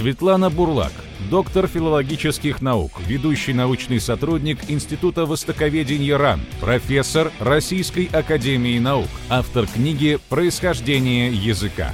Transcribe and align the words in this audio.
Светлана 0.00 0.48
Бурлак, 0.48 0.92
доктор 1.30 1.66
филологических 1.66 2.62
наук, 2.62 2.92
ведущий 3.06 3.52
научный 3.52 4.00
сотрудник 4.00 4.70
Института 4.70 5.26
востоковедения 5.26 6.16
РАН, 6.16 6.40
профессор 6.58 7.30
Российской 7.38 8.06
академии 8.06 8.78
наук, 8.78 9.08
автор 9.28 9.66
книги 9.66 10.18
«Происхождение 10.30 11.30
языка». 11.30 11.92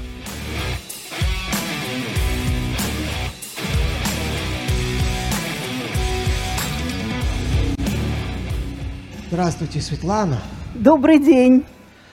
Здравствуйте, 9.27 9.81
Светлана. 9.81 10.41
Добрый 10.77 11.19
день. 11.19 11.65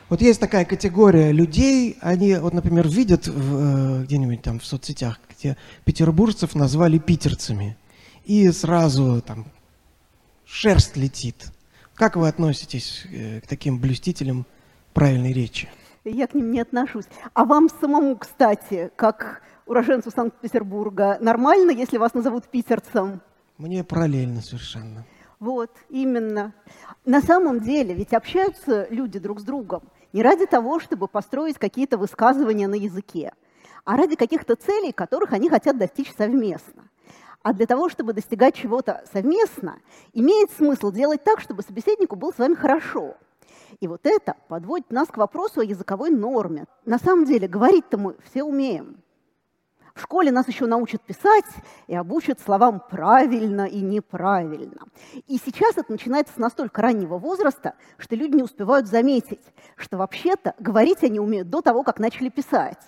Вот 0.09 0.21
есть 0.21 0.39
такая 0.39 0.65
категория 0.65 1.31
людей, 1.31 1.97
они, 2.01 2.35
вот, 2.35 2.53
например, 2.53 2.87
видят 2.87 3.27
в, 3.27 4.01
э, 4.01 4.03
где-нибудь 4.03 4.41
там 4.41 4.59
в 4.59 4.65
соцсетях, 4.65 5.19
где 5.43 5.57
петербуржцев 5.83 6.55
назвали 6.55 6.97
питерцами, 6.97 7.77
и 8.23 8.49
сразу 8.51 9.21
там 9.21 9.45
шерсть 10.45 10.95
летит. 10.95 11.51
Как 11.95 12.15
вы 12.15 12.27
относитесь 12.27 13.05
э, 13.11 13.41
к 13.41 13.47
таким 13.47 13.79
блюстителям 13.79 14.45
правильной 14.93 15.33
речи? 15.33 15.69
Я 16.05 16.27
к 16.27 16.33
ним 16.33 16.51
не 16.51 16.61
отношусь. 16.61 17.05
А 17.33 17.45
вам 17.45 17.69
самому, 17.81 18.17
кстати, 18.17 18.89
как 18.95 19.41
уроженцу 19.65 20.11
Санкт-Петербурга, 20.11 21.17
нормально, 21.21 21.71
если 21.71 21.97
вас 21.97 22.13
назовут 22.13 22.45
питерцем? 22.45 23.21
Мне 23.57 23.83
параллельно 23.83 24.41
совершенно. 24.41 25.05
Вот, 25.39 25.71
именно. 25.89 26.53
На 27.05 27.21
самом 27.21 27.59
деле, 27.59 27.93
ведь 27.93 28.13
общаются 28.13 28.87
люди 28.89 29.19
друг 29.19 29.41
с 29.41 29.43
другом 29.43 29.83
не 30.13 30.21
ради 30.21 30.45
того, 30.45 30.79
чтобы 30.79 31.07
построить 31.07 31.57
какие-то 31.57 31.97
высказывания 31.97 32.67
на 32.67 32.75
языке, 32.75 33.33
а 33.85 33.97
ради 33.97 34.15
каких-то 34.15 34.55
целей, 34.55 34.91
которых 34.91 35.33
они 35.33 35.49
хотят 35.49 35.77
достичь 35.77 36.13
совместно. 36.15 36.89
А 37.41 37.53
для 37.53 37.65
того, 37.65 37.89
чтобы 37.89 38.13
достигать 38.13 38.55
чего-то 38.55 39.03
совместно, 39.11 39.79
имеет 40.13 40.51
смысл 40.51 40.91
делать 40.91 41.23
так, 41.23 41.41
чтобы 41.41 41.61
собеседнику 41.61 42.15
было 42.15 42.31
с 42.31 42.37
вами 42.37 42.55
хорошо. 42.55 43.17
И 43.81 43.87
вот 43.87 44.05
это 44.05 44.35
подводит 44.47 44.91
нас 44.91 45.09
к 45.09 45.17
вопросу 45.17 45.59
о 45.59 45.65
языковой 45.65 46.09
норме. 46.09 46.65
На 46.85 46.97
самом 46.97 47.25
деле, 47.25 47.47
говорить-то 47.47 47.97
мы 47.97 48.15
все 48.23 48.43
умеем. 48.43 49.03
В 49.93 50.01
школе 50.01 50.31
нас 50.31 50.47
еще 50.47 50.65
научат 50.65 51.01
писать 51.03 51.45
и 51.87 51.95
обучат 51.95 52.39
словам 52.39 52.81
правильно 52.89 53.65
и 53.65 53.79
неправильно. 53.81 54.87
И 55.27 55.37
сейчас 55.37 55.77
это 55.77 55.91
начинается 55.91 56.33
с 56.33 56.37
настолько 56.37 56.81
раннего 56.81 57.19
возраста, 57.19 57.75
что 57.97 58.15
люди 58.15 58.37
не 58.37 58.43
успевают 58.43 58.87
заметить, 58.87 59.43
что 59.75 59.97
вообще-то 59.97 60.55
говорить 60.59 61.03
они 61.03 61.19
умеют 61.19 61.49
до 61.49 61.61
того, 61.61 61.83
как 61.83 61.99
начали 61.99 62.29
писать. 62.29 62.79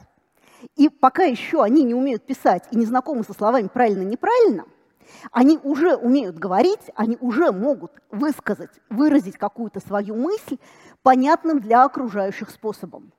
И 0.75 0.89
пока 0.89 1.23
еще 1.23 1.61
они 1.63 1.83
не 1.83 1.93
умеют 1.93 2.25
писать 2.25 2.63
и 2.71 2.77
не 2.77 2.85
знакомы 2.85 3.23
со 3.23 3.33
словами 3.33 3.67
правильно 3.67 4.03
и 4.03 4.05
неправильно, 4.05 4.65
они 5.31 5.59
уже 5.63 5.95
умеют 5.95 6.37
говорить, 6.37 6.91
они 6.95 7.17
уже 7.21 7.51
могут 7.51 7.91
высказать, 8.09 8.71
выразить 8.89 9.37
какую-то 9.37 9.79
свою 9.79 10.15
мысль 10.15 10.57
понятным 11.03 11.59
для 11.59 11.83
окружающих 11.83 12.49
способом. 12.49 13.11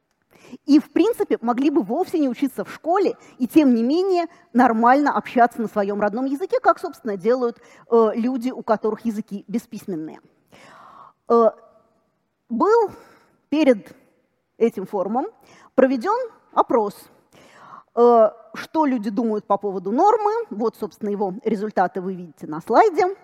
И, 0.65 0.79
в 0.79 0.93
принципе, 0.93 1.39
могли 1.41 1.71
бы 1.71 1.83
вовсе 1.83 2.19
не 2.19 2.29
учиться 2.29 2.65
в 2.65 2.73
школе 2.73 3.17
и, 3.39 3.49
тем 3.49 3.75
не 3.75 3.83
менее, 3.83 4.27
нормально 4.53 5.17
общаться 5.17 5.61
на 5.61 5.69
своем 5.69 6.01
родном 6.01 6.25
языке, 6.25 6.61
как, 6.61 6.79
собственно, 6.79 7.17
делают 7.17 7.59
э, 7.91 8.11
люди, 8.15 8.51
у 8.51 8.63
которых 8.63 9.05
языки 9.05 9.45
бесписьменные. 9.49 10.21
Э, 11.29 11.51
был 12.49 12.91
перед 13.49 13.93
этим 14.57 14.87
форумом 14.87 15.27
проведен 15.75 16.31
опрос, 16.53 16.95
что 17.97 18.85
люди 18.85 19.11
думают 19.11 19.47
по 19.47 19.57
поводу 19.57 19.91
нормы. 19.91 20.31
Вот, 20.51 20.77
собственно, 20.77 21.09
его 21.09 21.35
результаты 21.45 22.01
вы 22.01 22.15
видите 22.15 22.47
на 22.47 22.61
слайде. 22.61 23.17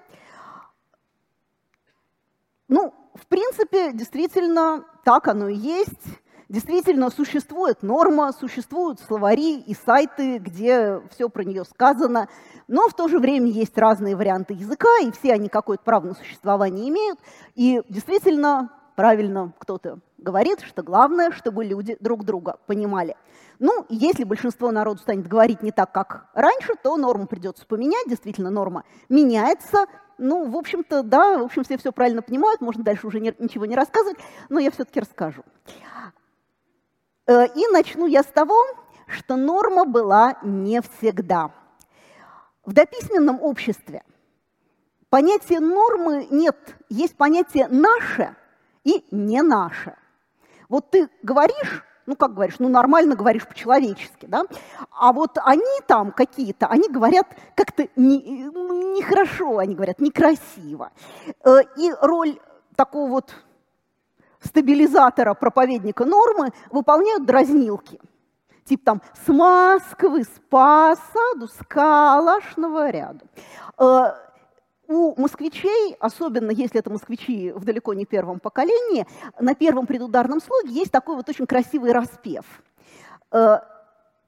Ну, 2.68 2.94
в 3.14 3.26
принципе, 3.26 3.92
действительно, 3.92 4.84
так 5.04 5.28
оно 5.28 5.48
и 5.48 5.56
есть. 5.56 6.02
Действительно, 6.48 7.10
существует 7.10 7.82
норма, 7.82 8.32
существуют 8.32 9.00
словари 9.00 9.60
и 9.60 9.74
сайты, 9.74 10.38
где 10.38 11.00
все 11.10 11.30
про 11.30 11.44
нее 11.44 11.64
сказано, 11.64 12.28
но 12.68 12.88
в 12.88 12.94
то 12.94 13.08
же 13.08 13.18
время 13.18 13.46
есть 13.46 13.78
разные 13.78 14.16
варианты 14.16 14.52
языка, 14.52 14.88
и 15.02 15.10
все 15.12 15.32
они 15.32 15.48
какое-то 15.48 15.82
право 15.82 16.08
на 16.08 16.14
существование 16.14 16.90
имеют. 16.90 17.18
И 17.54 17.80
действительно, 17.88 18.70
правильно 18.94 19.52
кто-то 19.58 19.98
говорит, 20.18 20.60
что 20.60 20.82
главное, 20.82 21.30
чтобы 21.32 21.64
люди 21.64 21.96
друг 22.00 22.24
друга 22.24 22.58
понимали. 22.66 23.16
Ну, 23.58 23.86
если 23.88 24.24
большинство 24.24 24.70
народу 24.70 25.00
станет 25.00 25.26
говорить 25.26 25.62
не 25.62 25.70
так, 25.70 25.92
как 25.92 26.26
раньше, 26.34 26.74
то 26.82 26.96
норму 26.96 27.26
придется 27.26 27.66
поменять. 27.66 28.08
Действительно, 28.08 28.50
норма 28.50 28.84
меняется. 29.08 29.86
Ну, 30.18 30.48
в 30.50 30.56
общем-то, 30.56 31.02
да, 31.02 31.38
в 31.38 31.42
общем, 31.42 31.64
все 31.64 31.78
все 31.78 31.92
правильно 31.92 32.22
понимают, 32.22 32.60
можно 32.60 32.84
дальше 32.84 33.06
уже 33.06 33.20
не, 33.20 33.34
ничего 33.38 33.66
не 33.66 33.74
рассказывать, 33.74 34.18
но 34.48 34.60
я 34.60 34.70
все-таки 34.70 35.00
расскажу. 35.00 35.42
Э, 37.26 37.46
и 37.46 37.66
начну 37.68 38.06
я 38.06 38.22
с 38.22 38.26
того, 38.26 38.54
что 39.06 39.36
норма 39.36 39.84
была 39.84 40.38
не 40.42 40.80
всегда. 40.80 41.50
В 42.64 42.72
дописьменном 42.72 43.40
обществе 43.42 44.04
понятия 45.08 45.60
нормы 45.60 46.28
нет, 46.30 46.76
есть 46.88 47.16
понятие 47.16 47.66
«наше» 47.68 48.36
и 48.84 49.04
«не 49.10 49.42
наше». 49.42 49.96
Вот 50.68 50.90
ты 50.90 51.08
говоришь, 51.22 51.84
ну 52.06 52.16
как 52.16 52.34
говоришь, 52.34 52.56
ну 52.58 52.68
нормально 52.68 53.14
говоришь 53.14 53.46
по-человечески, 53.46 54.26
да? 54.26 54.44
А 54.90 55.12
вот 55.12 55.38
они 55.44 55.80
там 55.86 56.12
какие-то, 56.12 56.66
они 56.66 56.88
говорят 56.88 57.26
как-то 57.54 57.88
нехорошо, 57.96 59.52
не 59.52 59.58
они 59.60 59.74
говорят 59.74 60.00
некрасиво. 60.00 60.90
Э, 61.44 61.58
и 61.76 61.92
роль 62.00 62.38
такого 62.74 63.10
вот 63.10 63.34
стабилизатора 64.40 65.34
проповедника 65.34 66.04
нормы 66.04 66.50
выполняют 66.70 67.26
дразнилки. 67.26 68.00
Типа 68.64 68.84
там 68.84 69.02
с 69.24 69.28
Москвы, 69.28 70.24
с 70.24 70.40
посаду, 70.48 71.48
с 71.48 71.58
Калашного 71.68 72.90
ряду. 72.90 73.26
У 74.88 75.20
москвичей, 75.20 75.96
особенно 76.00 76.50
если 76.50 76.80
это 76.80 76.90
москвичи 76.90 77.52
в 77.52 77.64
далеко 77.64 77.94
не 77.94 78.04
первом 78.04 78.40
поколении, 78.40 79.06
на 79.38 79.54
первом 79.54 79.86
предударном 79.86 80.40
слоге 80.40 80.70
есть 80.70 80.90
такой 80.90 81.16
вот 81.16 81.28
очень 81.28 81.46
красивый 81.46 81.92
распев. 81.92 82.44
Э, 83.30 83.60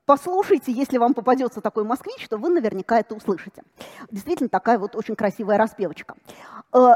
послушайте, 0.06 0.72
если 0.72 0.98
вам 0.98 1.14
попадется 1.14 1.60
такой 1.60 1.84
москвич, 1.84 2.28
то 2.28 2.38
вы 2.38 2.50
наверняка 2.50 3.00
это 3.00 3.14
услышите. 3.14 3.62
Действительно, 4.10 4.48
такая 4.48 4.78
вот 4.78 4.94
очень 4.96 5.16
красивая 5.16 5.58
распевочка. 5.58 6.14
Э, 6.72 6.94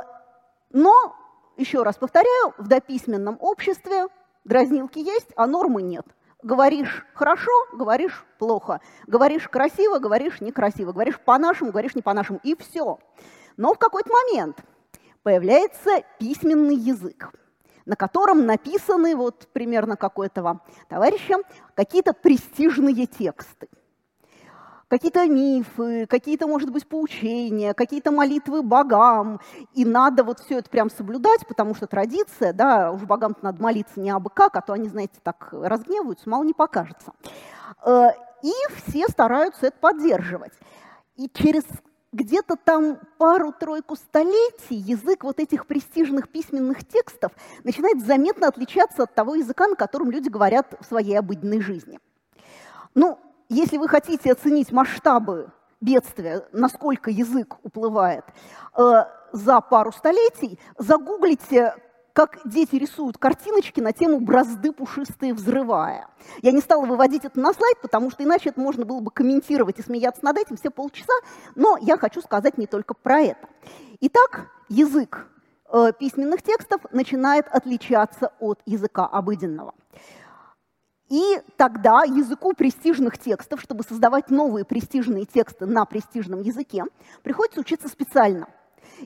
но 0.70 1.14
еще 1.56 1.82
раз 1.82 1.96
повторяю, 1.96 2.54
в 2.58 2.68
дописьменном 2.68 3.36
обществе 3.40 4.06
дразнилки 4.44 5.00
есть, 5.00 5.28
а 5.34 5.46
нормы 5.46 5.82
нет. 5.82 6.06
Говоришь 6.42 7.04
хорошо, 7.14 7.50
говоришь 7.72 8.24
плохо. 8.38 8.80
Говоришь 9.08 9.48
красиво, 9.48 9.98
говоришь 9.98 10.40
некрасиво. 10.40 10.92
Говоришь 10.92 11.18
по-нашему, 11.18 11.72
говоришь 11.72 11.96
не 11.96 12.02
по-нашему. 12.02 12.38
И 12.44 12.54
все. 12.54 13.00
Но 13.58 13.74
в 13.74 13.78
какой-то 13.78 14.10
момент 14.10 14.60
появляется 15.24 16.02
письменный 16.18 16.76
язык, 16.76 17.30
на 17.84 17.96
котором 17.96 18.46
написаны, 18.46 19.16
вот 19.16 19.48
примерно 19.52 19.96
какой-то 19.96 20.60
товарища, 20.88 21.34
какие-то 21.74 22.14
престижные 22.14 23.06
тексты 23.06 23.68
какие-то 24.88 25.26
мифы, 25.26 26.06
какие-то, 26.06 26.46
может 26.46 26.70
быть, 26.70 26.88
поучения, 26.88 27.74
какие-то 27.74 28.10
молитвы 28.10 28.62
богам. 28.62 29.38
И 29.74 29.84
надо 29.84 30.24
вот 30.24 30.40
все 30.40 30.60
это 30.60 30.70
прям 30.70 30.88
соблюдать, 30.88 31.46
потому 31.46 31.74
что 31.74 31.86
традиция, 31.86 32.54
да, 32.54 32.90
уж 32.90 33.02
богам 33.02 33.36
надо 33.42 33.62
молиться 33.62 34.00
не 34.00 34.08
абы 34.08 34.30
как, 34.30 34.56
а 34.56 34.62
то 34.62 34.72
они, 34.72 34.88
знаете, 34.88 35.20
так 35.22 35.50
разгневаются, 35.52 36.30
мало 36.30 36.42
не 36.42 36.54
покажется. 36.54 37.12
Э, 37.84 38.12
и 38.42 38.52
все 38.76 39.08
стараются 39.08 39.66
это 39.66 39.76
поддерживать. 39.78 40.54
И 41.16 41.28
через 41.28 41.64
где-то 42.12 42.56
там 42.56 42.98
пару-тройку 43.18 43.96
столетий 43.96 44.76
язык 44.76 45.24
вот 45.24 45.40
этих 45.40 45.66
престижных 45.66 46.28
письменных 46.28 46.86
текстов 46.86 47.32
начинает 47.64 48.04
заметно 48.04 48.48
отличаться 48.48 49.02
от 49.02 49.14
того 49.14 49.34
языка, 49.34 49.66
на 49.68 49.76
котором 49.76 50.10
люди 50.10 50.28
говорят 50.28 50.74
в 50.80 50.86
своей 50.86 51.18
обыденной 51.18 51.60
жизни. 51.60 51.98
Ну, 52.94 53.18
если 53.48 53.76
вы 53.76 53.88
хотите 53.88 54.32
оценить 54.32 54.72
масштабы 54.72 55.50
бедствия, 55.80 56.46
насколько 56.52 57.10
язык 57.10 57.56
уплывает 57.62 58.24
э, 58.76 59.04
за 59.32 59.60
пару 59.60 59.92
столетий, 59.92 60.58
загуглите, 60.76 61.74
как 62.18 62.40
дети 62.44 62.74
рисуют 62.74 63.16
картиночки 63.16 63.78
на 63.78 63.92
тему 63.92 64.18
«бразды 64.18 64.72
пушистые 64.72 65.32
взрывая». 65.32 66.08
Я 66.42 66.50
не 66.50 66.60
стала 66.60 66.84
выводить 66.84 67.24
это 67.24 67.38
на 67.38 67.52
слайд, 67.52 67.80
потому 67.80 68.10
что 68.10 68.24
иначе 68.24 68.48
это 68.48 68.60
можно 68.60 68.84
было 68.84 68.98
бы 68.98 69.12
комментировать 69.12 69.78
и 69.78 69.82
смеяться 69.82 70.24
над 70.24 70.36
этим 70.36 70.56
все 70.56 70.70
полчаса, 70.70 71.12
но 71.54 71.78
я 71.80 71.96
хочу 71.96 72.20
сказать 72.20 72.58
не 72.58 72.66
только 72.66 72.94
про 72.94 73.20
это. 73.20 73.48
Итак, 74.00 74.50
язык 74.68 75.28
э, 75.72 75.92
письменных 75.96 76.42
текстов 76.42 76.80
начинает 76.90 77.46
отличаться 77.46 78.32
от 78.40 78.62
языка 78.66 79.06
обыденного. 79.06 79.74
И 81.08 81.40
тогда 81.56 82.02
языку 82.02 82.52
престижных 82.52 83.16
текстов, 83.16 83.60
чтобы 83.60 83.84
создавать 83.84 84.28
новые 84.28 84.64
престижные 84.64 85.24
тексты 85.24 85.66
на 85.66 85.84
престижном 85.84 86.40
языке, 86.42 86.82
приходится 87.22 87.60
учиться 87.60 87.86
специально. 87.86 88.48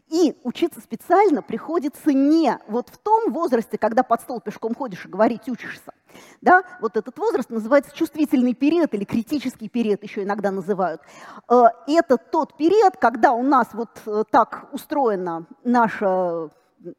И 0.09 0.37
учиться 0.43 0.81
специально 0.81 1.43
приходится 1.43 2.13
не 2.13 2.59
вот 2.69 2.89
в 2.89 2.99
том 2.99 3.33
возрасте, 3.33 3.79
когда 3.79 4.03
под 4.03 4.21
стол 4.21 4.41
пешком 4.41 4.75
ходишь 4.75 5.05
и 5.05 5.09
говорить 5.09 5.49
учишься. 5.49 5.93
Да? 6.41 6.63
Вот 6.81 6.97
этот 6.97 7.19
возраст 7.19 7.51
называется 7.51 7.95
чувствительный 7.95 8.55
период 8.55 8.93
или 8.95 9.05
критический 9.05 9.69
период 9.69 10.03
еще 10.03 10.23
иногда 10.23 10.51
называют. 10.51 11.01
Э, 11.49 11.65
это 11.87 12.17
тот 12.17 12.57
период, 12.57 12.97
когда 12.97 13.33
у 13.33 13.43
нас 13.43 13.69
вот 13.73 13.91
э, 14.07 14.25
так 14.31 14.69
устроена 14.73 15.47
наша 15.65 16.51
э, 16.85 16.91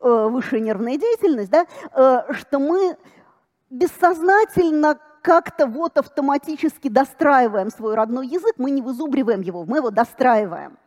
высшая 0.00 0.60
нервная 0.60 0.96
деятельность, 0.96 1.50
да, 1.50 1.66
что 2.32 2.58
мы 2.58 2.96
бессознательно 3.70 4.98
как-то 5.22 5.66
вот 5.66 5.96
автоматически 5.98 6.88
достраиваем 6.88 7.70
свой 7.70 7.94
родной 7.94 8.26
язык, 8.26 8.54
мы 8.58 8.70
не 8.70 8.82
вызубриваем 8.82 9.40
его, 9.40 9.64
мы 9.64 9.78
его 9.78 9.90
достраиваем. 9.90 10.78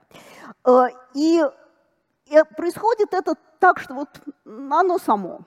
Э, 0.65 0.87
и 1.13 1.43
происходит 2.55 3.13
это 3.13 3.35
так, 3.59 3.79
что 3.79 3.93
вот 3.93 4.09
оно 4.45 4.97
само. 4.97 5.41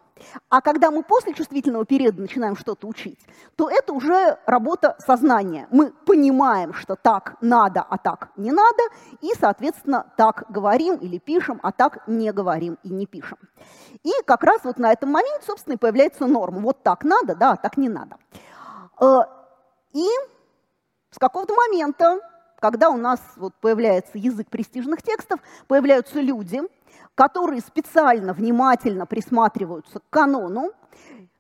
А 0.49 0.61
когда 0.61 0.91
мы 0.91 1.03
после 1.03 1.33
чувствительного 1.33 1.85
периода 1.85 2.21
начинаем 2.21 2.57
что-то 2.57 2.89
учить, 2.89 3.21
то 3.57 3.69
это 3.71 3.93
уже 3.93 4.39
работа 4.47 4.97
сознания. 4.99 5.69
Мы 5.71 5.93
понимаем, 5.93 6.75
что 6.75 6.97
так 6.97 7.37
надо, 7.41 7.83
а 7.89 7.99
так 7.99 8.31
не 8.37 8.51
надо, 8.51 8.83
и, 9.21 9.33
соответственно, 9.39 10.13
так 10.17 10.45
говорим 10.49 10.97
или 10.97 11.19
пишем, 11.19 11.61
а 11.63 11.73
так 11.73 12.07
не 12.09 12.33
говорим 12.33 12.79
и 12.83 12.91
не 12.91 13.07
пишем. 13.07 13.39
И 14.03 14.11
как 14.27 14.43
раз 14.43 14.61
вот 14.65 14.79
на 14.79 14.93
этом 14.93 15.11
моменте, 15.11 15.45
собственно, 15.47 15.75
и 15.75 15.79
появляется 15.79 16.27
норма. 16.27 16.61
Вот 16.61 16.83
так 16.83 17.05
надо, 17.05 17.35
да, 17.35 17.53
а 17.53 17.57
так 17.57 17.77
не 17.77 17.89
надо. 17.89 18.17
Э, 19.01 19.21
и 19.93 20.07
с 21.11 21.19
какого-то 21.19 21.55
момента 21.55 22.19
когда 22.61 22.91
у 22.91 22.97
нас 22.97 23.21
вот 23.37 23.55
появляется 23.61 24.19
язык 24.19 24.49
престижных 24.49 25.03
текстов, 25.03 25.41
появляются 25.67 26.21
люди, 26.21 26.61
которые 27.15 27.61
специально, 27.61 28.33
внимательно 28.33 29.07
присматриваются 29.07 30.01
к 30.01 30.05
канону, 30.11 30.73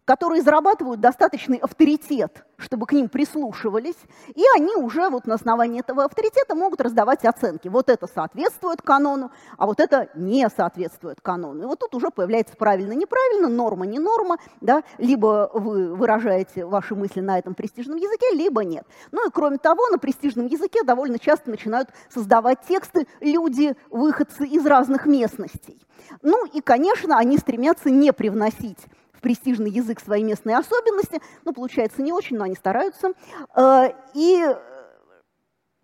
которые 0.08 0.40
зарабатывают 0.40 1.02
достаточный 1.02 1.58
авторитет, 1.58 2.42
чтобы 2.56 2.86
к 2.86 2.92
ним 2.92 3.10
прислушивались, 3.10 3.98
и 4.34 4.42
они 4.56 4.74
уже 4.74 5.10
вот 5.10 5.26
на 5.26 5.34
основании 5.34 5.80
этого 5.80 6.02
авторитета 6.02 6.54
могут 6.54 6.80
раздавать 6.80 7.26
оценки. 7.26 7.68
Вот 7.68 7.90
это 7.90 8.06
соответствует 8.06 8.80
канону, 8.80 9.30
а 9.58 9.66
вот 9.66 9.80
это 9.80 10.08
не 10.14 10.48
соответствует 10.48 11.20
канону. 11.20 11.64
И 11.64 11.66
вот 11.66 11.80
тут 11.80 11.94
уже 11.94 12.08
появляется 12.08 12.56
правильно-неправильно, 12.56 13.48
норма-не 13.48 13.98
норма, 13.98 14.38
да? 14.62 14.82
либо 14.96 15.50
вы 15.52 15.94
выражаете 15.94 16.64
ваши 16.64 16.94
мысли 16.94 17.20
на 17.20 17.38
этом 17.38 17.54
престижном 17.54 17.98
языке, 17.98 18.30
либо 18.32 18.64
нет. 18.64 18.86
Ну 19.12 19.28
и 19.28 19.30
кроме 19.30 19.58
того, 19.58 19.88
на 19.88 19.98
престижном 19.98 20.46
языке 20.46 20.84
довольно 20.84 21.18
часто 21.18 21.50
начинают 21.50 21.90
создавать 22.08 22.60
тексты 22.66 23.06
люди, 23.20 23.76
выходцы 23.90 24.46
из 24.46 24.64
разных 24.64 25.04
местностей. 25.04 25.78
Ну 26.22 26.46
и, 26.46 26.62
конечно, 26.62 27.18
они 27.18 27.36
стремятся 27.36 27.90
не 27.90 28.14
привносить 28.14 28.78
в 29.18 29.20
престижный 29.20 29.70
язык 29.70 30.00
свои 30.00 30.22
местные 30.22 30.56
особенности. 30.56 31.20
Ну, 31.44 31.52
получается 31.52 32.02
не 32.02 32.12
очень, 32.12 32.36
но 32.36 32.44
они 32.44 32.54
стараются. 32.54 33.12
Э, 33.54 33.90
и 34.14 34.44
э, 34.44 34.56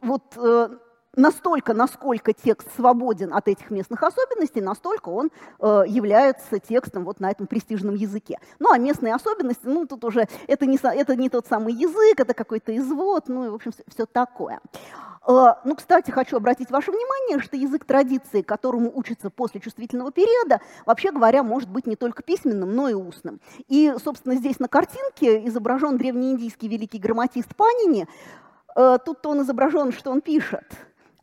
вот 0.01 0.37
э, 0.37 0.69
настолько, 1.17 1.75
насколько 1.75 2.33
текст 2.33 2.69
свободен 2.77 3.33
от 3.33 3.49
этих 3.49 3.71
местных 3.71 4.03
особенностей, 4.03 4.61
настолько 4.61 5.09
он 5.09 5.31
является 5.61 6.59
текстом 6.59 7.05
вот 7.05 7.21
на 7.21 7.31
этом 7.31 7.47
престижном 7.47 7.95
языке. 7.95 8.39
Ну, 8.59 8.73
а 8.73 8.79
местные 8.79 9.15
особенности, 9.15 9.67
ну, 9.67 9.87
тут 9.87 10.05
уже 10.05 10.27
это 10.47 10.67
не, 10.67 10.79
это 10.83 11.17
не 11.17 11.29
тот 11.29 11.47
самый 11.47 11.73
язык, 11.75 12.21
это 12.21 12.35
какой-то 12.35 12.77
извод, 12.77 13.29
ну, 13.29 13.47
и, 13.47 13.49
в 13.49 13.55
общем, 13.55 13.73
все, 13.73 13.83
все 13.89 14.07
такое. 14.07 14.61
А, 15.27 15.61
ну, 15.65 15.75
кстати, 15.75 16.11
хочу 16.11 16.37
обратить 16.37 16.71
ваше 16.71 16.91
внимание, 16.91 17.41
что 17.41 17.57
язык 17.57 17.85
традиции, 17.85 18.43
которому 18.43 18.91
учатся 18.95 19.31
после 19.31 19.61
чувствительного 19.61 20.13
периода, 20.13 20.61
вообще 20.85 21.13
говоря, 21.13 21.43
может 21.43 21.71
быть 21.71 21.87
не 21.87 21.97
только 21.97 22.23
письменным, 22.23 22.75
но 22.75 22.89
и 22.89 22.95
устным. 22.95 23.41
И, 23.69 23.95
собственно, 24.03 24.35
здесь 24.37 24.59
на 24.59 24.69
картинке 24.69 25.47
изображен 25.47 25.97
древнеиндийский 25.97 26.69
великий 26.69 26.99
грамматист 26.99 27.57
Панини. 27.57 28.07
А, 28.75 28.99
тут 28.99 29.25
он 29.25 29.43
изображен, 29.43 29.93
что 29.93 30.11
он 30.11 30.21
пишет– 30.21 30.65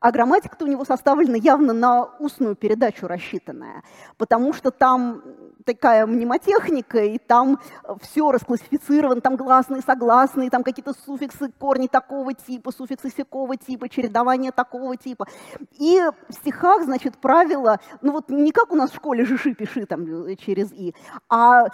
а 0.02 0.12
грамматика-то 0.12 0.66
у 0.66 0.68
него 0.68 0.84
составлена 0.84 1.38
явно 1.38 1.74
на 1.74 2.06
устную 2.20 2.56
передачу 2.56 3.08
рассчитанная, 3.08 3.84
потому 4.18 4.52
что 4.52 4.72
там 4.72 5.22
такая 5.64 6.08
мнемотехника, 6.08 7.04
и 7.04 7.20
там 7.20 7.60
все 8.02 8.32
расклассифицировано, 8.32 9.22
там 9.22 9.36
гласные, 9.36 9.84
согласные, 9.84 10.50
там 10.50 10.64
какие-то 10.64 10.94
суффиксы, 11.06 11.52
корни 11.60 11.88
такого 11.88 12.34
типа, 12.34 12.72
суффиксы 12.72 13.12
всякого 13.12 13.56
типа, 13.58 13.88
чередование 13.90 14.52
такого 14.52 14.98
типа. 14.98 15.28
И 15.78 16.02
в 16.30 16.34
стихах, 16.34 16.84
значит, 16.84 17.18
правило, 17.18 17.80
ну 18.02 18.12
вот 18.12 18.30
не 18.30 18.52
как 18.52 18.72
у 18.72 18.76
нас 18.76 18.90
в 18.90 18.96
школе 18.96 19.24
«жиши, 19.24 19.54
пиши» 19.54 19.86
там 19.86 20.36
через 20.38 20.72
«и», 20.72 20.96
а 21.30 21.68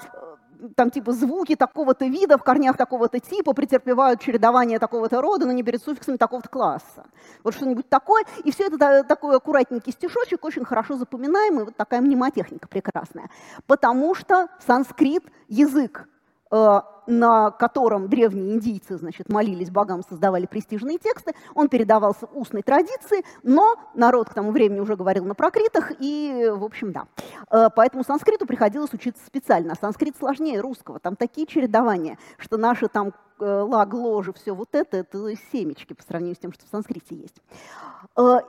там 0.76 0.90
типа 0.90 1.12
звуки 1.12 1.56
такого-то 1.56 2.06
вида 2.06 2.38
в 2.38 2.44
корнях 2.44 2.78
такого-то 2.78 3.20
типа 3.20 3.54
претерпевают 3.54 4.22
чередование 4.22 4.80
такого-то 4.80 5.22
рода, 5.22 5.46
но 5.46 5.52
не 5.52 5.64
перед 5.64 5.82
суффиксами 5.82 6.18
такого-то 6.18 6.50
класса. 6.50 7.06
Вот 7.44 7.54
что-нибудь 7.54 7.90
такое. 7.90 8.24
И 8.44 8.52
все 8.52 8.68
это 8.68 9.04
такой 9.04 9.38
аккуратненький 9.38 9.92
стишочек, 9.92 10.44
очень 10.44 10.66
хорошо 10.66 10.96
запоминаемый, 10.96 11.66
вот 11.66 11.76
такая 11.76 12.02
мнемотехника 12.02 12.68
прекрасная. 12.68 13.30
Потому 13.66 14.16
что 14.16 14.48
санскрит— 14.66 15.24
язык 15.48 16.08
на 16.50 17.52
котором 17.52 18.10
древние 18.10 18.54
индийцы 18.54 18.98
значит, 18.98 19.30
молились 19.30 19.72
богам, 19.72 20.04
создавали 20.08 20.46
престижные 20.46 20.98
тексты, 20.98 21.34
он 21.56 21.70
передавался 21.70 22.26
устной 22.34 22.62
традиции, 22.62 23.24
но 23.44 23.76
народ 23.96 24.30
к 24.30 24.34
тому 24.34 24.52
времени 24.52 24.80
уже 24.80 24.96
говорил 24.96 25.26
на 25.26 25.34
прокритах, 25.34 25.94
и, 26.00 26.52
в 26.54 26.64
общем, 26.64 26.92
да. 26.92 27.08
Э, 27.50 27.70
поэтому 27.74 28.04
санскриту 28.04 28.46
приходилось 28.46 28.94
учиться 28.94 29.26
специально. 29.26 29.74
А 29.74 29.76
санскрит 29.76 30.18
сложнее 30.18 30.60
русского, 30.60 31.00
там 31.00 31.16
такие 31.16 31.48
чередования, 31.48 32.18
что 32.38 32.58
наши 32.58 32.88
там 32.88 33.14
э, 33.40 33.46
лаг, 33.46 33.94
ложи, 33.94 34.34
все 34.34 34.54
вот 34.54 34.70
это, 34.74 34.98
это 34.98 35.34
семечки 35.52 35.94
по 35.94 36.04
сравнению 36.04 36.36
с 36.36 36.40
тем, 36.40 36.52
что 36.52 36.66
в 36.66 36.70
санскрите 36.70 37.16
есть. 37.16 37.42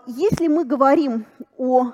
Если 0.07 0.49
мы 0.49 0.65
говорим 0.65 1.25
о 1.57 1.93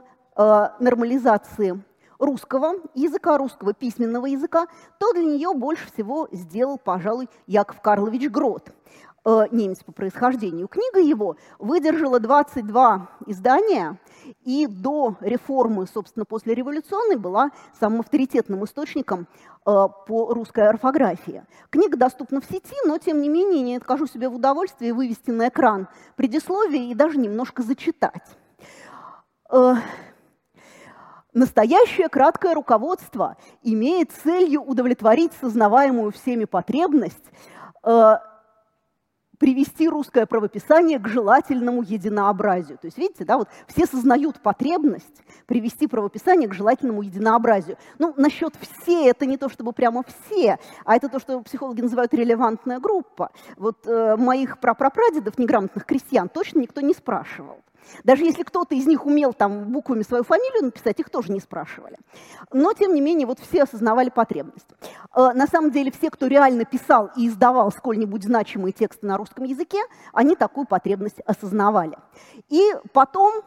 нормализации 0.80 1.80
русского 2.18 2.74
языка, 2.94 3.38
русского 3.38 3.72
письменного 3.72 4.26
языка, 4.26 4.66
то 4.98 5.12
для 5.12 5.24
нее 5.24 5.52
больше 5.54 5.90
всего 5.92 6.28
сделал, 6.32 6.78
пожалуй, 6.78 7.28
Яков 7.46 7.80
Карлович 7.80 8.30
Грот, 8.30 8.70
э, 9.24 9.46
немец 9.50 9.82
по 9.84 9.92
происхождению. 9.92 10.68
Книга 10.68 11.00
его 11.00 11.36
выдержала 11.58 12.20
22 12.20 13.08
издания, 13.26 13.98
и 14.44 14.66
до 14.66 15.16
реформы, 15.20 15.86
собственно, 15.86 16.24
после 16.24 16.54
революционной 16.54 17.16
была 17.16 17.50
самым 17.78 18.00
авторитетным 18.00 18.64
источником 18.64 19.26
э, 19.66 19.88
по 20.06 20.32
русской 20.32 20.68
орфографии. 20.68 21.44
Книга 21.70 21.96
доступна 21.96 22.40
в 22.40 22.44
сети, 22.44 22.76
но, 22.86 22.98
тем 22.98 23.20
не 23.20 23.28
менее, 23.28 23.62
не 23.62 23.76
откажу 23.76 24.06
себе 24.06 24.28
в 24.28 24.34
удовольствии 24.34 24.90
вывести 24.90 25.30
на 25.30 25.48
экран 25.48 25.88
предисловие 26.16 26.90
и 26.90 26.94
даже 26.94 27.18
немножко 27.18 27.62
зачитать. 27.62 28.36
Настоящее 31.34 32.08
краткое 32.08 32.54
руководство 32.54 33.36
имеет 33.62 34.12
целью 34.12 34.62
удовлетворить 34.62 35.32
сознаваемую 35.40 36.12
всеми 36.12 36.44
потребность 36.44 37.24
э, 37.82 38.14
привести 39.40 39.88
русское 39.88 40.26
правописание 40.26 41.00
к 41.00 41.08
желательному 41.08 41.82
единообразию. 41.82 42.78
То 42.78 42.86
есть, 42.86 42.98
видите, 42.98 43.24
да, 43.24 43.36
вот 43.36 43.48
все 43.66 43.84
сознают 43.84 44.40
потребность 44.40 45.24
привести 45.46 45.88
правописание 45.88 46.48
к 46.48 46.54
желательному 46.54 47.02
единообразию. 47.02 47.78
Ну, 47.98 48.14
насчет 48.16 48.54
все, 48.60 49.10
это 49.10 49.26
не 49.26 49.36
то 49.36 49.48
чтобы 49.48 49.72
прямо 49.72 50.04
все, 50.04 50.60
а 50.84 50.94
это 50.94 51.08
то, 51.08 51.18
что 51.18 51.40
психологи 51.40 51.80
называют 51.80 52.14
релевантная 52.14 52.78
группа. 52.78 53.32
Вот 53.56 53.84
э, 53.88 54.16
моих 54.16 54.60
прапрапрадедов, 54.60 55.36
неграмотных 55.36 55.84
крестьян, 55.84 56.28
точно 56.28 56.60
никто 56.60 56.80
не 56.80 56.94
спрашивал. 56.94 57.58
Даже 58.02 58.24
если 58.24 58.42
кто-то 58.42 58.74
из 58.74 58.86
них 58.86 59.06
умел 59.06 59.32
там 59.32 59.72
буквами 59.72 60.02
свою 60.02 60.24
фамилию 60.24 60.64
написать, 60.64 60.98
их 61.00 61.10
тоже 61.10 61.32
не 61.32 61.40
спрашивали. 61.40 61.96
Но, 62.52 62.72
тем 62.72 62.94
не 62.94 63.00
менее, 63.00 63.26
вот 63.26 63.38
все 63.40 63.62
осознавали 63.62 64.10
потребность. 64.10 64.68
Э, 65.14 65.32
на 65.34 65.46
самом 65.46 65.70
деле, 65.70 65.90
все, 65.90 66.10
кто 66.10 66.26
реально 66.26 66.64
писал 66.64 67.10
и 67.16 67.28
издавал 67.28 67.70
сколь-нибудь 67.72 68.24
значимые 68.24 68.72
тексты 68.72 69.06
на 69.06 69.16
русском 69.16 69.44
языке, 69.44 69.78
они 70.12 70.36
такую 70.36 70.66
потребность 70.66 71.20
осознавали. 71.26 71.96
И 72.48 72.62
потом 72.92 73.42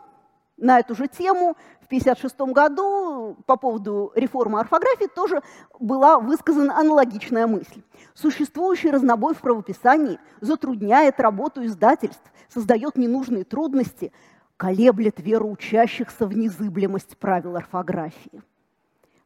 на 0.58 0.79
эту 0.79 0.96
же 0.96 1.08
тему 1.08 1.56
в 1.88 1.89
1956 1.89 2.53
году 2.53 3.38
по 3.46 3.56
поводу 3.56 4.12
реформы 4.13 4.60
орфографии 4.60 5.08
тоже 5.08 5.41
была 5.79 6.20
высказана 6.20 6.77
аналогичная 6.77 7.48
мысль. 7.48 7.82
Существующий 8.13 8.91
разнобой 8.91 9.34
в 9.34 9.38
правописании 9.38 10.20
затрудняет 10.41 11.17
работу 11.22 11.65
издательств, 11.65 12.29
создает 12.50 12.98
ненужные 12.98 13.46
трудности, 13.46 14.12
колеблет 14.58 15.22
веру 15.22 15.50
учащихся 15.50 16.25
в 16.25 16.36
незыблемость 16.36 17.17
правил 17.17 17.56
орфографии. 17.56 18.41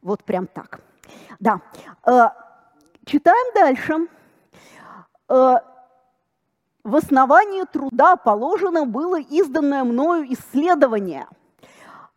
Вот 0.00 0.22
прям 0.22 0.46
так. 0.46 0.80
Да. 1.40 1.60
Э, 2.06 2.28
читаем 3.04 3.54
дальше. 3.54 4.06
Э, 5.28 5.56
в 6.84 6.94
основании 6.94 7.64
труда 7.64 8.14
положено 8.14 8.86
было 8.86 9.18
изданное 9.20 9.82
мною 9.82 10.32
исследование, 10.32 11.26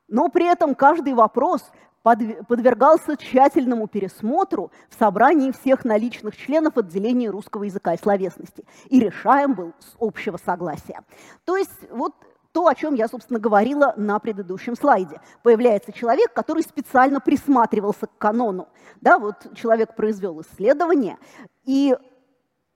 но 0.08 0.30
при 0.30 0.46
этом 0.46 0.76
каждый 0.76 1.14
вопрос 1.14 1.64
подвергался 2.04 3.18
тщательному 3.18 3.88
пересмотру 3.88 4.72
в 4.90 5.00
собрании 5.00 5.52
всех 5.52 5.86
наличных 5.86 6.38
членов 6.38 6.78
отделения 6.78 7.30
русского 7.30 7.64
языка 7.64 7.96
и 7.96 7.98
словесности 7.98 8.64
и 8.90 9.00
решаем 9.00 9.56
был 9.56 9.74
с 9.80 9.96
общего 10.00 10.38
согласия. 10.38 11.02
То 11.46 11.58
есть 11.58 11.90
вот 11.90 12.14
то, 12.52 12.68
о 12.68 12.76
чем 12.76 12.94
я, 12.94 13.10
собственно, 13.10 13.40
говорила 13.40 13.94
на 13.98 14.18
предыдущем 14.20 14.78
слайде. 14.78 15.20
Появляется 15.44 15.92
человек, 15.92 16.32
который 16.32 16.64
специально 16.64 17.20
присматривался 17.20 18.08
к 18.08 18.18
канону. 18.18 18.70
Да, 19.02 19.20
вот 19.20 19.36
человек 19.56 19.94
произвел 19.96 20.40
исследование 20.40 21.18
и 21.66 21.98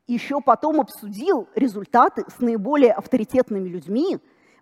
еще 0.05 0.41
потом 0.41 0.81
обсудил 0.81 1.47
результаты 1.55 2.25
с 2.35 2.39
наиболее 2.41 2.91
авторитетными 2.91 3.69
людьми, 3.69 4.19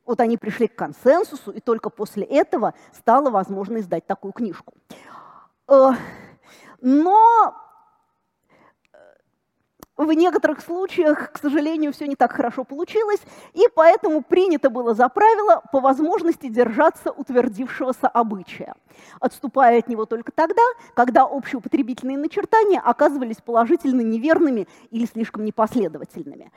вот 0.08 0.20
они 0.22 0.38
пришли 0.38 0.68
к 0.68 0.76
консенсусу, 0.76 1.52
и 1.52 1.60
только 1.60 1.92
после 1.92 2.24
этого 2.24 2.74
стало 2.94 3.30
возможно 3.30 3.78
издать 3.78 4.08
такую 4.08 4.32
книжку. 4.34 4.74
Э, 5.68 5.92
но 6.82 7.54
в 9.98 10.12
некоторых 10.14 10.62
случаях, 10.62 11.32
к 11.32 11.40
сожалению, 11.40 11.92
все 11.92 12.08
не 12.08 12.16
так 12.16 12.32
хорошо 12.32 12.64
получилось, 12.64 13.20
и 13.54 13.64
поэтому 13.74 14.22
принято 14.22 14.70
было 14.70 14.94
за 14.94 15.10
правило 15.10 15.64
по 15.72 15.80
возможности 15.80 16.48
держаться 16.48 17.12
утвердившегося 17.12 18.08
обычая, 18.08 18.76
отступая 19.20 19.80
от 19.80 19.88
него 19.88 20.06
только 20.06 20.32
тогда, 20.32 20.62
когда 20.94 21.24
общеупотребительные 21.24 22.18
начертания 22.18 22.80
оказывались 22.80 23.38
положительно 23.38 24.02
неверными 24.02 24.68
или 24.92 25.06
слишком 25.06 25.44
непоследовательными. 25.44 26.52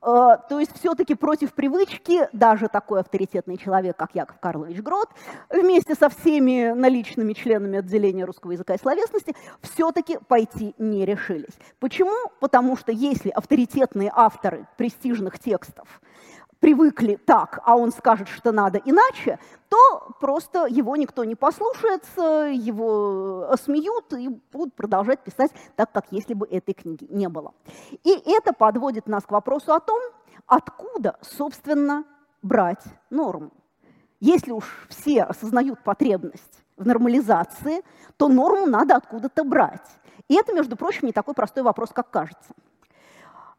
Э, 0.00 0.36
то 0.48 0.60
есть 0.60 0.72
все-таки 0.78 1.14
против 1.14 1.52
привычки 1.54 2.28
даже 2.32 2.68
такой 2.68 3.00
авторитетный 3.00 3.56
человек, 3.56 3.96
как 3.96 4.14
Яков 4.14 4.38
Карлович 4.40 4.80
Грот, 4.80 5.08
вместе 5.50 5.94
со 5.94 6.08
всеми 6.08 6.72
наличными 6.72 7.32
членами 7.32 7.78
отделения 7.78 8.24
русского 8.24 8.52
языка 8.52 8.74
и 8.74 8.78
словесности, 8.78 9.34
все-таки 9.60 10.18
пойти 10.28 10.74
не 10.78 11.04
решились. 11.04 11.58
Почему? 11.80 12.30
Потому 12.40 12.76
что 12.76 12.92
если 12.92 13.30
авторитетные 13.30 14.12
авторы 14.14 14.66
престижных 14.76 15.38
текстов 15.38 16.00
привыкли 16.60 17.16
так, 17.16 17.60
а 17.64 17.76
он 17.76 17.92
скажет, 17.92 18.28
что 18.28 18.52
надо 18.52 18.80
иначе, 18.84 19.38
то 19.68 20.14
просто 20.20 20.66
его 20.66 20.96
никто 20.96 21.24
не 21.24 21.34
послушается, 21.34 22.50
его 22.52 23.48
осмеют 23.50 24.12
и 24.12 24.28
будут 24.52 24.74
продолжать 24.74 25.20
писать 25.20 25.52
так, 25.76 25.92
как 25.92 26.06
если 26.10 26.34
бы 26.34 26.46
этой 26.46 26.74
книги 26.74 27.06
не 27.08 27.28
было. 27.28 27.52
И 28.04 28.22
это 28.26 28.52
подводит 28.52 29.06
нас 29.06 29.24
к 29.24 29.30
вопросу 29.30 29.72
о 29.72 29.80
том, 29.80 30.00
откуда, 30.46 31.16
собственно, 31.20 32.04
брать 32.42 32.84
норму. 33.10 33.50
Если 34.20 34.50
уж 34.50 34.64
все 34.88 35.22
осознают 35.22 35.82
потребность 35.84 36.64
в 36.76 36.86
нормализации, 36.86 37.82
то 38.16 38.28
норму 38.28 38.66
надо 38.66 38.96
откуда-то 38.96 39.44
брать. 39.44 39.86
И 40.28 40.34
это, 40.34 40.52
между 40.52 40.76
прочим, 40.76 41.06
не 41.06 41.12
такой 41.12 41.34
простой 41.34 41.62
вопрос, 41.62 41.90
как 41.92 42.10
кажется. 42.10 42.54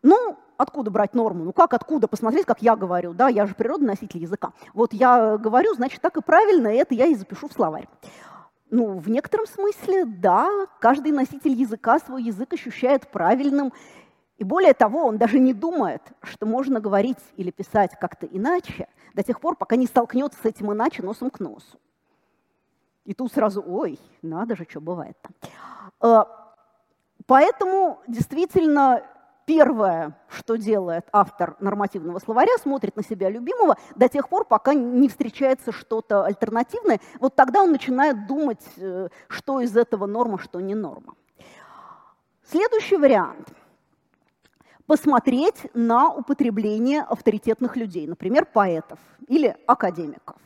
Ну, 0.02 0.38
откуда 0.58 0.92
брать 0.92 1.14
норму? 1.14 1.44
Ну 1.44 1.54
как 1.54 1.74
откуда? 1.74 2.08
Посмотреть, 2.08 2.46
как 2.46 2.62
я 2.62 2.76
говорю, 2.76 3.14
да, 3.14 3.28
я 3.28 3.46
же 3.46 3.56
природный 3.56 3.88
носитель 3.88 4.22
языка. 4.22 4.54
Вот 4.74 4.94
я 4.94 5.38
говорю, 5.38 5.74
значит, 5.74 6.02
так 6.02 6.18
и 6.18 6.22
правильно, 6.22 6.74
и 6.74 6.78
это 6.78 6.96
я 6.96 7.06
и 7.06 7.16
запишу 7.16 7.48
в 7.48 7.54
словарь. 7.54 7.88
Ну, 8.70 9.00
в 9.00 9.10
некотором 9.10 9.48
смысле, 9.48 10.06
да, 10.06 10.68
каждый 10.80 11.12
носитель 11.12 11.54
языка 11.54 11.98
свой 12.00 12.24
язык 12.24 12.54
ощущает 12.54 13.08
правильным, 13.08 13.74
и 14.38 14.44
более 14.44 14.74
того, 14.74 15.06
он 15.06 15.18
даже 15.18 15.40
не 15.40 15.54
думает, 15.54 16.02
что 16.22 16.46
можно 16.46 16.80
говорить 16.80 17.18
или 17.36 17.52
писать 17.52 17.92
как-то 18.00 18.26
иначе 18.26 18.88
до 19.14 19.24
тех 19.24 19.42
пор, 19.42 19.56
пока 19.56 19.76
не 19.76 19.86
столкнется 19.86 20.40
с 20.42 20.46
этим 20.46 20.72
иначе 20.72 21.04
носом 21.04 21.30
к 21.30 21.40
носу. 21.40 21.78
И 23.04 23.14
тут 23.14 23.34
сразу, 23.34 23.64
ой, 23.66 24.00
надо 24.22 24.56
же, 24.56 24.66
что 24.70 24.80
бывает-то. 24.80 25.30
Э, 26.02 26.24
поэтому 27.26 28.00
действительно 28.08 29.04
Первое, 29.50 30.16
что 30.28 30.58
делает 30.58 31.08
автор 31.12 31.56
нормативного 31.60 32.20
словаря, 32.20 32.56
смотрит 32.62 32.96
на 32.96 33.04
себя 33.04 33.32
любимого 33.32 33.78
до 33.96 34.08
тех 34.08 34.30
пор, 34.30 34.46
пока 34.46 34.76
не 34.76 35.10
встречается 35.10 35.72
что-то 35.72 36.24
альтернативное. 36.24 37.00
Вот 37.20 37.34
тогда 37.34 37.64
он 37.64 37.72
начинает 37.72 38.28
думать, 38.28 38.62
э, 38.78 39.08
что 39.28 39.60
из 39.60 39.76
этого 39.76 40.06
норма, 40.06 40.38
что 40.38 40.60
не 40.60 40.76
норма. 40.76 41.16
Следующий 42.48 42.98
вариант– 42.98 43.48
посмотреть 44.86 45.66
на 45.74 46.14
употребление 46.14 47.02
авторитетных 47.02 47.76
людей, 47.76 48.06
например, 48.06 48.46
поэтов 48.46 49.00
или 49.28 49.58
академиков. 49.66 50.38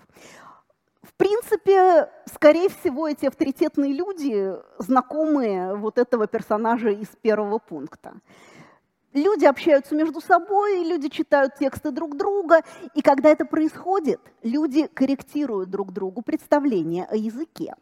В 1.02 1.14
принципе, 1.16 2.10
скорее 2.34 2.70
всего, 2.70 3.10
эти 3.10 3.26
авторитетные 3.26 3.92
люди 3.92 4.56
знакомые 4.78 5.76
вот 5.76 5.98
этого 5.98 6.26
персонажа 6.26 6.92
из 6.92 7.10
первого 7.22 7.58
пункта 7.58 8.14
люди 9.13 9.46
общаются 9.46 9.96
между 9.96 10.22
собой, 10.22 10.84
люди 10.84 11.10
читают 11.10 11.55
тексты 11.55 11.91
друг 11.91 12.17
друга, 12.17 12.62
и 12.93 13.01
когда 13.01 13.29
это 13.29 13.46
происходит, 13.46 14.20
люди 14.41 14.88
корректируют 14.88 15.70
друг 15.70 15.91
другу 15.93 16.22
представление 16.22 17.05
о 17.05 17.15
языке. 17.15 17.75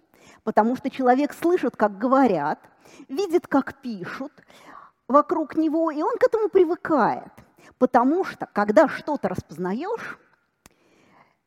Потому 0.43 0.75
что 0.75 0.89
человек 0.89 1.33
слышит, 1.33 1.75
как 1.75 1.97
говорят, 1.97 2.59
видит, 3.07 3.47
как 3.47 3.81
пишут 3.81 4.31
вокруг 5.07 5.55
него, 5.55 5.91
и 5.91 6.01
он 6.01 6.17
к 6.17 6.23
этому 6.23 6.49
привыкает. 6.49 7.31
Потому 7.77 8.23
что, 8.23 8.47
когда 8.51 8.87
что-то 8.87 9.29
распознаешь, 9.29 10.19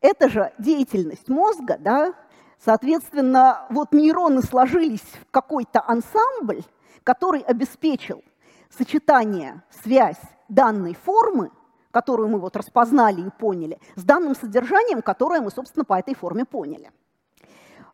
это 0.01 0.29
же 0.29 0.53
деятельность 0.59 1.29
мозга, 1.29 1.77
да, 1.79 2.15
соответственно, 2.59 3.67
вот 3.71 3.93
нейроны 3.93 4.43
сложились 4.43 5.01
в 5.01 5.31
какой-то 5.31 5.83
ансамбль, 5.87 6.63
который 7.03 7.41
обеспечил 7.41 8.23
сочетание, 8.71 9.63
связь 9.83 10.21
данной 10.49 10.95
формы, 10.95 11.51
которую 11.91 12.29
мы 12.29 12.39
вот 12.39 12.57
распознали 12.57 13.21
и 13.21 13.31
поняли, 13.31 13.79
с 13.97 14.03
данным 14.03 14.35
содержанием, 14.35 15.03
которое 15.03 15.41
мы, 15.41 15.51
собственно, 15.51 15.85
по 15.85 15.99
этой 15.99 16.15
форме 16.15 16.45
поняли. 16.45 16.91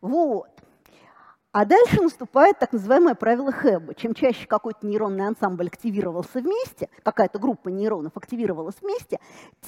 Вот. 0.01 0.49
А 1.51 1.65
дальше 1.65 2.01
наступает 2.01 2.57
так 2.59 2.71
называемое 2.71 3.13
правило 3.13 3.51
Хэбба. 3.51 3.93
Чем 3.93 4.13
чаще 4.13 4.47
какой-то 4.47 4.87
нейронный 4.87 5.27
ансамбль 5.27 5.67
активировался 5.67 6.39
вместе, 6.39 6.89
какая-то 7.03 7.39
группа 7.39 7.67
нейронов 7.67 8.15
активировалась 8.15 8.75
вместе, 8.81 9.19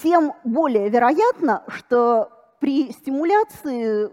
тем 0.02 0.34
более 0.46 0.88
вероятно, 0.88 1.64
что 1.68 2.32
при 2.60 2.92
стимуляции 2.94 4.10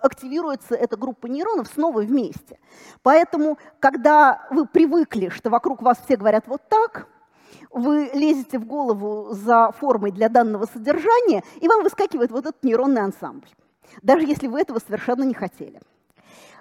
активируется 0.00 0.74
эта 0.74 0.96
группа 0.96 1.26
нейронов 1.26 1.68
снова 1.68 2.00
вместе. 2.00 2.58
Поэтому, 3.02 3.58
когда 3.78 4.46
вы 4.50 4.66
привыкли, 4.66 5.28
что 5.28 5.50
вокруг 5.50 5.82
вас 5.82 5.98
все 6.04 6.16
говорят 6.16 6.46
вот 6.46 6.62
так, 6.68 7.08
вы 7.70 8.10
лезете 8.14 8.58
в 8.58 8.66
голову 8.66 9.28
за 9.32 9.72
формой 9.72 10.10
для 10.10 10.28
данного 10.28 10.66
содержания, 10.66 11.42
и 11.60 11.68
вам 11.68 11.82
выскакивает 11.82 12.30
вот 12.30 12.46
этот 12.46 12.62
нейронный 12.64 13.02
ансамбль, 13.02 13.48
даже 14.02 14.26
если 14.26 14.46
вы 14.46 14.60
этого 14.60 14.78
совершенно 14.78 15.22
не 15.22 15.34
хотели. 15.34 15.80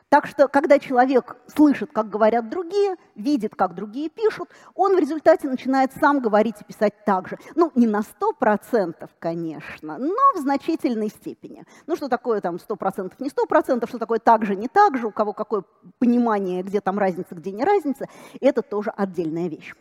Так 0.10 0.26
что, 0.26 0.48
когда 0.48 0.80
человек 0.80 1.38
слышит, 1.46 1.92
как 1.94 2.10
говорят 2.10 2.50
другие, 2.50 2.96
видит, 3.14 3.54
как 3.56 3.76
другие 3.76 4.10
пишут, 4.10 4.50
он 4.74 4.96
в 4.96 5.00
результате 5.00 5.48
начинает 5.48 5.94
сам 5.94 6.20
говорить 6.20 6.56
и 6.62 6.64
писать 6.64 7.06
так 7.06 7.28
же. 7.28 7.38
Ну, 7.54 7.72
не 7.76 7.86
на 7.86 8.02
100%, 8.02 9.08
конечно, 9.20 10.00
но 10.00 10.34
в 10.36 10.40
значительной 10.40 11.10
степени. 11.10 11.64
Ну, 11.86 11.96
что 11.96 12.10
такое 12.10 12.42
там 12.42 12.56
100%, 12.56 13.14
не 13.20 13.30
100%, 13.30 13.88
что 13.88 14.00
такое 14.00 14.18
так 14.18 14.46
же, 14.46 14.56
не 14.56 14.68
так 14.68 14.98
же, 14.98 15.08
у 15.08 15.12
кого 15.12 15.34
какое 15.34 15.64
понимание, 16.00 16.64
где 16.64 16.82
там 16.82 16.98
разница, 16.98 17.36
где 17.36 17.52
не 17.52 17.64
разница, 17.64 18.08
это 18.42 18.64
тоже 18.64 18.90
отдельная 18.90 19.48
вещь. 19.48 19.76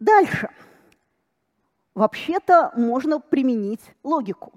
Дальше. 0.00 0.50
Вообще-то 1.94 2.72
можно 2.74 3.20
применить 3.20 3.94
логику. 4.02 4.52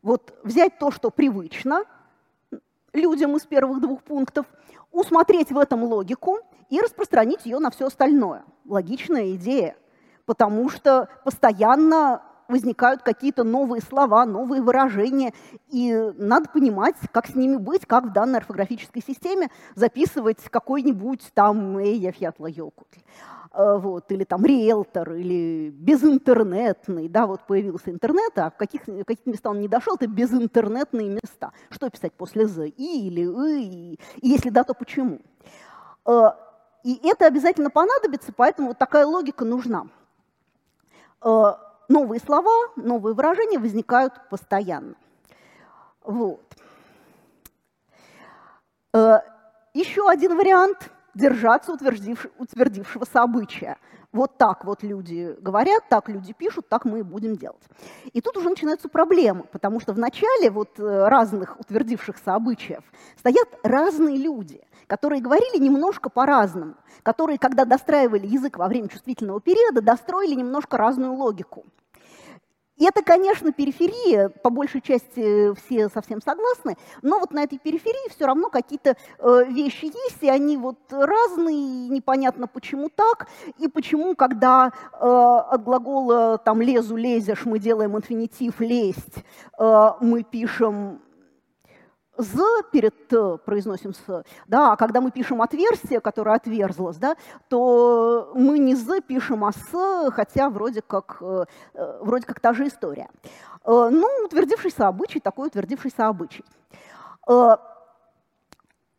Вот 0.00 0.34
взять 0.44 0.78
то, 0.78 0.90
что 0.90 1.10
привычно– 1.10 1.84
людям 2.92 3.36
из 3.36 3.46
первых 3.46 3.80
двух 3.80 4.02
пунктов, 4.02 4.46
усмотреть 4.90 5.50
в 5.50 5.58
этом 5.58 5.84
логику 5.84 6.40
и 6.68 6.80
распространить 6.80 7.44
ее 7.44 7.58
на 7.58 7.70
все 7.70 7.86
остальное. 7.86 8.44
Логичная 8.64 9.34
идея, 9.34 9.76
потому 10.26 10.68
что 10.68 11.08
постоянно 11.24 12.22
возникают 12.52 13.02
какие-то 13.02 13.42
новые 13.42 13.82
слова, 13.82 14.24
новые 14.24 14.62
выражения, 14.62 15.32
и 15.68 16.12
надо 16.16 16.48
понимать, 16.50 16.94
как 17.10 17.26
с 17.26 17.34
ними 17.34 17.56
быть, 17.56 17.86
как 17.86 18.04
в 18.04 18.12
данной 18.12 18.38
орфографической 18.38 19.02
системе 19.02 19.48
записывать 19.74 20.38
какой-нибудь 20.50 21.32
там 21.34 21.78
«Эй, 21.78 21.96
я 21.96 22.12
фьятла 22.12 22.46
ёкутль». 22.46 23.00
Э, 23.54 23.76
вот, 23.76 24.10
или 24.12 24.24
там 24.24 24.44
риэлтор, 24.44 25.14
или 25.14 25.70
безинтернетный, 25.70 27.08
да, 27.08 27.26
вот 27.26 27.40
появился 27.46 27.90
интернет, 27.90 28.32
а 28.36 28.50
в 28.50 28.56
каких, 28.56 28.86
в 28.86 29.04
каких 29.04 29.26
местах 29.26 29.52
он 29.52 29.60
не 29.60 29.68
дошел, 29.68 29.96
это 29.96 30.06
безинтернетные 30.06 31.08
места. 31.08 31.52
Что 31.70 31.90
писать 31.90 32.12
после 32.12 32.46
«з» 32.46 32.68
«и» 32.68 33.08
или 33.08 33.26
«ы», 33.26 33.62
и 33.62 33.98
если 34.20 34.50
да, 34.50 34.64
то 34.64 34.74
почему? 34.74 35.20
Э, 36.06 36.30
и 36.84 37.00
это 37.02 37.26
обязательно 37.26 37.70
понадобится, 37.70 38.32
поэтому 38.34 38.68
вот 38.68 38.78
такая 38.78 39.06
логика 39.06 39.44
нужна. 39.44 39.86
Новые 41.88 42.20
слова, 42.20 42.72
новые 42.76 43.14
выражения 43.14 43.58
возникают 43.58 44.14
постоянно. 44.30 44.94
Вот. 46.02 46.42
Э, 48.92 49.20
еще 49.74 50.08
один 50.08 50.36
вариант– 50.36 50.90
держаться 51.14 51.72
утвердивш, 51.72 52.26
утвердившегося 52.38 53.22
обычая. 53.22 53.78
Вот 54.12 54.36
так 54.36 54.64
вот 54.64 54.82
люди 54.82 55.34
говорят, 55.40 55.84
так 55.88 56.08
люди 56.08 56.34
пишут, 56.34 56.68
так 56.68 56.84
мы 56.84 56.98
и 56.98 57.02
будем 57.02 57.36
делать. 57.36 57.62
И 58.12 58.20
тут 58.20 58.36
уже 58.36 58.50
начинаются 58.50 58.88
проблемы, 58.88 59.44
потому 59.44 59.80
что 59.80 59.94
в 59.94 59.98
начале 59.98 60.50
вот 60.50 60.78
э, 60.78 61.08
разных 61.08 61.58
утвердившихся 61.58 62.34
обычаев 62.34 62.84
стоят 63.16 63.48
разные 63.62 64.18
люди, 64.18 64.60
которые 64.92 65.22
говорили 65.22 65.56
немножко 65.56 66.10
по-разному, 66.10 66.74
которые, 67.02 67.38
когда 67.38 67.64
достраивали 67.64 68.26
язык 68.26 68.58
во 68.58 68.68
время 68.68 68.88
чувствительного 68.88 69.40
периода, 69.40 69.80
достроили 69.80 70.34
немножко 70.34 70.76
разную 70.76 71.14
логику. 71.14 71.64
И 72.76 72.84
это, 72.84 73.02
конечно, 73.02 73.52
периферия, 73.52 74.28
по 74.28 74.50
большей 74.50 74.82
части 74.82 75.54
все 75.54 75.88
совсем 75.88 76.20
согласны, 76.20 76.76
но 77.00 77.20
вот 77.20 77.32
на 77.32 77.42
этой 77.42 77.58
периферии 77.58 78.10
все 78.10 78.26
равно 78.26 78.50
какие-то 78.50 78.90
э, 79.18 79.44
вещи 79.48 79.86
есть, 79.86 80.18
и 80.20 80.28
они 80.28 80.58
вот 80.58 80.76
разные, 80.90 81.86
и 81.86 81.88
непонятно 81.88 82.46
почему 82.46 82.90
так, 82.90 83.28
и 83.56 83.68
почему, 83.68 84.14
когда 84.14 84.72
э, 84.92 84.98
от 84.98 85.64
глагола 85.64 86.36
там 86.36 86.60
«лезу», 86.60 86.96
«лезешь» 86.96 87.46
мы 87.46 87.58
делаем 87.58 87.96
инфинитив 87.96 88.60
«лезть», 88.60 89.24
э, 89.58 89.90
мы 90.00 90.22
пишем 90.22 91.00
«з» 92.18 92.62
перед 92.72 93.08
«т» 93.08 93.38
произносим 93.44 93.94
«с», 93.94 94.24
да, 94.46 94.72
а 94.72 94.76
когда 94.76 95.00
мы 95.00 95.10
пишем 95.10 95.40
отверстие, 95.40 96.00
которое 96.00 96.36
отверзлось, 96.36 96.96
да, 96.96 97.16
то 97.48 98.32
мы 98.34 98.58
не 98.58 98.74
«з» 98.74 99.00
пишем, 99.00 99.44
а 99.44 99.52
«с», 99.52 100.10
хотя 100.10 100.50
вроде 100.50 100.82
как, 100.82 101.18
э, 101.20 101.44
э, 101.74 101.98
вроде 102.02 102.26
как 102.26 102.40
та 102.40 102.52
же 102.52 102.66
история. 102.66 103.08
Э, 103.64 103.88
ну, 103.90 104.06
утвердившийся 104.24 104.88
обычай, 104.88 105.20
такой 105.20 105.48
утвердившийся 105.48 106.08
обычай. 106.08 106.44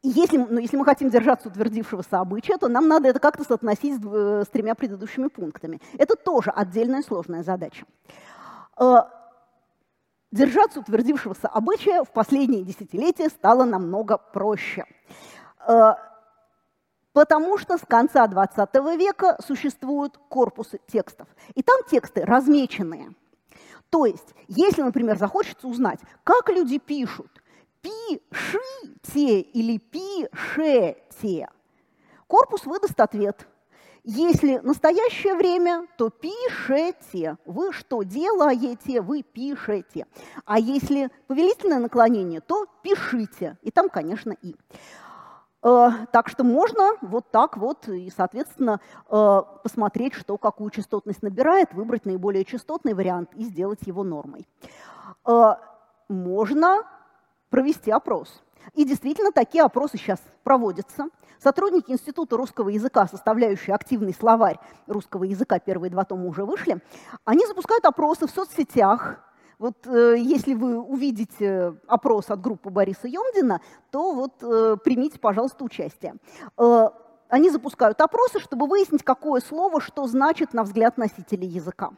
Если, 0.06 0.38
ну, 0.38 0.60
если 0.60 0.76
мы 0.76 0.84
хотим 0.84 1.10
держаться 1.10 1.48
утвердившегося 1.48 2.20
обычая, 2.20 2.58
то 2.58 2.68
нам 2.68 2.90
надо 2.90 3.08
это 3.08 3.20
как-то 3.20 3.46
соотносить 3.46 4.04
с, 4.04 4.06
с 4.06 4.48
тремя 4.48 4.76
предыдущими 4.76 5.30
пунктами. 5.30 5.80
Это 5.98 6.18
тоже 6.18 6.50
отдельная 6.50 7.04
сложная 7.04 7.42
задача. 7.42 7.86
Держаться 10.34 10.80
утвердившегося 10.80 11.48
обычая 11.48 12.04
в 12.04 12.10
последние 12.10 12.64
десятилетия 12.64 13.30
стало 13.30 13.66
намного 13.66 14.18
проще. 14.18 14.84
Э, 15.68 15.94
потому 17.14 17.60
что 17.60 17.78
с 17.78 17.82
конца 17.82 18.26
20 18.26 18.74
века 18.98 19.38
существуют 19.46 20.18
корпусы 20.30 20.80
текстов. 20.88 21.28
И 21.54 21.62
там 21.62 21.80
тексты 21.88 22.26
размеченные. 22.26 23.12
То 23.92 24.08
есть, 24.08 24.34
если, 24.48 24.82
например, 24.82 25.20
захочется 25.20 25.68
узнать, 25.68 26.00
как 26.24 26.50
люди 26.50 26.80
пишут, 26.80 27.30
пишите 27.84 29.40
или 29.40 29.78
пишете, 29.78 31.48
корпус 32.26 32.66
выдаст 32.66 33.00
ответ– 33.00 33.48
если 34.04 34.58
настоящее 34.58 35.36
время, 35.36 35.88
то 35.98 36.10
пишете. 36.10 37.38
Вы 37.46 37.72
что 37.72 38.04
делаете? 38.04 39.02
Вы 39.02 39.24
пишете. 39.24 40.08
А 40.46 40.60
если 40.60 41.10
повелительное 41.28 41.80
наклонение, 41.80 42.42
то 42.42 42.66
пишите. 42.82 43.58
И 43.62 43.72
там, 43.72 43.90
конечно, 43.90 44.36
и. 44.42 44.56
Э, 45.64 45.90
так 46.12 46.28
что 46.28 46.44
можно 46.44 46.98
вот 47.02 47.32
так 47.32 47.56
вот 47.56 47.88
и, 47.88 48.12
соответственно, 48.16 48.82
э, 49.10 49.42
посмотреть, 49.64 50.14
что 50.14 50.38
какую 50.38 50.70
частотность 50.72 51.24
набирает, 51.24 51.74
выбрать 51.74 52.06
наиболее 52.06 52.44
частотный 52.44 52.94
вариант 52.94 53.34
и 53.36 53.44
сделать 53.44 53.80
его 53.84 54.04
нормой. 54.04 54.46
Э, 55.26 55.56
можно 56.10 56.84
провести 57.50 57.92
опрос. 57.92 58.44
И 58.76 58.86
действительно, 58.86 59.32
такие 59.32 59.64
опросы 59.64 59.98
сейчас 59.98 60.20
проводятся. 60.44 61.08
Сотрудники 61.42 61.92
Института 61.92 62.38
русского 62.38 62.70
языка, 62.70 63.08
составляющие 63.08 63.76
активный 63.76 64.14
словарь 64.14 64.60
русского 64.88 65.26
языка, 65.26 65.60
первые 65.60 65.92
два 65.92 66.06
тома 66.06 66.26
уже 66.26 66.46
вышли, 66.46 66.82
они 67.26 67.46
запускают 67.46 67.86
опросы 67.86 68.28
в 68.28 68.32
соцсетях. 68.32 69.20
Вот 69.60 69.86
э, 69.86 70.16
если 70.18 70.54
вы 70.54 70.80
увидите 70.80 71.76
опрос 71.88 72.30
от 72.30 72.42
группы 72.42 72.70
Бориса 72.70 73.08
Емдина, 73.08 73.62
то 73.92 74.14
вот 74.14 74.42
э, 74.42 74.78
примите, 74.84 75.20
пожалуйста, 75.20 75.64
участие. 75.64 76.16
Э, 76.58 76.90
они 77.30 77.50
запускают 77.50 78.00
опросы, 78.02 78.40
чтобы 78.40 78.68
выяснить, 78.68 79.04
какое 79.04 79.42
слово 79.42 79.82
что 79.82 80.08
значит 80.08 80.54
на 80.54 80.64
взгляд 80.64 80.98
носителей 80.98 81.48
языка. 81.48 81.92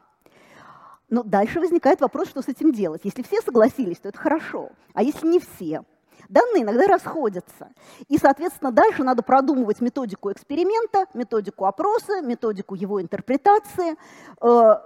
Но 1.09 1.23
дальше 1.23 1.59
возникает 1.59 2.01
вопрос, 2.01 2.29
что 2.29 2.41
с 2.41 2.47
этим 2.47 2.71
делать. 2.71 3.01
Если 3.03 3.21
все 3.21 3.41
согласились, 3.41 3.99
то 3.99 4.09
это 4.09 4.17
хорошо. 4.17 4.69
А 4.93 5.03
если 5.03 5.27
не 5.27 5.39
все? 5.39 5.83
Данные 6.29 6.63
иногда 6.63 6.87
расходятся. 6.87 7.69
И, 8.07 8.17
соответственно, 8.17 8.71
дальше 8.71 9.03
надо 9.03 9.23
продумывать 9.23 9.81
методику 9.81 10.31
эксперимента, 10.31 11.05
методику 11.13 11.65
опроса, 11.65 12.21
методику 12.21 12.75
его 12.75 13.01
интерпретации 13.01 13.95
э, 14.41 14.81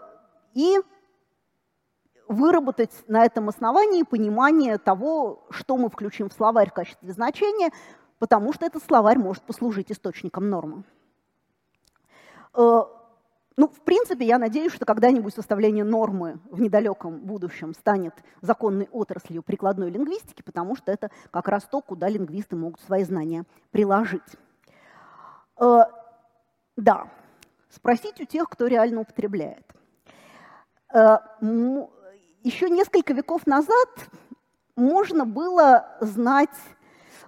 и 0.54 0.80
выработать 2.28 2.92
на 3.08 3.26
этом 3.26 3.50
основании 3.50 4.04
понимание 4.04 4.78
того, 4.78 5.46
что 5.50 5.78
мы 5.78 5.90
включим 5.90 6.30
в 6.30 6.34
словарь 6.34 6.70
в 6.70 6.74
качестве 6.74 7.12
значения, 7.12 7.72
потому 8.20 8.54
что 8.54 8.66
этот 8.66 8.84
словарь 8.84 9.18
может 9.18 9.44
послужить 9.44 9.92
источником 9.92 10.50
нормы. 10.50 10.84
Э, 13.60 13.62
ну, 13.62 13.68
в 13.68 13.82
принципе, 13.82 14.26
я 14.26 14.38
надеюсь, 14.38 14.74
что 14.74 14.86
когда-нибудь 14.86 15.34
составление 15.34 15.84
нормы 15.84 16.40
в 16.50 16.62
недалеком 16.62 17.20
будущем 17.20 17.74
станет 17.74 18.14
законной 18.42 18.88
отраслью 18.92 19.44
прикладной 19.44 19.92
лингвистики, 19.92 20.42
потому 20.42 20.76
что 20.76 20.92
это 20.92 21.12
как 21.32 21.48
раз 21.48 21.64
то, 21.64 21.82
куда 21.82 22.08
лингвисты 22.10 22.56
могут 22.56 22.80
свои 22.82 23.04
знания 23.04 23.44
приложить. 23.72 24.38
Э, 25.60 25.82
да, 26.78 27.08
спросить 27.70 28.22
у 28.22 28.26
тех, 28.26 28.50
кто 28.50 28.68
реально 28.68 29.02
употребляет. 29.02 29.66
Э, 30.94 31.18
еще 32.44 32.70
несколько 32.70 33.14
веков 33.14 33.46
назад 33.46 33.90
можно 34.76 35.26
было 35.26 35.98
знать, 36.00 36.56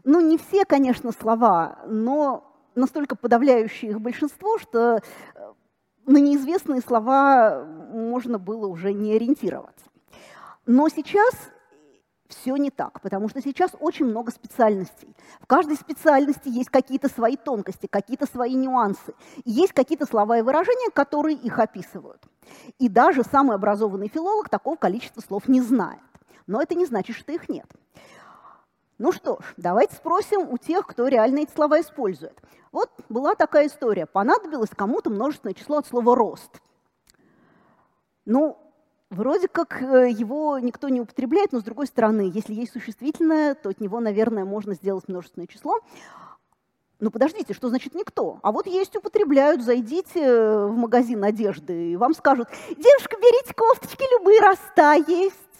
ну, 0.05 0.21
не 0.21 0.37
все, 0.37 0.63
конечно, 0.63 1.11
слова, 1.11 1.79
но 1.85 2.47
настолько 2.75 3.17
подавляющее 3.17 3.91
их 3.91 3.99
большинство, 3.99 4.57
что 4.57 5.01
на 6.05 6.17
неизвестные 6.17 6.81
слова 6.81 7.65
можно 7.65 8.39
было 8.39 8.67
уже 8.67 8.93
не 8.93 9.15
ориентироваться. 9.15 9.85
Но 10.65 10.89
сейчас 10.89 11.33
все 12.27 12.55
не 12.55 12.69
так, 12.69 13.01
потому 13.01 13.29
что 13.29 13.41
сейчас 13.41 13.71
очень 13.79 14.05
много 14.05 14.31
специальностей. 14.31 15.15
В 15.41 15.47
каждой 15.47 15.75
специальности 15.75 16.49
есть 16.49 16.69
какие-то 16.69 17.09
свои 17.09 17.35
тонкости, 17.35 17.87
какие-то 17.87 18.25
свои 18.25 18.55
нюансы. 18.55 19.13
Есть 19.43 19.73
какие-то 19.73 20.05
слова 20.05 20.37
и 20.37 20.41
выражения, 20.41 20.89
которые 20.93 21.35
их 21.35 21.59
описывают. 21.59 22.23
И 22.79 22.89
даже 22.89 23.23
самый 23.23 23.55
образованный 23.55 24.07
филолог 24.07 24.49
такого 24.49 24.75
количества 24.75 25.21
слов 25.21 25.47
не 25.47 25.61
знает. 25.61 25.99
Но 26.47 26.61
это 26.61 26.75
не 26.75 26.85
значит, 26.85 27.15
что 27.15 27.31
их 27.31 27.49
нет. 27.49 27.67
Ну 29.01 29.11
что 29.11 29.39
ж, 29.41 29.53
давайте 29.57 29.95
спросим 29.95 30.41
у 30.41 30.59
тех, 30.59 30.85
кто 30.85 31.07
реально 31.07 31.39
эти 31.39 31.51
слова 31.51 31.81
использует. 31.81 32.39
Вот 32.71 32.91
была 33.09 33.33
такая 33.33 33.65
история. 33.65 34.05
Понадобилось 34.05 34.69
кому-то 34.69 35.09
множественное 35.09 35.55
число 35.55 35.79
от 35.79 35.87
слова 35.87 36.15
«рост». 36.15 36.61
Ну, 38.25 38.59
вроде 39.09 39.47
как 39.47 39.81
э, 39.81 40.11
его 40.11 40.59
никто 40.59 40.87
не 40.87 41.01
употребляет, 41.01 41.51
но 41.51 41.61
с 41.61 41.63
другой 41.63 41.87
стороны, 41.87 42.29
если 42.31 42.53
есть 42.53 42.73
существительное, 42.73 43.55
то 43.55 43.69
от 43.69 43.81
него, 43.81 43.99
наверное, 43.99 44.45
можно 44.45 44.75
сделать 44.75 45.07
множественное 45.07 45.47
число. 45.47 45.79
Ну 46.99 47.09
подождите, 47.09 47.55
что 47.55 47.69
значит 47.69 47.95
никто? 47.95 48.37
А 48.43 48.51
вот 48.51 48.67
есть 48.67 48.95
употребляют, 48.95 49.63
зайдите 49.63 50.67
в 50.67 50.75
магазин 50.77 51.23
одежды, 51.23 51.93
и 51.93 51.97
вам 51.97 52.13
скажут, 52.13 52.49
девушка, 52.69 53.17
берите 53.19 53.55
кофточки, 53.55 54.03
любые 54.19 54.41
роста 54.41 54.93
есть. 55.07 55.50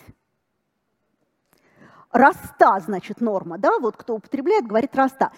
Раста, 2.11 2.79
значит, 2.79 3.21
норма, 3.21 3.57
да, 3.57 3.79
вот 3.79 3.95
кто 3.97 4.15
употребляет, 4.15 4.67
говорит 4.67 4.95
раста 4.95 5.31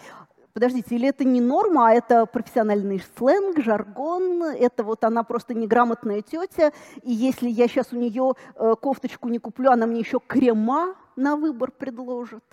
подождите, 0.54 0.96
или 0.96 1.10
это 1.10 1.24
не 1.24 1.42
норма, 1.42 1.90
а 1.90 1.94
это 1.94 2.26
профессиональный 2.26 3.04
сленг, 3.18 3.60
жаргон, 3.60 4.44
это 4.44 4.84
вот 4.84 5.04
она 5.04 5.24
просто 5.24 5.54
неграмотная 5.54 6.22
тетя, 6.22 6.72
и 7.02 7.12
если 7.12 7.50
я 7.50 7.68
сейчас 7.68 7.92
у 7.92 7.98
нее 7.98 8.34
э, 8.56 8.76
кофточку 8.80 9.30
не 9.30 9.40
куплю, 9.40 9.72
она 9.72 9.88
мне 9.88 10.00
еще 10.00 10.20
крема 10.20 10.96
на 11.16 11.36
выбор 11.36 11.72
предложит. 11.72 12.44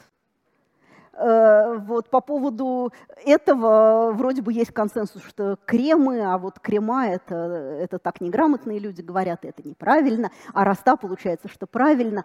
Э, 1.12 1.78
вот 1.78 2.08
по 2.08 2.20
поводу 2.20 2.92
этого 3.24 4.12
вроде 4.12 4.42
бы 4.42 4.52
есть 4.52 4.72
консенсус, 4.72 5.22
что 5.24 5.58
кремы, 5.66 6.20
а 6.20 6.38
вот 6.38 6.60
крема 6.60 7.08
это, 7.08 7.34
это 7.34 7.98
так 7.98 8.20
неграмотные 8.20 8.78
люди 8.78 9.02
говорят, 9.02 9.44
это 9.44 9.66
неправильно, 9.66 10.30
а 10.54 10.64
раста 10.64 10.96
получается, 10.96 11.48
что 11.48 11.66
правильно. 11.66 12.24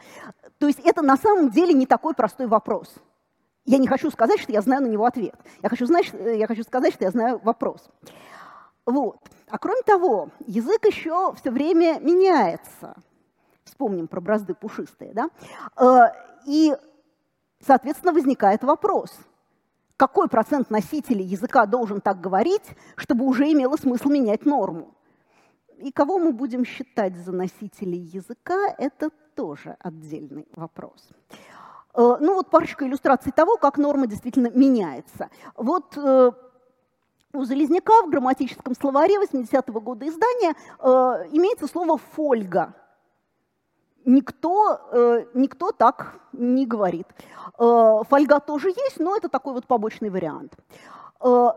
То 0.60 0.68
есть 0.68 0.80
это 0.80 1.02
на 1.02 1.18
самом 1.18 1.50
деле 1.50 1.74
не 1.74 1.86
такой 1.86 2.14
простой 2.14 2.48
вопрос. 2.48 2.94
Я 3.66 3.80
не 3.80 3.88
хочу 3.88 4.12
сказать, 4.12 4.40
что 4.40 4.52
я 4.52 4.62
знаю 4.62 4.84
на 4.84 4.88
него 4.88 5.06
ответ. 5.06 5.36
Я 5.64 5.70
хочу, 5.70 5.88
знать, 5.88 6.12
я 6.14 6.46
хочу 6.46 6.64
сказать, 6.64 6.94
что 6.94 7.04
я 7.04 7.12
знаю 7.12 7.42
вопрос. 7.44 7.90
Вот. 8.86 9.18
А 9.50 9.58
кроме 9.58 9.82
того, 9.82 10.30
язык 10.46 10.86
еще 10.86 11.34
все 11.34 11.50
время 11.50 12.00
меняется. 12.00 12.96
Вспомним 13.64 14.08
про 14.08 14.22
бразды 14.22 14.54
пушистые, 14.54 15.14
да? 15.14 15.30
Э, 15.76 16.12
и, 16.46 16.76
соответственно, 17.66 18.14
возникает 18.14 18.64
вопрос, 18.64 19.12
какой 19.98 20.28
процент 20.28 20.70
носителей 20.70 21.26
языка 21.26 21.66
должен 21.66 22.02
так 22.02 22.20
говорить, 22.20 22.76
чтобы 22.96 23.26
уже 23.26 23.52
имело 23.52 23.78
смысл 23.78 24.10
менять 24.10 24.46
норму? 24.46 24.94
И 25.78 25.92
кого 25.92 26.20
мы 26.20 26.32
будем 26.32 26.66
считать 26.66 27.16
за 27.16 27.32
носителей 27.32 28.00
языка, 28.00 28.74
это 28.78 29.10
тоже 29.36 29.76
отдельный 29.80 30.48
вопрос. 30.56 31.10
Э, 31.94 32.18
ну 32.20 32.36
вот 32.36 32.50
парочка 32.50 32.86
иллюстраций 32.86 33.32
того, 33.32 33.58
как 33.58 33.78
норма 33.78 34.08
действительно 34.08 34.50
меняется. 34.50 35.30
Вот 35.56 35.98
э, 35.98 36.32
у 37.34 37.44
Залезняка 37.44 38.04
в 38.04 38.10
грамматическом 38.10 38.76
словаре 38.76 39.16
80-го 39.22 39.82
года 39.82 40.08
издания 40.08 40.56
э, 40.80 41.30
имеется 41.32 41.68
слово 41.68 41.98
«фольга». 41.98 42.74
Никто, 44.06 44.80
э, 44.92 45.26
никто 45.34 45.72
так 45.72 46.20
не 46.32 46.66
говорит. 46.68 47.08
Э, 47.58 48.02
фольга 48.08 48.40
тоже 48.40 48.70
есть, 48.70 49.00
но 49.00 49.18
это 49.18 49.30
такой 49.30 49.54
вот 49.54 49.66
побочный 49.66 50.10
вариант. 50.10 50.54
Э, 51.22 51.50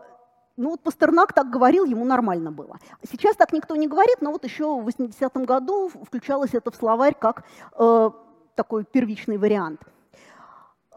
ну 0.57 0.71
вот 0.71 0.81
Пастернак 0.81 1.31
так 1.33 1.49
говорил, 1.49 1.85
ему 1.85 2.05
нормально 2.05 2.51
было. 2.51 2.79
Сейчас 3.09 3.35
так 3.35 3.53
никто 3.53 3.75
не 3.75 3.87
говорит, 3.87 4.17
но 4.21 4.31
вот 4.31 4.43
еще 4.43 4.81
в 4.81 4.87
80-м 4.87 5.45
году 5.45 5.89
включалось 5.89 6.53
это 6.53 6.71
в 6.71 6.75
словарь 6.75 7.15
как 7.17 7.43
э, 7.77 8.09
такой 8.55 8.83
первичный 8.83 9.37
вариант. 9.37 9.81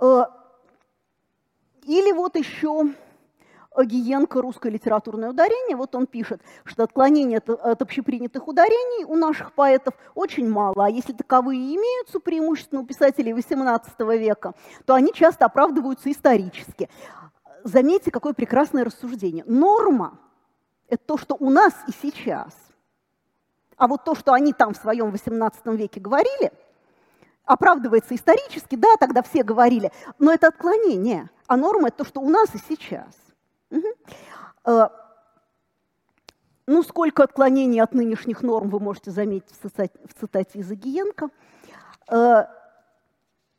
Э, 0.01 0.25
или 1.85 2.13
вот 2.13 2.37
еще 2.37 2.95
Огиенко 3.75 4.43
«Русское 4.43 4.71
литературное 4.71 5.31
ударение». 5.31 5.77
Вот 5.77 5.95
он 5.95 6.07
пишет, 6.07 6.43
что 6.65 6.83
отклонения 6.83 7.39
от, 7.39 7.49
от 7.49 7.83
общепринятых 7.83 8.47
ударений 8.49 9.05
у 9.05 9.17
наших 9.17 9.53
поэтов 9.53 9.95
очень 10.15 10.49
мало, 10.49 10.87
а 10.87 10.91
если 10.91 11.13
таковые 11.13 11.61
имеются 11.75 12.21
преимущественно 12.21 12.83
у 12.83 12.87
писателей 12.87 13.33
XVIII 13.33 14.19
века, 14.19 14.55
то 14.85 14.95
они 14.95 15.13
часто 15.13 15.47
оправдываются 15.47 16.11
исторически. 16.11 16.89
Заметьте, 17.65 18.11
какое 18.11 18.33
прекрасное 18.33 18.85
рассуждение. 18.85 19.45
Норма– 19.47 20.19
это 20.89 21.03
то, 21.07 21.17
что 21.17 21.37
у 21.39 21.49
нас 21.51 21.73
и 21.87 21.93
сейчас. 22.03 22.55
А 23.77 23.87
вот 23.87 24.05
то, 24.05 24.15
что 24.15 24.33
они 24.33 24.53
там 24.53 24.75
в 24.75 24.77
своем 24.77 25.09
XVIII 25.09 25.77
веке 25.77 26.01
говорили, 26.01 26.53
оправдывается 27.45 28.15
исторически, 28.15 28.77
да, 28.77 28.97
тогда 28.99 29.23
все 29.23 29.43
говорили, 29.43 29.91
но 30.19 30.33
это 30.33 30.49
отклонение, 30.49 31.31
а 31.47 31.57
норма– 31.57 31.89
это 31.89 31.99
то, 31.99 32.05
что 32.05 32.21
у 32.21 32.29
нас 32.29 32.55
и 32.55 32.59
сейчас. 32.59 33.32
Угу. 34.65 34.91
Ну, 36.67 36.83
сколько 36.85 37.25
отклонений 37.25 37.81
от 37.83 37.93
нынешних 37.93 38.43
норм 38.43 38.71
вы 38.71 38.79
можете 38.79 39.11
заметить 39.11 39.51
в 39.51 39.63
цитате, 39.63 39.99
в 40.05 40.15
цитате 40.19 40.61
из 40.61 40.71
Агиенко. 40.71 41.29
Э, 42.09 42.45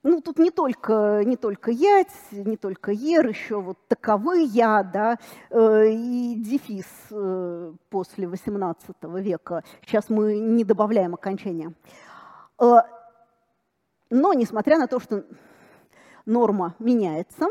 ну, 0.03 0.21
тут 0.21 0.39
не 0.39 0.51
только, 0.51 1.21
не 1.25 1.35
только 1.35 1.71
ять, 1.71 2.13
не 2.31 2.55
только 2.55 2.91
ер, 2.91 3.27
еще 3.27 3.59
вот 3.59 3.77
таковы 3.89 4.43
я, 4.43 4.83
да, 4.83 5.17
э, 5.49 5.89
и 5.89 6.35
дефис 6.35 6.85
после 7.89 8.25
XVIII 8.25 9.21
века. 9.21 9.63
Сейчас 9.85 10.09
мы 10.09 10.39
не 10.39 10.63
добавляем 10.63 11.13
окончания. 11.13 11.73
Но, 12.57 14.33
несмотря 14.33 14.77
на 14.77 14.87
то, 14.87 14.99
что 15.01 15.25
норма 16.25 16.73
меняется, 16.79 17.47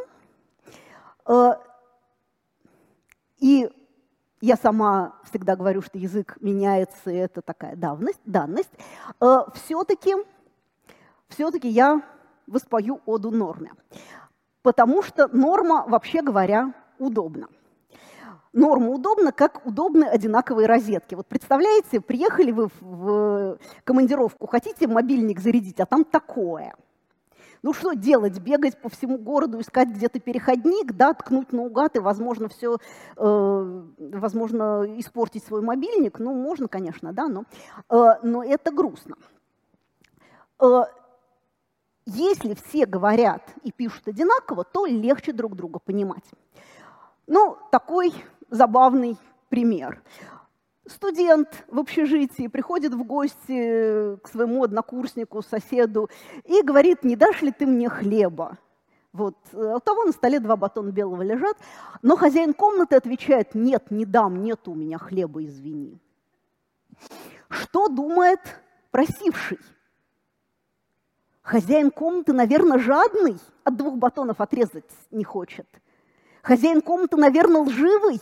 и 3.43 3.69
я 4.41 4.57
сама 4.57 5.17
всегда 5.25 5.57
говорю, 5.57 5.83
что 5.83 5.99
язык 5.99 6.37
меняется, 6.41 7.11
и 7.11 7.17
это 7.17 7.43
такая 7.43 7.75
давность, 7.75 8.21
данность. 8.25 8.71
Э, 9.21 9.41
все-таки 9.55 10.15
все 11.29 11.51
я 11.65 12.03
воспою 12.47 13.01
оду 13.05 13.33
норме. 13.33 13.73
Потому 14.63 15.03
что 15.03 15.27
норма, 15.27 15.85
вообще 15.89 16.23
говоря, 16.23 16.73
удобна. 17.01 17.49
Норма 18.53 18.91
удобна, 18.91 19.33
как 19.33 19.67
удобны 19.67 20.05
одинаковые 20.05 20.69
розетки. 20.69 21.17
Вот 21.17 21.27
представляете, 21.27 22.01
приехали 22.01 22.53
вы 22.53 22.69
в 22.81 23.59
командировку, 23.83 24.47
хотите 24.47 24.87
мобильник 24.87 25.41
зарядить, 25.41 25.81
а 25.81 25.87
там 25.87 26.05
такое– 26.05 26.75
ну 27.62 27.72
что 27.72 27.92
делать, 27.92 28.38
бегать 28.40 28.81
по 28.81 28.88
всему 28.88 29.18
городу, 29.18 29.61
искать 29.61 29.88
где-то 29.88 30.18
переходник, 30.18 30.92
да, 30.92 31.14
ткнуть 31.14 31.53
наугад 31.53 31.96
и, 31.96 32.01
возможно, 32.01 32.48
все, 32.48 32.77
э, 33.16 33.83
возможно, 33.98 34.85
испортить 34.98 35.44
свой 35.44 35.62
мобильник. 35.62 36.18
Ну, 36.18 36.35
можно, 36.35 36.66
конечно, 36.68 37.12
да, 37.12 37.29
но, 37.29 37.44
э, 37.88 38.18
но 38.22 38.42
это 38.42 38.72
грустно. 38.72 39.16
Э, 40.61 40.83
если 42.05 42.55
все 42.55 42.85
говорят 42.85 43.42
и 43.62 43.70
пишут 43.70 44.09
одинаково, 44.09 44.64
то 44.64 44.87
легче 44.87 45.33
друг 45.33 45.55
друга 45.55 45.79
понимать. 45.79 46.25
Ну, 47.29 47.57
такой 47.70 48.12
забавный 48.51 49.16
пример. 49.48 50.03
Студент 50.87 51.64
в 51.68 51.79
общежитии 51.79 52.49
приходит 52.49 52.92
в 52.95 53.05
гости 53.05 54.16
к 54.16 54.29
своему 54.29 54.64
однокурснику, 54.64 55.40
соседу 55.40 56.11
и 56.45 56.61
говорит, 56.62 57.05
не 57.05 57.14
дашь 57.14 57.40
ли 57.40 57.53
ты 57.53 57.66
мне 57.66 57.88
хлеба? 57.88 58.59
Вот. 59.12 59.37
А 59.53 59.77
у 59.77 59.81
того 59.81 60.05
на 60.05 60.12
столе 60.12 60.40
два 60.40 60.57
батона 60.57 60.90
белого 60.90 61.23
лежат, 61.23 61.57
но 62.03 62.16
хозяин 62.16 62.53
комнаты 62.53 62.97
отвечает, 62.97 63.55
нет, 63.55 63.90
не 63.90 64.05
дам, 64.05 64.42
нет 64.42 64.66
у 64.66 64.75
меня 64.75 64.99
хлеба, 64.99 65.45
извини. 65.45 66.01
Что 67.49 67.88
думает 67.88 68.40
просивший? 68.90 69.61
Хозяин 71.42 71.90
комнаты, 71.90 72.33
наверное, 72.33 72.79
жадный, 72.79 73.37
от 73.62 73.77
двух 73.77 73.97
батонов 73.99 74.40
отрезать 74.40 74.90
не 75.11 75.23
хочет. 75.23 75.68
Хозяин 76.42 76.81
комнаты, 76.81 77.16
наверное, 77.16 77.62
лживый, 77.62 78.21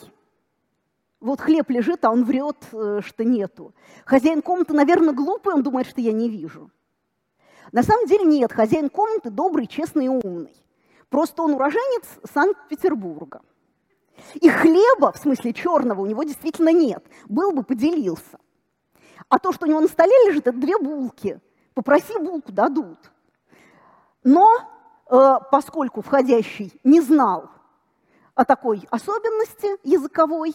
вот 1.21 1.41
хлеб 1.41 1.69
лежит, 1.71 2.05
а 2.05 2.11
он 2.11 2.25
врет, 2.25 2.57
э, 2.73 3.01
что 3.05 3.25
нету. 3.25 3.75
Хозяин 4.05 4.43
комнаты, 4.43 4.73
наверное, 4.73 5.13
глупый, 5.13 5.55
он 5.55 5.63
думает, 5.63 5.87
что 5.87 6.01
я 6.01 6.13
не 6.13 6.29
вижу. 6.29 6.71
На 7.73 7.83
самом 7.83 8.07
деле 8.07 8.25
нет, 8.25 8.53
хозяин 8.53 8.89
комнаты 8.89 9.31
добрый, 9.31 9.67
честный 9.67 10.07
и 10.07 10.09
умный. 10.09 10.55
Просто 11.09 11.43
он 11.43 11.55
уроженец 11.55 12.05
Санкт-Петербурга. 12.33 13.43
И 14.35 14.49
хлеба, 14.49 15.13
в 15.13 15.19
смысле 15.19 15.53
черного, 15.53 16.01
у 16.01 16.07
него 16.07 16.23
действительно 16.25 16.73
нет. 16.73 17.05
Был 17.29 17.53
бы, 17.53 17.63
поделился. 17.63 18.39
А 19.29 19.39
то, 19.39 19.53
что 19.53 19.67
у 19.67 19.69
него 19.69 19.81
на 19.81 19.89
столе 19.89 20.13
лежит, 20.27 20.47
это 20.47 20.59
две 20.59 20.79
булки. 20.79 21.41
Попроси 21.75 22.19
булку, 22.19 22.53
дадут. 22.53 22.99
Но 24.25 24.59
э, 25.09 25.35
поскольку 25.51 26.03
входящий 26.03 26.79
не 26.85 27.01
знал 27.01 27.51
о 28.35 28.45
такой 28.45 28.87
особенности 28.91 29.77
языковой, 29.87 30.55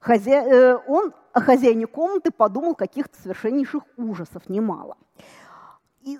Хозя... 0.00 0.44
Э, 0.44 0.78
он 0.86 1.12
о 1.32 1.40
хозяине 1.40 1.86
комнаты 1.86 2.30
подумал 2.30 2.74
каких-то 2.74 3.20
совершеннейших 3.20 3.82
ужасов 3.96 4.48
немало. 4.48 4.96
И 6.00 6.18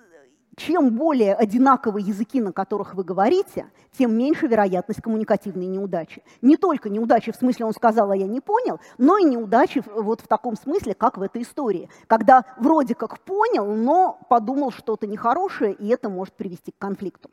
чем 0.56 0.90
более 0.90 1.34
одинаковые 1.34 2.04
языки, 2.04 2.40
на 2.40 2.52
которых 2.52 2.94
вы 2.94 3.04
говорите, 3.04 3.70
тем 3.96 4.16
меньше 4.16 4.46
вероятность 4.46 5.00
коммуникативной 5.00 5.66
неудачи. 5.66 6.22
Не 6.42 6.56
только 6.56 6.88
неудачи 6.88 7.32
в 7.32 7.36
смысле 7.36 7.66
он 7.66 7.72
сказал, 7.72 8.10
а 8.10 8.16
я 8.16 8.26
не 8.26 8.40
понял, 8.40 8.80
но 8.98 9.18
и 9.18 9.24
неудачи 9.24 9.82
вот 9.94 10.20
в 10.20 10.26
таком 10.26 10.56
смысле, 10.56 10.94
как 10.94 11.16
в 11.16 11.22
этой 11.22 11.42
истории, 11.42 11.88
когда 12.06 12.44
вроде 12.58 12.94
как 12.94 13.20
понял, 13.20 13.74
но 13.74 14.18
подумал 14.28 14.70
что-то 14.72 15.06
нехорошее, 15.06 15.72
и 15.72 15.88
это 15.88 16.08
может 16.08 16.34
привести 16.34 16.72
к 16.72 16.78
конфликту. 16.78 17.30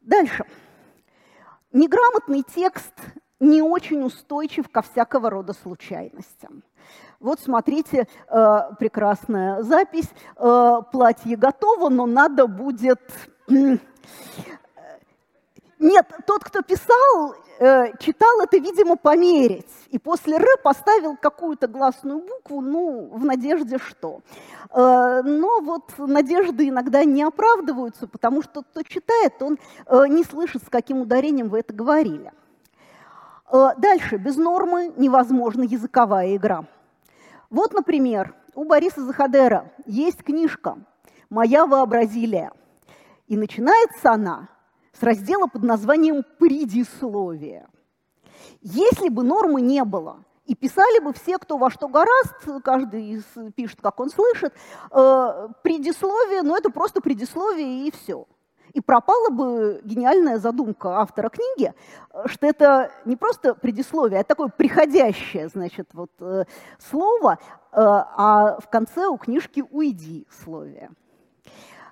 Дальше. 0.00 0.44
Неграмотный 1.72 2.42
текст 2.42 2.94
не 3.42 3.60
очень 3.60 4.04
устойчив 4.04 4.68
ко 4.68 4.82
всякого 4.82 5.28
рода 5.28 5.52
случайностям. 5.52 6.62
Вот 7.18 7.40
смотрите, 7.40 8.06
э, 8.28 8.58
прекрасная 8.78 9.62
запись. 9.62 10.08
Э, 10.36 10.78
платье 10.90 11.36
готово, 11.36 11.88
но 11.88 12.06
надо 12.06 12.46
будет... 12.46 13.00
Нет, 15.78 16.06
тот, 16.26 16.44
кто 16.44 16.62
писал, 16.62 17.34
э, 17.58 17.96
читал 17.98 18.40
это, 18.40 18.58
видимо, 18.58 18.94
померить. 18.96 19.66
И 19.88 19.98
после 19.98 20.36
«р» 20.36 20.46
поставил 20.62 21.16
какую-то 21.16 21.66
гласную 21.66 22.20
букву, 22.20 22.60
ну, 22.60 23.08
в 23.12 23.24
надежде 23.24 23.78
что. 23.78 24.20
Э, 24.70 25.22
но 25.24 25.60
вот 25.60 25.92
надежды 25.98 26.68
иногда 26.68 27.04
не 27.04 27.24
оправдываются, 27.24 28.06
потому 28.06 28.42
что 28.42 28.62
кто 28.62 28.82
читает, 28.84 29.42
он 29.42 29.58
э, 29.86 30.04
не 30.08 30.22
слышит, 30.22 30.62
с 30.62 30.68
каким 30.68 31.00
ударением 31.00 31.48
вы 31.48 31.58
это 31.58 31.72
говорили. 31.72 32.32
Э, 33.52 33.74
дальше, 33.76 34.16
без 34.16 34.36
нормы 34.36 34.92
невозможна 34.96 35.62
языковая 35.62 36.34
игра. 36.36 36.64
Вот, 37.50 37.74
например, 37.74 38.34
у 38.54 38.64
Бориса 38.64 39.04
Захадера 39.04 39.70
есть 39.84 40.24
книжка 40.24 40.78
«Моя 41.28 41.66
вообразилия». 41.66 42.50
И 43.28 43.36
начинается 43.36 44.12
она 44.12 44.48
с 44.98 45.02
раздела 45.02 45.46
под 45.48 45.62
названием 45.64 46.24
«Предисловие». 46.38 47.68
Если 48.62 49.10
бы 49.10 49.22
нормы 49.22 49.60
не 49.60 49.84
было, 49.84 50.24
И 50.44 50.56
писали 50.56 50.98
бы 50.98 51.12
все, 51.12 51.38
кто 51.38 51.56
во 51.56 51.70
что 51.70 51.86
гораст, 51.86 52.34
каждый 52.64 53.22
пишет, 53.54 53.80
как 53.80 54.00
он 54.00 54.10
слышит. 54.10 54.52
Э, 54.90 55.48
предисловие, 55.62 56.42
ну 56.42 56.56
это 56.56 56.68
просто 56.68 57.00
предисловие 57.00 57.86
и 57.86 57.92
все. 57.92 58.26
И 58.72 58.80
пропала 58.80 59.30
бы 59.30 59.80
гениальная 59.84 60.38
задумка 60.38 61.00
автора 61.00 61.28
книги, 61.28 61.74
что 62.26 62.46
это 62.46 62.90
не 63.04 63.16
просто 63.16 63.54
предисловие, 63.54 64.20
а 64.20 64.24
такое 64.24 64.48
приходящее, 64.48 65.48
значит, 65.48 65.90
вот 65.92 66.10
э, 66.20 66.44
слово, 66.78 67.38
э, 67.40 67.76
а 67.76 68.58
в 68.60 68.68
конце 68.68 69.06
у 69.06 69.16
книжки 69.18 69.62
«уйди» 69.70 70.26
словие. 70.42 70.90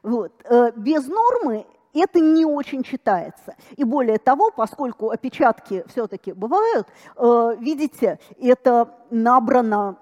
Вот. 0.03 0.33
Без 0.77 1.07
нормы 1.07 1.66
это 1.93 2.21
не 2.21 2.45
очень 2.45 2.83
читается. 2.83 3.55
И 3.77 3.85
более 3.85 4.19
того, 4.19 4.51
поскольку 4.51 5.11
опечатки 5.11 5.85
все-таки 5.88 6.33
бывают, 6.33 6.87
э, 7.16 7.57
видите, 7.59 8.19
это 8.40 8.95
набрано 9.11 9.97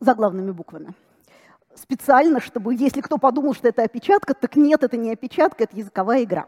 заглавными 0.00 0.50
буквами. 0.50 0.94
Специально, 1.74 2.40
чтобы, 2.40 2.74
если 2.74 3.00
кто 3.00 3.18
подумал, 3.18 3.54
что 3.54 3.68
это 3.68 3.82
опечатка, 3.82 4.34
так 4.34 4.56
нет, 4.56 4.82
это 4.82 4.96
не 4.96 5.12
опечатка, 5.12 5.64
это 5.64 5.76
языковая 5.76 6.22
игра. 6.22 6.46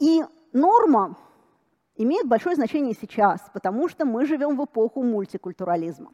И 0.00 0.24
норма 0.52 1.16
имеет 1.96 2.26
большое 2.26 2.56
значение 2.56 2.94
сейчас, 3.00 3.40
потому 3.52 3.88
что 3.88 4.04
мы 4.04 4.26
живем 4.26 4.56
в 4.56 4.64
эпоху 4.64 5.02
мультикультурализма. 5.02 6.10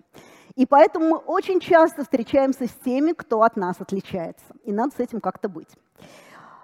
И 0.55 0.67
поэтому 0.67 1.09
мы 1.09 1.17
очень 1.17 1.61
часто 1.61 2.03
встречаемся 2.03 2.67
с 2.67 2.73
теми, 2.85 3.13
кто 3.13 3.43
от 3.43 3.57
нас 3.57 3.81
отличается. 3.81 4.45
И 4.65 4.73
надо 4.73 4.95
с 4.95 5.01
этим 5.01 5.21
как-то 5.21 5.49
быть. 5.49 5.69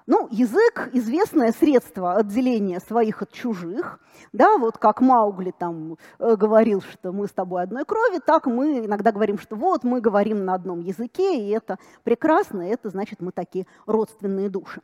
Ну, 0.06 0.28
язык– 0.30 0.90
известное 0.92 1.52
средство 1.52 2.16
отделения 2.16 2.78
своих 2.80 3.22
от 3.22 3.32
чужих. 3.32 3.98
Да, 4.34 4.58
вот 4.58 4.76
как 4.76 5.00
Маугли 5.00 5.50
там 5.58 5.96
э, 6.18 6.36
говорил, 6.36 6.82
что 6.82 7.10
мы 7.10 7.26
с 7.26 7.32
тобой 7.32 7.62
одной 7.62 7.86
крови, 7.86 8.18
так 8.18 8.44
мы 8.44 8.84
иногда 8.84 9.12
говорим, 9.12 9.38
что 9.38 9.56
вот 9.56 9.82
мы 9.82 10.02
говорим 10.02 10.44
на 10.44 10.52
одном 10.52 10.80
языке, 10.80 11.38
и 11.38 11.48
это 11.48 11.78
прекрасно, 12.02 12.68
и 12.68 12.72
это 12.72 12.90
значит 12.90 13.22
мы 13.22 13.32
такие 13.32 13.66
родственные 13.86 14.50
души. 14.50 14.82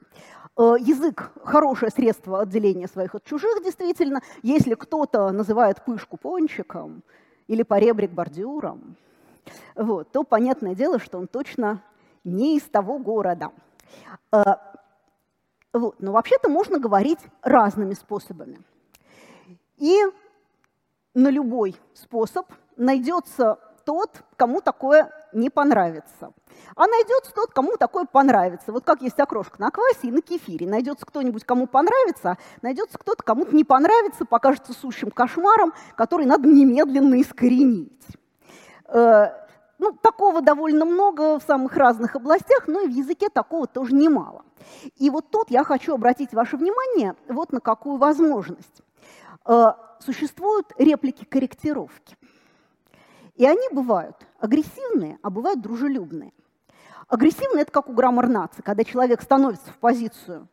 Э, 0.56 0.76
язык– 0.80 1.32
хорошее 1.44 1.92
средство 1.92 2.40
отделения 2.40 2.88
своих 2.88 3.14
от 3.14 3.22
чужих, 3.24 3.62
действительно. 3.62 4.22
Если 4.42 4.72
кто-то 4.72 5.30
называет 5.32 5.84
пышку 5.84 6.16
пончиком, 6.16 7.02
или 7.46 7.62
поребрик 7.62 8.12
бордюром, 8.12 8.96
вот, 9.74 10.10
то 10.12 10.24
понятное 10.24 10.74
дело, 10.74 10.98
что 10.98 11.18
он 11.18 11.26
точно 11.26 11.82
не 12.24 12.56
из 12.56 12.62
того 12.62 12.98
города. 12.98 13.50
Вот. 15.72 15.96
Но 16.00 16.12
вообще-то 16.12 16.48
можно 16.48 16.78
говорить 16.78 17.20
разными 17.42 17.94
способами. 17.94 18.60
И 19.76 19.98
на 21.14 21.28
любой 21.28 21.76
способ 21.94 22.46
найдется 22.76 23.58
тот, 23.84 24.22
кому 24.36 24.60
такое 24.60 25.10
не 25.32 25.48
понравится. 25.48 26.32
А 26.76 26.86
найдется 26.86 27.32
тот, 27.32 27.52
кому 27.52 27.76
такое 27.76 28.04
понравится. 28.04 28.72
Вот 28.72 28.84
как 28.84 29.00
есть 29.02 29.18
окрошка 29.18 29.60
на 29.60 29.70
квасе 29.70 30.08
и 30.08 30.10
на 30.10 30.20
кефире. 30.20 30.66
Найдется 30.66 31.06
кто-нибудь, 31.06 31.44
кому 31.44 31.66
понравится, 31.66 32.36
найдется 32.62 32.98
кто-то, 32.98 33.22
кому-то 33.22 33.54
не 33.54 33.64
понравится, 33.64 34.24
покажется 34.24 34.72
сущим 34.72 35.10
кошмаром, 35.10 35.72
который 35.96 36.26
надо 36.26 36.48
немедленно 36.48 37.20
искоренить. 37.20 38.06
Ну, 39.80 39.92
такого 39.92 40.42
довольно 40.42 40.84
много 40.84 41.38
в 41.38 41.42
самых 41.42 41.74
разных 41.74 42.14
областях, 42.14 42.68
но 42.68 42.82
и 42.82 42.86
в 42.86 42.90
языке 42.90 43.30
такого 43.30 43.66
тоже 43.66 43.94
немало. 43.94 44.44
И 44.96 45.08
вот 45.08 45.30
тут 45.30 45.50
я 45.50 45.64
хочу 45.64 45.94
обратить 45.94 46.34
ваше 46.34 46.58
внимание 46.58 47.16
вот 47.28 47.50
на 47.50 47.60
какую 47.60 47.96
возможность. 47.96 48.82
Э, 49.46 49.72
существуют 50.00 50.70
реплики-корректировки. 50.76 52.18
И 53.36 53.46
они 53.46 53.70
бывают 53.72 54.16
агрессивные, 54.38 55.18
а 55.22 55.30
бывают 55.30 55.62
дружелюбные. 55.62 56.34
Агрессивные– 57.08 57.62
это 57.62 57.72
как 57.72 57.88
у 57.88 57.94
граммар-нации, 57.94 58.60
когда 58.60 58.84
человек 58.84 59.22
становится 59.22 59.70
в 59.70 59.78
позицию 59.78 60.46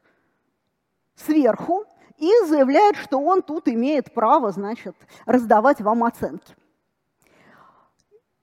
сверху 1.15 1.83
и 2.17 2.31
заявляет, 2.45 2.95
что 2.95 3.19
он 3.19 3.41
тут 3.41 3.67
имеет 3.67 4.13
право, 4.13 4.53
значит, 4.53 4.95
раздавать 5.25 5.81
вам 5.81 6.05
оценки. 6.05 6.55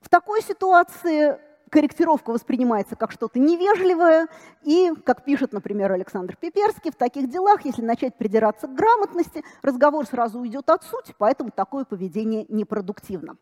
В 0.04 0.10
такой 0.10 0.42
ситуации 0.42 1.38
корректировка 1.70 2.30
воспринимается 2.30 2.94
как 2.94 3.10
что-то 3.10 3.38
невежливое, 3.38 4.28
и, 4.62 4.92
как 5.02 5.24
пишет, 5.24 5.54
например, 5.54 5.90
Александр 5.92 6.36
Пиперский, 6.36 6.90
в 6.90 6.94
таких 6.94 7.30
делах, 7.30 7.64
если 7.64 7.80
начать 7.80 8.14
придираться 8.14 8.66
к 8.66 8.74
грамотности, 8.74 9.42
разговор 9.62 10.04
сразу 10.06 10.40
уйдет 10.40 10.68
от 10.68 10.84
сути, 10.84 11.14
поэтому 11.16 11.50
такое 11.50 11.86
поведение 11.86 12.44
непродуктивно. 12.50 13.36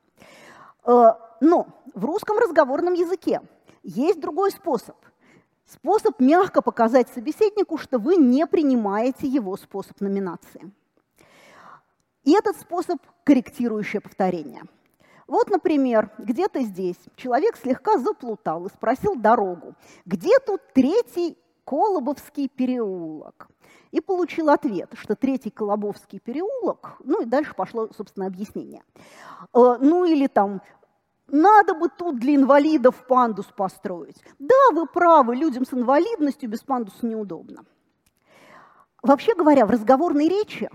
Э, 0.87 1.14
но 1.40 1.66
в 1.94 2.05
русском 2.05 2.38
разговорном 2.38 2.94
языке 2.94 3.40
есть 3.83 4.20
другой 4.20 4.53
способ. 4.53 4.96
Способ 5.66 6.20
мягко 6.20 6.62
показать 6.62 7.09
собеседнику, 7.09 7.77
что 7.77 7.98
вы 7.98 8.14
не 8.16 8.46
принимаете 8.46 9.27
его 9.27 9.57
способ 9.57 10.01
номинации. 10.01 10.70
И 12.22 12.33
этот 12.35 12.57
способ– 12.57 12.98
корректирующее 13.25 14.01
повторение. 14.01 14.62
Вот, 15.33 15.49
например, 15.49 16.11
где-то 16.18 16.61
здесь 16.61 16.99
человек 17.16 17.57
слегка 17.57 17.97
заплутал 17.97 18.66
и 18.66 18.68
спросил 18.68 19.16
дорогу. 19.16 19.75
Где 20.05 20.38
тут 20.40 20.61
третий 20.75 21.38
Колобовский 21.64 22.51
переулок? 22.51 23.49
И 23.92 24.03
получил 24.03 24.51
ответ, 24.51 24.90
что 24.92 25.16
третий 25.16 25.49
Колобовский 25.49 26.21
переулок, 26.21 26.97
ну 27.03 27.23
и 27.23 27.25
дальше 27.25 27.55
пошло, 27.55 27.88
собственно, 27.97 28.27
объяснение. 28.27 28.83
Э, 29.55 29.79
ну 29.81 30.05
или 30.05 30.27
там 30.27 30.61
надо 31.29 31.73
бы 31.73 31.88
тут 31.88 32.18
для 32.18 32.35
инвалидов 32.35 33.07
пандус 33.09 33.47
построить. 33.47 34.23
Да, 34.38 34.75
вы 34.75 34.85
правы, 34.85 35.35
людям 35.35 35.64
с 35.64 35.73
инвалидностью 35.73 36.51
без 36.51 36.61
пандуса 36.61 37.07
неудобно. 37.07 37.64
Вообще 39.03 39.35
говоря, 39.35 39.64
в 39.64 39.71
разговорной 39.71 40.29
речи 40.29 40.68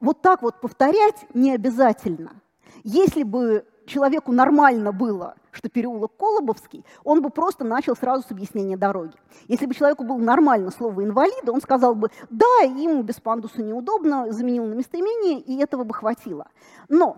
вот 0.00 0.20
так 0.20 0.42
вот 0.42 0.60
повторять 0.60 1.24
не 1.32 1.54
обязательно. 1.54 2.42
Если 2.84 3.22
бы 3.22 3.64
человеку 3.86 4.32
нормально 4.32 4.92
было, 4.92 5.34
что 5.52 5.68
переулок 5.68 6.16
Колобовский, 6.16 6.84
он 7.04 7.22
бы 7.22 7.30
просто 7.30 7.64
начал 7.64 7.96
сразу 7.96 8.26
с 8.26 8.30
объяснения 8.30 8.76
дороги. 8.76 9.14
Если 9.48 9.66
бы 9.66 9.74
человеку 9.74 10.04
было 10.04 10.18
нормально 10.18 10.70
слово 10.70 11.04
«инвалида», 11.04 11.52
он 11.52 11.60
сказал 11.60 11.94
бы 11.94 12.10
«да, 12.30 12.60
ему 12.64 13.02
без 13.02 13.20
пандуса 13.20 13.62
неудобно», 13.62 14.32
заменил 14.32 14.66
на 14.66 14.74
местоимение, 14.74 15.40
и 15.40 15.56
этого 15.60 15.84
бы 15.84 15.94
хватило. 15.94 16.48
Но 16.88 17.16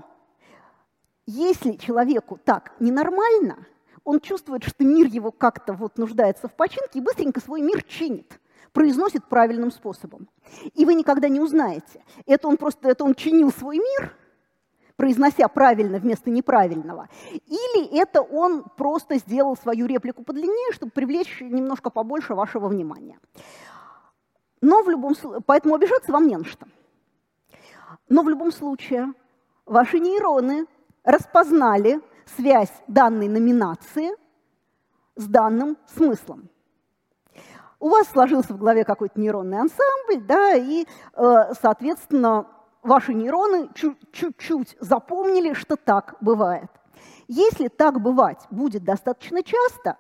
если 1.26 1.72
человеку 1.72 2.38
так 2.42 2.72
ненормально, 2.80 3.66
он 4.04 4.20
чувствует, 4.20 4.64
что 4.64 4.84
мир 4.84 5.06
его 5.08 5.30
как-то 5.30 5.74
вот 5.74 5.98
нуждается 5.98 6.48
в 6.48 6.54
починке 6.54 6.98
и 6.98 7.02
быстренько 7.02 7.40
свой 7.40 7.60
мир 7.60 7.82
чинит 7.82 8.38
произносит 8.72 9.24
правильным 9.24 9.70
способом. 9.70 10.28
И 10.74 10.84
вы 10.84 10.94
никогда 10.94 11.28
не 11.28 11.40
узнаете, 11.40 12.04
это 12.26 12.48
он 12.48 12.56
просто 12.56 12.88
это 12.88 13.04
он 13.04 13.14
чинил 13.14 13.50
свой 13.50 13.78
мир, 13.78 14.14
произнося 14.98 15.46
правильно 15.46 15.98
вместо 15.98 16.28
неправильного, 16.28 17.08
или 17.30 17.98
это 17.98 18.20
он 18.20 18.64
просто 18.76 19.16
сделал 19.18 19.56
свою 19.56 19.86
реплику 19.86 20.24
подлиннее, 20.24 20.72
чтобы 20.72 20.90
привлечь 20.90 21.40
немножко 21.40 21.88
побольше 21.88 22.34
вашего 22.34 22.66
внимания. 22.66 23.18
Но 24.60 24.82
в 24.82 24.90
любом 24.90 25.14
поэтому 25.46 25.76
обижаться 25.76 26.10
вам 26.10 26.26
не 26.26 26.36
на 26.36 26.44
что. 26.44 26.66
Но 28.08 28.22
в 28.22 28.28
любом 28.28 28.50
случае 28.50 29.14
ваши 29.66 30.00
нейроны 30.00 30.66
распознали 31.04 32.00
связь 32.36 32.72
данной 32.88 33.28
номинации 33.28 34.10
с 35.14 35.26
данным 35.28 35.76
смыслом. 35.86 36.48
У 37.78 37.88
вас 37.88 38.08
сложился 38.08 38.52
в 38.52 38.58
голове 38.58 38.84
какой-то 38.84 39.20
нейронный 39.20 39.60
ансамбль, 39.60 40.26
да, 40.26 40.54
и, 40.54 40.84
э, 41.14 41.54
соответственно, 41.60 42.48
ваши 42.88 43.14
нейроны 43.14 43.68
чуть-чуть 43.74 44.76
запомнили, 44.80 45.52
что 45.52 45.76
так 45.76 46.16
бывает. 46.20 46.70
Если 47.28 47.68
так 47.68 48.00
бывать 48.00 48.46
будет 48.50 48.84
достаточно 48.84 49.42
часто, 49.42 49.96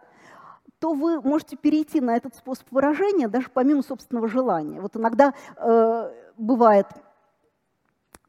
то 0.80 0.94
вы 0.94 1.20
можете 1.20 1.56
перейти 1.56 2.00
на 2.00 2.16
этот 2.16 2.34
способ 2.34 2.66
выражения 2.70 3.28
даже 3.28 3.48
помимо 3.52 3.82
собственного 3.82 4.28
желания. 4.28 4.80
Вот 4.80 4.96
иногда 4.96 5.34
э, 5.56 6.12
бывает 6.36 6.86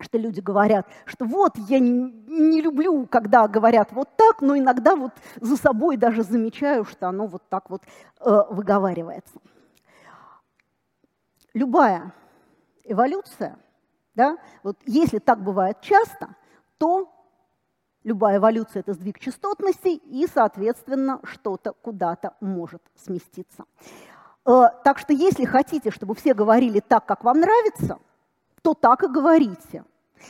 что 0.01 0.17
люди 0.17 0.39
говорят, 0.39 0.87
что 1.03 1.25
вот 1.25 1.57
я 1.67 1.77
не, 1.79 1.91
не 1.91 2.61
люблю, 2.61 3.05
когда 3.05 3.49
говорят 3.49 3.91
вот 3.91 4.07
так, 4.15 4.41
но 4.41 4.57
иногда 4.57 4.95
вот 4.95 5.11
за 5.41 5.57
собой 5.57 5.97
даже 5.97 6.23
замечаю, 6.23 6.85
что 6.85 7.09
оно 7.09 7.27
вот 7.27 7.43
так 7.49 7.69
вот 7.69 7.83
э, 8.21 8.41
выговаривается. 8.49 9.39
Любая 11.53 12.13
эволюция, 12.85 13.57
да, 14.19 14.37
вот 14.63 14.77
если 14.85 15.19
так 15.19 15.41
бывает 15.41 15.79
часто, 15.81 16.35
то 16.77 17.09
любая 18.03 18.37
эволюция– 18.37 18.79
это 18.81 18.93
сдвиг 18.93 19.19
частотностей, 19.19 19.95
и, 19.95 20.27
соответственно, 20.27 21.19
что-то 21.23 21.73
куда-то 21.73 22.35
может 22.41 22.81
сместиться. 22.95 23.63
Э, 24.45 24.63
так 24.83 24.99
что 24.99 25.13
если 25.13 25.45
хотите, 25.45 25.89
чтобы 25.91 26.15
все 26.15 26.33
говорили 26.33 26.81
так, 26.81 27.05
как 27.05 27.23
вам 27.23 27.39
нравится– 27.39 27.97
то 28.61 28.73
так 28.73 29.03
и 29.03 29.07
говорите. 29.07 29.83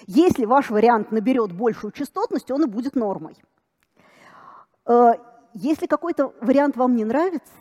Если 0.05 0.45
ваш 0.45 0.69
вариант 0.69 1.11
наберет 1.11 1.51
большую 1.51 1.91
частотность, 1.91 2.51
он 2.51 2.63
и 2.63 2.67
будет 2.67 2.95
нормой. 2.95 3.35
Э, 4.85 5.13
если 5.53 5.87
какой-то 5.87 6.33
вариант 6.41 6.77
вам 6.77 6.95
не 6.95 7.05
нравится, 7.05 7.53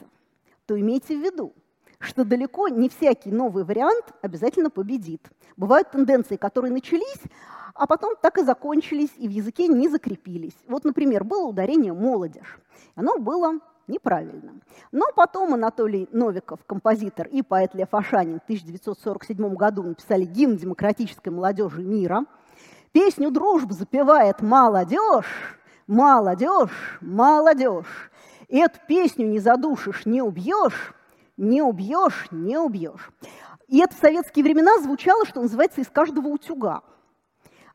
то 0.66 0.78
имейте 0.78 1.16
в 1.16 1.22
виду, 1.22 1.54
что 1.98 2.24
далеко 2.24 2.68
не 2.68 2.88
всякий 2.88 3.30
новый 3.30 3.64
вариант 3.64 4.04
обязательно 4.22 4.70
победит. 4.70 5.28
Бывают 5.56 5.90
тенденции, 5.90 6.36
которые 6.36 6.72
начались, 6.72 7.22
а 7.74 7.86
потом 7.86 8.14
так 8.20 8.38
и 8.38 8.44
закончились, 8.44 9.10
и 9.16 9.28
в 9.28 9.30
языке 9.30 9.68
не 9.68 9.88
закрепились. 9.88 10.56
Вот, 10.66 10.84
например, 10.84 11.24
было 11.24 11.46
ударение 11.46 11.92
«молодежь». 11.92 12.58
Оно 12.94 13.18
было 13.18 13.60
неправильно. 13.88 14.52
Но 14.92 15.06
потом 15.14 15.54
Анатолий 15.54 16.08
Новиков, 16.12 16.60
композитор 16.66 17.26
и 17.28 17.42
поэт 17.42 17.74
Лев 17.74 17.92
Ашанин 17.92 18.40
в 18.40 18.44
1947 18.44 19.54
году 19.54 19.82
написали 19.82 20.24
гимн 20.24 20.56
демократической 20.56 21.30
молодежи 21.30 21.82
мира. 21.82 22.24
Песню 22.92 23.30
«Дружбу» 23.30 23.74
запевает 23.74 24.40
молодежь, 24.42 25.58
молодежь, 25.86 26.98
молодежь. 27.00 28.10
Эту 28.48 28.78
песню 28.86 29.26
не 29.26 29.40
задушишь, 29.40 30.06
не 30.06 30.22
убьешь, 30.22 30.94
не 31.38 31.62
убьешь, 31.62 32.28
не 32.30 32.58
убьешь. 32.58 33.10
И 33.68 33.78
это 33.80 33.94
в 33.94 33.98
советские 33.98 34.44
времена 34.44 34.78
звучало, 34.80 35.24
что 35.24 35.40
называется, 35.40 35.80
из 35.80 35.88
каждого 35.88 36.28
утюга. 36.28 36.82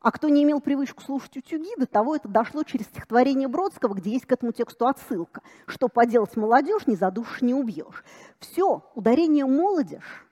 А 0.02 0.12
кто 0.12 0.28
не 0.28 0.44
имел 0.44 0.60
привычку 0.60 1.02
слушать 1.02 1.38
утюги, 1.38 1.76
до 1.78 1.88
того 1.88 2.16
это 2.16 2.28
дошло 2.28 2.64
через 2.64 2.86
стихотворение 2.88 3.48
Бродского, 3.48 3.94
где 3.94 4.12
есть 4.12 4.26
к 4.26 4.32
этому 4.34 4.52
тексту 4.52 4.86
отсылка. 4.86 5.42
Что 5.66 5.88
поделать 5.88 6.36
молодежь, 6.36 6.88
не 6.88 6.96
задушишь, 6.96 7.42
не 7.42 7.54
убьешь. 7.54 8.04
Все, 8.40 8.84
ударение 8.96 9.46
молодежь 9.46 10.28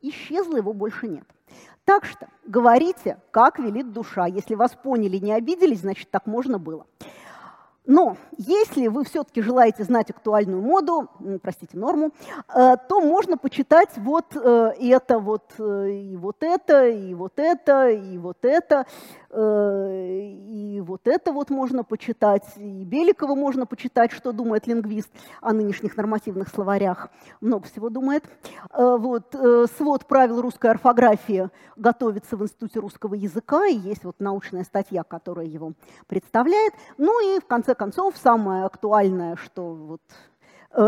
исчезло, 0.00 0.56
его 0.56 0.72
больше 0.72 1.08
нет. 1.08 1.24
Так 1.84 2.04
что 2.04 2.28
говорите, 2.44 3.18
как 3.30 3.58
велит 3.58 3.92
душа. 3.92 4.26
Если 4.26 4.54
вас 4.54 4.72
поняли, 4.74 5.16
не 5.16 5.32
обиделись, 5.32 5.80
значит, 5.80 6.10
так 6.10 6.26
можно 6.26 6.58
было. 6.58 6.86
Но 7.88 8.18
если 8.36 8.86
вы 8.88 9.02
все-таки 9.02 9.40
желаете 9.40 9.82
знать 9.82 10.10
актуальную 10.10 10.60
моду, 10.60 11.08
простите, 11.40 11.78
норму, 11.78 12.10
э, 12.54 12.76
то 12.86 13.00
можно 13.00 13.38
почитать 13.38 13.88
вот 13.96 14.26
э, 14.36 14.72
это, 14.78 15.18
вот, 15.18 15.54
э, 15.58 15.90
и 15.92 16.16
вот 16.18 16.36
это, 16.42 16.86
и 16.86 17.14
вот 17.14 17.38
это, 17.38 17.88
и 17.88 18.18
вот 18.18 18.44
это. 18.44 18.84
Э, 19.30 20.30
и 20.32 20.80
вот 20.80 21.06
это 21.06 21.32
вот 21.32 21.50
можно 21.50 21.84
почитать, 21.84 22.44
и 22.56 22.84
Беликова 22.84 23.34
можно 23.34 23.66
почитать, 23.66 24.12
что 24.12 24.32
думает 24.32 24.66
лингвист 24.66 25.10
о 25.42 25.52
нынешних 25.52 25.96
нормативных 25.96 26.48
словарях. 26.48 27.10
Много 27.40 27.66
всего 27.66 27.90
думает. 27.90 28.24
Э, 28.72 28.96
вот, 28.98 29.34
э, 29.34 29.66
свод 29.76 30.06
правил 30.06 30.40
русской 30.40 30.70
орфографии 30.70 31.50
готовится 31.76 32.36
в 32.36 32.42
Институте 32.42 32.80
русского 32.80 33.14
языка, 33.14 33.66
и 33.66 33.76
есть 33.76 34.04
вот 34.04 34.16
научная 34.18 34.64
статья, 34.64 35.02
которая 35.02 35.46
его 35.46 35.74
представляет. 36.06 36.72
Ну 36.96 37.36
и 37.36 37.40
в 37.40 37.46
конце 37.46 37.74
концов, 37.74 38.16
самое 38.16 38.64
актуальное, 38.64 39.36
что 39.36 39.74
вот 39.74 40.00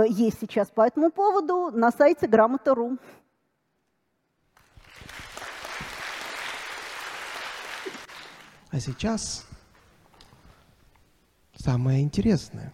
есть 0.08 0.38
сейчас 0.40 0.68
по 0.68 0.86
этому 0.86 1.10
поводу, 1.10 1.70
на 1.72 1.90
сайте 1.90 2.26
грамота.ру. 2.26 2.98
А 8.70 8.78
сейчас 8.78 9.46
самое 11.56 12.02
интересное. 12.02 12.72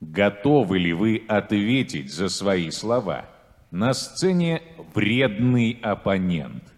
Готовы 0.00 0.78
ли 0.78 0.92
вы 0.92 1.24
ответить 1.28 2.12
за 2.12 2.28
свои 2.28 2.70
слова? 2.70 3.28
На 3.72 3.94
сцене 3.94 4.62
вредный 4.94 5.72
оппонент. 5.82 6.72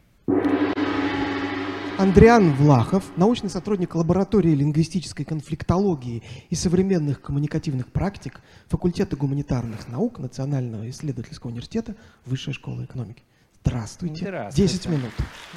Андриан 1.99 2.55
Влахов, 2.55 3.05
научный 3.19 3.51
сотрудник 3.51 3.95
лаборатории 3.95 4.55
лингвистической 4.55 5.27
конфликтологии 5.27 6.23
и 6.49 6.55
современных 6.55 7.21
коммуникативных 7.21 7.93
практик 7.93 8.41
факультета 8.69 9.17
гуманитарных 9.17 9.87
наук 9.87 10.19
Национального 10.19 10.89
исследовательского 10.89 11.51
университета 11.51 11.95
Высшей 12.25 12.55
школы 12.55 12.87
экономики. 12.87 13.23
Здравствуйте. 13.63 14.25
Здравствуйте. 14.27 14.73
10 14.73 14.87
минут. 14.87 15.13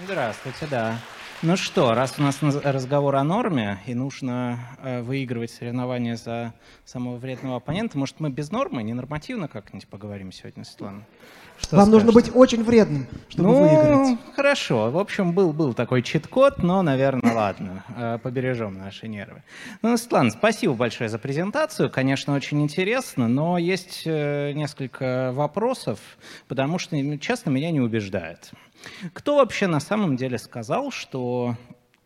Здравствуйте, 0.05 0.67
да. 0.69 0.97
Ну 1.41 1.57
что, 1.57 1.93
раз 1.93 2.15
у 2.19 2.21
нас 2.21 2.39
разговор 2.41 3.15
о 3.15 3.23
норме, 3.23 3.79
и 3.85 3.93
нужно 3.93 4.77
э, 4.81 5.01
выигрывать 5.01 5.51
соревнования 5.51 6.15
за 6.15 6.53
самого 6.85 7.17
вредного 7.17 7.57
оппонента, 7.57 7.97
может, 7.97 8.21
мы 8.21 8.29
без 8.29 8.49
нормы, 8.49 8.81
ненормативно 8.81 9.49
как-нибудь 9.49 9.87
поговорим 9.87 10.31
сегодня, 10.31 10.63
Светлана? 10.63 11.05
Что 11.57 11.77
Вам 11.77 11.87
скажете? 11.87 12.05
нужно 12.05 12.11
быть 12.11 12.35
очень 12.35 12.63
вредным, 12.63 13.07
чтобы 13.29 13.49
ну, 13.49 13.61
выиграть. 13.61 14.19
хорошо. 14.35 14.91
В 14.91 14.97
общем, 14.97 15.33
был, 15.33 15.53
был 15.53 15.73
такой 15.73 16.01
чит-код, 16.01 16.61
но, 16.61 16.81
наверное, 16.81 17.33
ладно, 17.33 17.83
э, 17.95 18.17
побережем 18.21 18.77
наши 18.77 19.07
нервы. 19.07 19.43
Ну, 19.81 19.95
Светлана, 19.95 20.31
спасибо 20.31 20.73
большое 20.73 21.09
за 21.09 21.19
презентацию. 21.19 21.89
Конечно, 21.89 22.33
очень 22.33 22.61
интересно, 22.61 23.27
но 23.27 23.57
есть 23.57 24.03
э, 24.05 24.51
несколько 24.53 25.31
вопросов, 25.33 25.99
потому 26.47 26.79
что, 26.79 26.95
ну, 26.95 27.17
честно, 27.17 27.49
меня 27.49 27.71
не 27.71 27.79
убеждает. 27.79 28.51
Кто 29.13 29.37
вообще 29.37 29.67
на 29.67 29.79
самом 29.79 30.17
деле 30.17 30.37
сказал, 30.37 30.91
что 30.91 31.55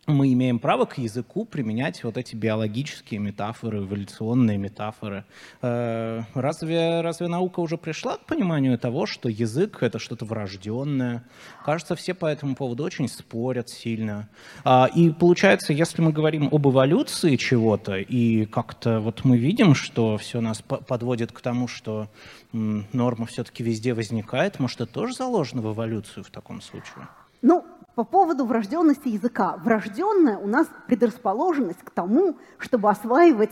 мы 0.08 0.32
имеем 0.32 0.58
право 0.58 0.86
к 0.86 0.98
языку 0.98 1.44
применять 1.44 2.02
вот 2.02 2.16
эти 2.16 2.34
биологические 2.34 3.20
метафоры, 3.20 3.78
эволюционные 3.78 4.56
метафоры. 4.56 5.24
Э, 5.62 6.22
разве, 6.34 7.02
разве 7.02 7.28
наука 7.28 7.60
уже 7.60 7.76
пришла 7.76 8.16
к 8.16 8.24
пониманию 8.24 8.78
того, 8.78 9.06
что 9.06 9.28
язык— 9.28 9.78
это 9.82 9.98
что-то 9.98 10.24
врожденное? 10.24 11.24
Кажется, 11.64 11.94
все 11.94 12.14
по 12.14 12.26
этому 12.26 12.54
поводу 12.54 12.84
очень 12.84 13.08
спорят 13.08 13.68
сильно. 13.68 14.28
А, 14.64 14.88
и 14.94 15.10
получается, 15.10 15.72
если 15.72 16.00
мы 16.00 16.12
говорим 16.12 16.48
об 16.50 16.66
эволюции 16.66 17.36
чего-то, 17.36 17.96
и 17.96 18.46
как-то 18.46 19.00
вот 19.00 19.24
мы 19.24 19.36
видим, 19.36 19.74
что 19.74 20.16
все 20.16 20.40
нас 20.40 20.62
подводит 20.62 21.32
к 21.32 21.40
тому, 21.40 21.68
что 21.68 22.08
норма 22.52 23.26
все-таки 23.26 23.62
везде 23.62 23.92
возникает, 23.92 24.58
может, 24.58 24.80
это 24.80 24.92
тоже 24.92 25.14
заложено 25.14 25.60
в 25.60 25.72
эволюцию 25.74 26.24
в 26.24 26.30
таком 26.30 26.62
случае? 26.62 27.08
Ну, 27.42 27.64
по 27.98 28.04
поводу 28.04 28.44
врожденности 28.44 29.08
языка. 29.08 29.56
Врожденная 29.64 30.38
у 30.38 30.46
нас 30.46 30.68
предрасположенность 30.86 31.82
к 31.82 31.90
тому, 31.90 32.36
чтобы 32.58 32.90
осваивать 32.90 33.50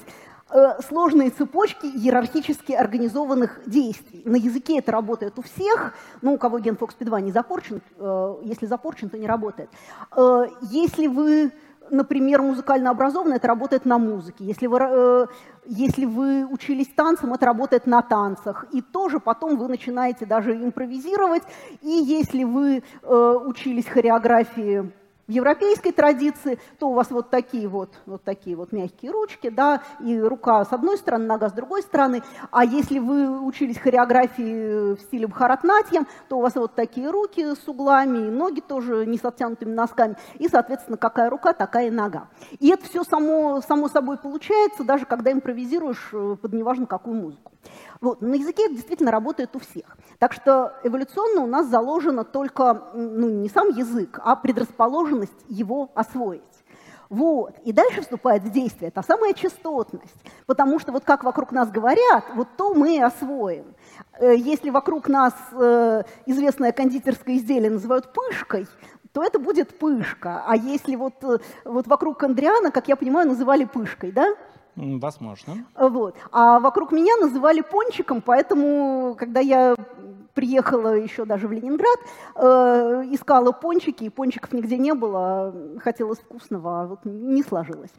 э, 0.51 0.81
сложные 0.89 1.31
цепочки 1.31 1.87
иерархически 1.87 2.71
организованных 2.71 3.59
действий. 3.67 4.23
На 4.25 4.37
языке 4.37 4.79
это 4.79 4.93
работает 4.93 5.37
у 5.41 5.43
всех, 5.43 5.95
ну, 6.23 6.35
у 6.35 6.39
кого 6.39 6.61
ген 6.61 6.77
FOXP2 6.77 7.23
не 7.23 7.33
запорчен, 7.33 7.83
э, 7.99 8.37
если 8.45 8.67
запорчен, 8.67 9.09
то 9.09 9.19
не 9.19 9.27
работает. 9.27 9.69
Э, 10.17 10.47
если 10.71 11.09
вы 11.09 11.51
например, 11.91 12.43
музыкально 12.43 12.91
образованный, 12.91 13.37
это 13.37 13.49
работает 13.49 13.85
на 13.85 13.99
музыке. 13.99 14.45
Если 14.45 14.67
вы, 14.67 14.79
э, 14.81 15.27
если 15.67 16.05
вы 16.05 16.47
учились 16.47 16.89
танцам, 16.89 17.33
это 17.33 17.47
работает 17.47 17.87
на 17.87 18.03
танцах. 18.03 18.67
И 18.73 18.83
тоже 18.83 19.21
потом 19.21 19.57
вы 19.57 19.69
начинаете 19.69 20.27
даже 20.27 20.55
импровизировать. 20.55 21.43
И 21.83 21.89
если 21.89 22.45
вы 22.45 22.83
э, 23.03 23.39
учились 23.47 23.87
хореографии 23.87 24.93
в 25.27 25.31
европейской 25.31 25.91
традиции, 25.91 26.59
то 26.79 26.89
у 26.89 26.95
вас 26.95 27.11
вот 27.11 27.31
такие 27.31 27.69
вот, 27.69 27.91
вот 28.07 28.23
такие 28.23 28.57
вот 28.57 28.73
мягкие 28.73 29.11
ручки, 29.11 29.49
да, 29.49 29.83
и 30.01 30.19
рука 30.19 30.65
с 30.65 30.73
одной 30.73 30.99
стороны, 30.99 31.27
нога 31.27 31.49
с 31.49 31.53
другой 31.53 31.83
стороны. 31.83 32.23
А 32.51 32.65
если 32.65 32.99
вы 32.99 33.41
учились 33.41 33.79
хореографии 33.79 34.95
в 34.95 35.01
стиле 35.01 35.27
бхаратнатьям, 35.27 36.07
то 36.29 36.39
у 36.39 36.43
вас 36.43 36.55
вот 36.55 36.75
такие 36.75 37.11
руки 37.11 37.55
с 37.55 37.69
углами, 37.69 38.19
и 38.19 38.31
ноги 38.31 38.61
тоже 38.61 39.07
не 39.07 39.19
с 39.19 39.25
оттянутыми 39.25 39.73
носками. 39.73 40.17
И, 40.39 40.49
соответственно, 40.49 40.97
какая 40.97 41.31
рука, 41.31 41.53
такая 41.53 41.89
и 41.89 41.91
нога. 41.91 42.29
И 42.59 42.69
это 42.69 42.85
все 42.85 43.05
само, 43.05 43.61
само 43.61 43.89
собой 43.89 44.19
получается, 44.19 44.85
даже 44.85 45.07
когда 45.07 45.33
импровизируешь 45.33 46.11
э, 46.13 46.37
под 46.41 46.53
неважно 46.53 46.87
какую 46.87 47.17
музыку. 47.17 47.53
Вот. 48.01 48.21
На 48.21 48.35
языке 48.35 48.67
это 48.67 48.75
действительно 48.75 49.11
работает 49.11 49.55
у 49.57 49.59
всех. 49.59 49.97
Так 50.19 50.33
что 50.33 50.75
эволюционно 50.85 51.43
у 51.43 51.47
нас 51.47 51.67
заложено 51.67 52.25
только 52.25 52.91
ну, 52.95 53.29
не 53.29 53.49
сам 53.49 53.69
язык, 53.69 54.21
а 54.23 54.37
предрасположенность 54.37 55.45
его 55.49 55.91
освоить. 55.95 56.43
Вот. 57.09 57.55
И 57.65 57.73
дальше 57.73 58.03
вступает 58.03 58.43
в 58.43 58.51
действие 58.51 58.91
та 58.91 59.03
самая 59.03 59.33
частотность. 59.33 60.17
Потому 60.47 60.79
что 60.79 60.93
вот 60.93 61.05
как 61.05 61.25
вокруг 61.25 61.53
нас 61.53 61.71
говорят, 61.71 62.25
вот 62.35 62.49
то 62.57 62.75
мы 62.75 62.97
и 62.97 63.01
освоим. 63.01 63.75
Э, 64.19 64.35
если 64.37 64.71
вокруг 64.71 65.09
нас 65.09 65.35
э, 65.53 66.03
известное 66.27 66.73
кондитерское 66.73 67.37
изделие 67.37 67.71
называют 67.71 68.13
пышкой, 68.13 68.67
то 69.13 69.23
это 69.23 69.39
будет 69.39 69.79
пышка. 69.79 70.43
А 70.47 70.57
если 70.57 70.97
вот, 70.97 71.23
э, 71.23 71.39
вот 71.65 71.87
вокруг 71.87 72.23
Андриана, 72.23 72.71
как 72.71 72.89
я 72.89 72.97
понимаю, 72.97 73.29
называли 73.29 73.65
пышкой, 73.65 74.13
да? 74.13 74.27
Возможно. 74.77 75.65
Вот. 75.75 76.15
А 76.33 76.61
вокруг 76.61 76.93
меня 76.93 77.17
называли 77.17 77.63
пончиком, 77.63 78.21
поэтому, 78.21 79.17
когда 79.19 79.41
я 79.41 79.75
приехала 80.37 80.95
еще 80.95 81.25
даже 81.25 81.49
в 81.49 81.53
Ленинград, 81.53 81.99
э, 82.37 83.05
искала 83.11 83.53
пончики, 83.53 84.05
и 84.05 84.11
пончиков 84.11 84.53
нигде 84.53 84.77
не 84.77 84.93
было, 84.93 85.53
хотелось 85.83 86.19
вкусного, 86.19 86.83
а 86.83 86.87
вот 86.87 87.01
не 87.05 87.43
сложилось. 87.43 87.91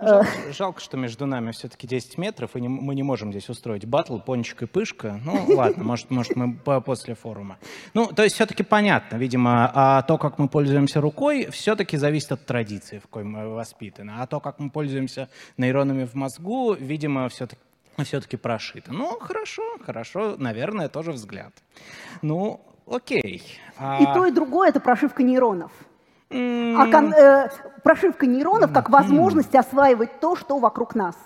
Жалко, 0.00 0.28
жалко 0.52 0.80
что 0.80 0.96
между 0.96 1.26
нами 1.26 1.52
все-таки 1.52 1.86
10 1.86 2.18
метров, 2.18 2.56
и 2.56 2.60
не, 2.60 2.68
мы 2.68 2.96
не 2.96 3.04
можем 3.04 3.30
здесь 3.30 3.48
устроить 3.48 3.86
батл, 3.86 4.18
пончик 4.18 4.62
и 4.62 4.66
пышка. 4.66 5.20
Ну, 5.24 5.44
ладно, 5.56 5.84
может, 5.84 6.10
может 6.10 6.34
мы 6.34 6.54
после 6.84 7.14
форума. 7.14 7.58
Ну, 7.94 8.06
то 8.06 8.24
есть 8.24 8.34
все-таки 8.34 8.64
понятно, 8.64 9.16
видимо, 9.16 9.70
а 9.72 10.02
то, 10.02 10.18
как 10.18 10.38
мы 10.38 10.48
пользуемся 10.48 11.00
рукой, 11.00 11.48
все-таки 11.50 11.96
зависит 11.96 12.32
от 12.32 12.44
традиции, 12.44 12.98
в 12.98 13.02
какой 13.02 13.22
мы 13.22 13.48
воспитаны. 13.54 14.14
А 14.18 14.26
то, 14.26 14.40
как 14.40 14.58
мы 14.58 14.70
пользуемся 14.70 15.28
нейронами 15.56 16.04
в 16.08 16.14
мозгу, 16.14 16.74
видимо, 16.74 17.28
все-таки 17.28 17.62
все-таки 18.04 18.36
прошито. 18.36 18.92
Ну, 18.92 19.18
хорошо, 19.20 19.62
хорошо, 19.84 20.36
наверное, 20.38 20.88
тоже 20.88 21.12
взгляд. 21.12 21.52
Ну, 22.22 22.60
окей. 22.86 23.42
А... 23.76 23.98
И 24.00 24.04
то, 24.04 24.26
и 24.26 24.30
другое— 24.30 24.68
это 24.70 24.80
прошивка 24.80 25.22
нейронов. 25.22 25.72
Mm. 26.30 26.76
А 26.76 26.92
кон, 26.92 27.12
э, 27.12 27.50
прошивка 27.82 28.26
нейронов 28.26 28.72
как 28.72 28.90
возможность 28.90 29.54
осваивать 29.54 30.20
то, 30.20 30.36
что 30.36 30.58
вокруг 30.58 30.94
нас. 30.94 31.16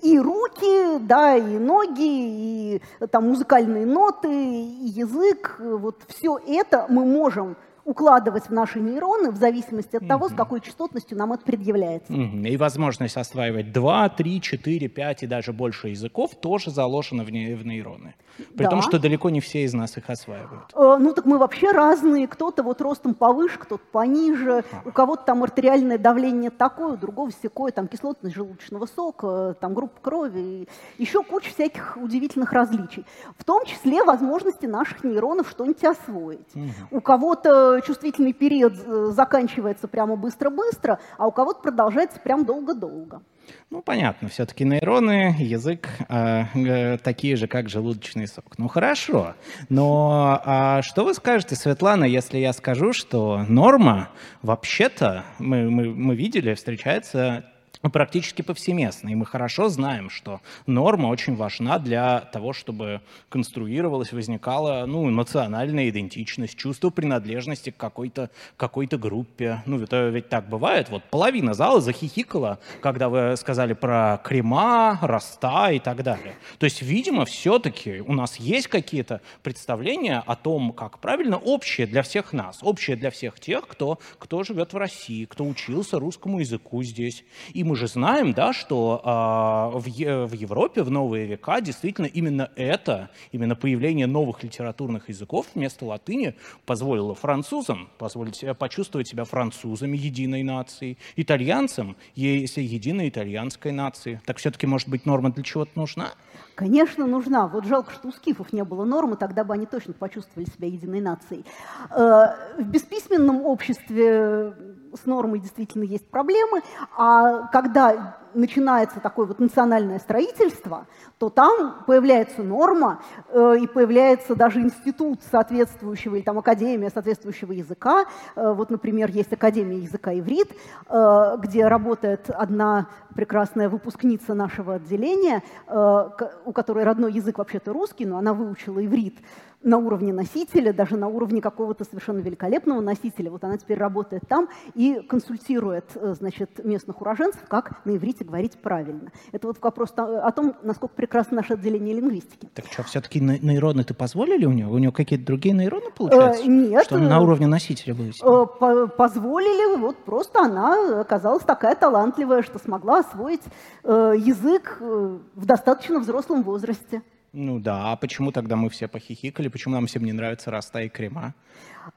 И 0.00 0.18
руки, 0.18 0.98
да, 1.00 1.36
и 1.36 1.58
ноги, 1.58 2.76
и 2.76 2.82
там 3.10 3.28
музыкальные 3.28 3.86
ноты, 3.86 4.28
и 4.28 4.88
язык, 4.88 5.56
вот 5.60 6.02
все 6.08 6.38
это 6.46 6.86
мы 6.88 7.04
можем 7.04 7.56
укладывать 7.88 8.48
в 8.48 8.50
наши 8.50 8.80
нейроны 8.80 9.30
в 9.30 9.36
зависимости 9.36 9.96
от 9.96 10.06
того, 10.06 10.28
с 10.28 10.34
какой 10.34 10.60
частотностью 10.60 11.16
нам 11.16 11.32
это 11.32 11.42
предъявляется. 11.42 12.12
И 12.12 12.56
возможность 12.58 13.16
осваивать 13.16 13.72
2, 13.72 14.08
3, 14.10 14.40
4, 14.42 14.88
5 14.88 15.22
и 15.22 15.26
даже 15.26 15.54
больше 15.54 15.88
языков 15.88 16.32
тоже 16.34 16.70
заложена 16.70 17.24
в, 17.24 17.30
не, 17.30 17.54
в 17.54 17.64
нейроны. 17.64 18.14
При 18.54 18.64
да. 18.64 18.70
том, 18.70 18.82
что 18.82 18.98
далеко 18.98 19.30
не 19.30 19.40
все 19.40 19.64
из 19.64 19.72
нас 19.72 19.96
их 19.96 20.10
осваивают. 20.10 20.70
Э, 20.74 20.96
ну 21.00 21.12
так 21.12 21.24
мы 21.24 21.38
вообще 21.38 21.72
разные. 21.72 22.28
Кто-то 22.28 22.62
вот 22.62 22.80
ростом 22.80 23.14
повыше, 23.14 23.58
кто-то 23.58 23.82
пониже. 23.90 24.64
А. 24.70 24.82
У 24.84 24.92
кого-то 24.92 25.24
там 25.24 25.42
артериальное 25.42 25.98
давление 25.98 26.50
такое, 26.50 26.94
у 26.94 26.96
другого 26.96 27.30
всякое, 27.30 27.72
там 27.72 27.88
кислотность 27.88 28.36
желудочного 28.36 28.86
сока, 28.86 29.56
там 29.60 29.74
группа 29.74 30.00
крови. 30.00 30.68
Еще 30.98 31.22
куча 31.24 31.50
всяких 31.50 31.96
удивительных 31.96 32.52
различий. 32.52 33.04
В 33.36 33.44
том 33.44 33.64
числе 33.64 34.04
возможности 34.04 34.66
наших 34.66 35.02
нейронов 35.02 35.48
что-нибудь 35.48 35.82
освоить. 35.84 36.54
Угу. 36.54 36.98
У 36.98 37.00
кого-то 37.00 37.77
чувствительный 37.82 38.32
период 38.32 38.74
э, 38.74 39.10
заканчивается 39.12 39.88
прямо 39.88 40.16
быстро-быстро, 40.16 40.98
а 41.16 41.26
у 41.26 41.32
кого-то 41.32 41.60
продолжается 41.60 42.20
прям 42.20 42.44
долго-долго. 42.44 43.22
Ну, 43.70 43.82
понятно, 43.82 44.28
все-таки 44.28 44.64
нейроны, 44.64 45.34
язык 45.38 45.88
э, 46.08 46.44
э, 46.54 46.98
такие 46.98 47.36
же, 47.36 47.46
как 47.46 47.68
желудочный 47.68 48.26
сок. 48.26 48.58
Ну, 48.58 48.68
хорошо. 48.68 49.34
Но 49.68 50.40
а 50.44 50.82
что 50.82 51.04
вы 51.04 51.14
скажете, 51.14 51.54
Светлана, 51.54 52.04
если 52.04 52.38
я 52.38 52.52
скажу, 52.52 52.92
что 52.92 53.44
норма 53.48 54.10
вообще-то, 54.42 55.24
мы, 55.38 55.70
мы, 55.70 55.94
мы 55.94 56.14
видели, 56.14 56.54
встречается 56.54 57.44
практически 57.82 58.42
повсеместно. 58.42 59.10
И 59.10 59.14
мы 59.14 59.26
хорошо 59.26 59.68
знаем, 59.68 60.10
что 60.10 60.40
норма 60.66 61.06
очень 61.06 61.36
важна 61.36 61.78
для 61.78 62.20
того, 62.20 62.52
чтобы 62.52 63.00
конструировалась, 63.28 64.12
возникала 64.12 64.86
ну, 64.86 65.08
национальная 65.10 65.88
идентичность, 65.88 66.56
чувство 66.56 66.90
принадлежности 66.90 67.70
к 67.70 67.76
какой-то 67.76 68.30
какой 68.56 68.88
группе. 68.96 69.62
Ну, 69.66 69.80
это 69.80 70.08
ведь 70.08 70.28
так 70.28 70.48
бывает. 70.48 70.88
Вот 70.88 71.04
половина 71.04 71.54
зала 71.54 71.80
захихикала, 71.80 72.58
когда 72.80 73.08
вы 73.08 73.36
сказали 73.36 73.74
про 73.74 74.20
крема, 74.24 74.98
роста 75.02 75.70
и 75.72 75.78
так 75.78 76.02
далее. 76.02 76.34
То 76.58 76.64
есть, 76.64 76.82
видимо, 76.82 77.24
все-таки 77.24 78.00
у 78.00 78.12
нас 78.12 78.36
есть 78.36 78.68
какие-то 78.68 79.20
представления 79.42 80.22
о 80.26 80.36
том, 80.36 80.72
как 80.72 80.98
правильно, 80.98 81.36
общее 81.36 81.86
для 81.86 82.02
всех 82.02 82.32
нас, 82.32 82.58
общее 82.62 82.96
для 82.96 83.10
всех 83.10 83.40
тех, 83.40 83.66
кто, 83.66 83.98
кто 84.18 84.42
живет 84.44 84.72
в 84.72 84.76
России, 84.76 85.24
кто 85.24 85.44
учился 85.44 85.98
русскому 85.98 86.40
языку 86.40 86.82
здесь. 86.82 87.24
И 87.52 87.64
мы 87.68 87.76
же 87.76 87.86
знаем, 87.86 88.32
да, 88.32 88.52
что 88.52 89.02
э, 89.04 89.78
в, 89.78 90.26
в 90.26 90.32
Европе 90.32 90.82
в 90.82 90.90
новые 90.90 91.26
века 91.26 91.60
действительно 91.60 92.06
именно 92.06 92.50
это, 92.56 93.10
именно 93.30 93.54
появление 93.54 94.06
новых 94.06 94.42
литературных 94.42 95.10
языков 95.10 95.46
вместо 95.54 95.84
латыни 95.84 96.34
позволило 96.64 97.14
французам 97.14 97.90
позволить, 97.98 98.42
почувствовать 98.58 99.08
себя 99.08 99.24
французами 99.24 99.96
единой 99.96 100.42
нации, 100.42 100.96
итальянцам 101.16 101.96
есть 102.14 102.56
единой 102.56 103.10
итальянской 103.10 103.70
нации. 103.70 104.20
Так 104.24 104.38
все-таки, 104.38 104.66
может 104.66 104.88
быть, 104.88 105.04
норма 105.04 105.30
для 105.30 105.44
чего-то 105.44 105.72
нужна? 105.74 106.12
Конечно, 106.54 107.06
нужна. 107.06 107.46
Вот 107.46 107.66
жалко, 107.66 107.92
что 107.92 108.08
у 108.08 108.12
скифов 108.12 108.52
не 108.52 108.64
было 108.64 108.84
нормы, 108.84 109.16
тогда 109.16 109.44
бы 109.44 109.54
они 109.54 109.66
точно 109.66 109.92
почувствовали 109.92 110.48
себя 110.50 110.68
единой 110.68 111.00
нацией. 111.00 111.44
Э, 111.90 112.34
в 112.58 112.64
бесписьменном 112.64 113.42
обществе 113.42 114.54
с 114.94 115.06
нормой 115.06 115.40
действительно 115.40 115.84
есть 115.84 116.08
проблемы, 116.08 116.62
а 116.96 117.46
когда 117.48 118.18
начинается 118.34 119.00
такое 119.00 119.26
вот 119.26 119.38
национальное 119.38 119.98
строительство, 119.98 120.86
то 121.18 121.28
там 121.30 121.84
появляется 121.86 122.42
норма 122.42 123.00
э, 123.28 123.58
и 123.60 123.66
появляется 123.66 124.34
даже 124.34 124.60
институт 124.60 125.20
соответствующего, 125.30 126.16
или 126.16 126.22
там 126.22 126.38
академия 126.38 126.90
соответствующего 126.90 127.52
языка. 127.52 128.06
Э, 128.36 128.52
вот, 128.52 128.70
например, 128.70 129.10
есть 129.10 129.32
Академия 129.32 129.78
языка 129.78 130.12
иврит, 130.12 130.50
э, 130.88 131.36
где 131.38 131.66
работает 131.66 132.30
одна 132.30 132.88
прекрасная 133.14 133.68
выпускница 133.68 134.34
нашего 134.34 134.74
отделения, 134.74 135.42
э, 135.66 136.08
у 136.44 136.52
которой 136.52 136.84
родной 136.84 137.12
язык 137.12 137.38
вообще-то 137.38 137.72
русский, 137.72 138.06
но 138.06 138.18
она 138.18 138.32
выучила 138.32 138.84
иврит 138.84 139.16
на 139.62 139.78
уровне 139.78 140.12
носителя, 140.12 140.72
даже 140.72 140.96
на 140.96 141.08
уровне 141.08 141.40
какого-то 141.40 141.84
совершенно 141.84 142.20
великолепного 142.20 142.80
носителя. 142.80 143.30
Вот 143.30 143.42
она 143.44 143.56
теперь 143.56 143.78
работает 143.78 144.22
там 144.28 144.48
и 144.74 145.00
консультирует 145.08 145.84
э, 145.96 146.14
значит, 146.16 146.64
местных 146.64 147.00
уроженцев, 147.00 147.42
как 147.48 147.84
на 147.84 147.96
иврите 147.96 148.17
говорить 148.24 148.58
правильно. 148.60 149.10
Это 149.32 149.46
вот 149.46 149.58
вопрос 149.60 149.92
о 149.96 150.30
том, 150.32 150.54
насколько 150.62 150.94
прекрасно 150.94 151.36
наше 151.36 151.54
отделение 151.54 151.94
лингвистики. 151.94 152.48
Так 152.54 152.66
что, 152.70 152.82
все-таки 152.82 153.20
нейроны 153.20 153.84
ты 153.84 153.94
позволили 153.94 154.44
у 154.44 154.52
него? 154.52 154.72
У 154.72 154.78
него 154.78 154.92
какие-то 154.92 155.24
другие 155.24 155.54
нейроны, 155.54 155.90
получается? 155.96 156.44
Э, 156.44 156.46
нет. 156.46 156.84
Что 156.84 156.98
на 156.98 157.20
уровне 157.20 157.46
носителя 157.46 157.94
было? 157.94 158.08
Э, 158.08 158.86
позволили, 158.88 159.78
вот 159.78 159.96
просто 160.04 160.40
она 160.40 161.00
оказалась 161.00 161.44
такая 161.44 161.74
талантливая, 161.74 162.42
что 162.42 162.58
смогла 162.58 163.00
освоить 163.00 163.42
э, 163.84 164.14
язык 164.18 164.78
э, 164.80 165.18
в 165.34 165.46
достаточно 165.46 166.00
взрослом 166.00 166.42
возрасте. 166.42 167.02
Ну 167.32 167.58
да, 167.58 167.92
а 167.92 167.96
почему 167.96 168.32
тогда 168.32 168.56
мы 168.56 168.70
все 168.70 168.88
похихикали? 168.88 169.48
Почему 169.48 169.74
нам 169.74 169.86
всем 169.86 170.02
не 170.04 170.12
нравится 170.12 170.50
раста 170.50 170.80
и 170.80 170.88
крема? 170.88 171.34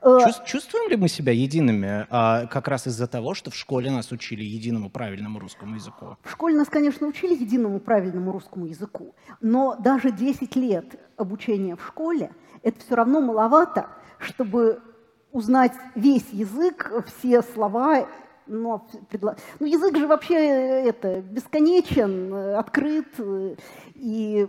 Э, 0.02 0.20
чувствуем 0.46 0.90
ли 0.90 0.98
мы 0.98 1.08
себя 1.08 1.32
едиными 1.32 2.08
а, 2.10 2.46
как 2.48 2.68
раз 2.68 2.88
из-за 2.88 3.08
того, 3.08 3.34
что 3.34 3.52
в 3.52 3.56
школе 3.56 3.92
нас 3.92 4.12
учили 4.12 4.44
единому 4.44 4.90
правильному 4.90 5.40
русскому 5.40 5.76
языку? 5.76 6.18
В 6.24 6.32
школе 6.32 6.56
нас, 6.56 6.68
конечно, 6.68 7.08
учили 7.08 7.34
единому 7.34 7.80
правильному 7.80 8.32
русскому 8.32 8.66
языку, 8.66 9.16
но 9.42 9.76
даже 9.80 10.12
10 10.12 10.56
лет 10.56 10.86
обучения 11.18 11.76
в 11.76 11.86
школе– 11.86 12.32
это 12.64 12.80
все 12.80 12.96
равно 12.96 13.22
маловато, 13.22 13.88
чтобы 14.20 14.82
узнать 15.32 15.74
весь 15.96 16.30
язык, 16.32 16.92
все 17.08 17.42
слова 17.42 18.08
но, 18.48 18.86
ну, 19.60 19.66
язык 19.66 19.98
же 19.98 20.08
вообще 20.08 20.36
э, 20.36 20.90
это 20.90 21.22
бесконечен, 21.22 22.34
э, 22.34 22.56
открыт, 22.56 23.08
и 23.96 24.48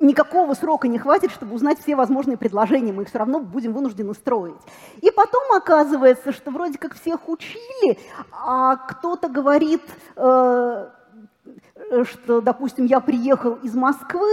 никакого 0.00 0.54
срока 0.54 0.88
не 0.88 0.98
хватит, 0.98 1.30
чтобы 1.30 1.54
узнать 1.54 1.78
все 1.78 1.94
возможные 1.94 2.36
предложения, 2.36 2.92
мы 2.92 3.02
их 3.02 3.08
все 3.08 3.18
равно 3.18 3.40
будем 3.40 3.72
вынуждены 3.72 4.14
строить. 4.14 4.60
И 5.00 5.10
потом 5.10 5.42
оказывается, 5.54 6.32
что 6.32 6.50
вроде 6.50 6.78
как 6.78 6.94
всех 6.94 7.28
учили, 7.28 7.98
а 8.32 8.76
кто-то 8.76 9.28
говорит, 9.28 9.82
э, 10.16 10.88
что, 12.04 12.40
допустим, 12.40 12.86
я 12.86 13.00
приехал 13.00 13.54
из 13.56 13.74
Москвы, 13.74 14.30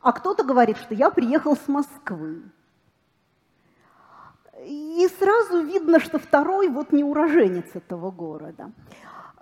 а 0.00 0.12
кто-то 0.12 0.44
говорит, 0.44 0.76
что 0.78 0.94
я 0.94 1.10
приехал 1.10 1.56
с 1.56 1.68
Москвы. 1.68 2.42
И 4.64 5.08
сразу 5.18 5.62
видно, 5.62 6.00
что 6.00 6.18
второй 6.18 6.68
вот 6.68 6.90
не 6.90 7.04
уроженец 7.04 7.66
этого 7.74 8.10
города. 8.10 8.72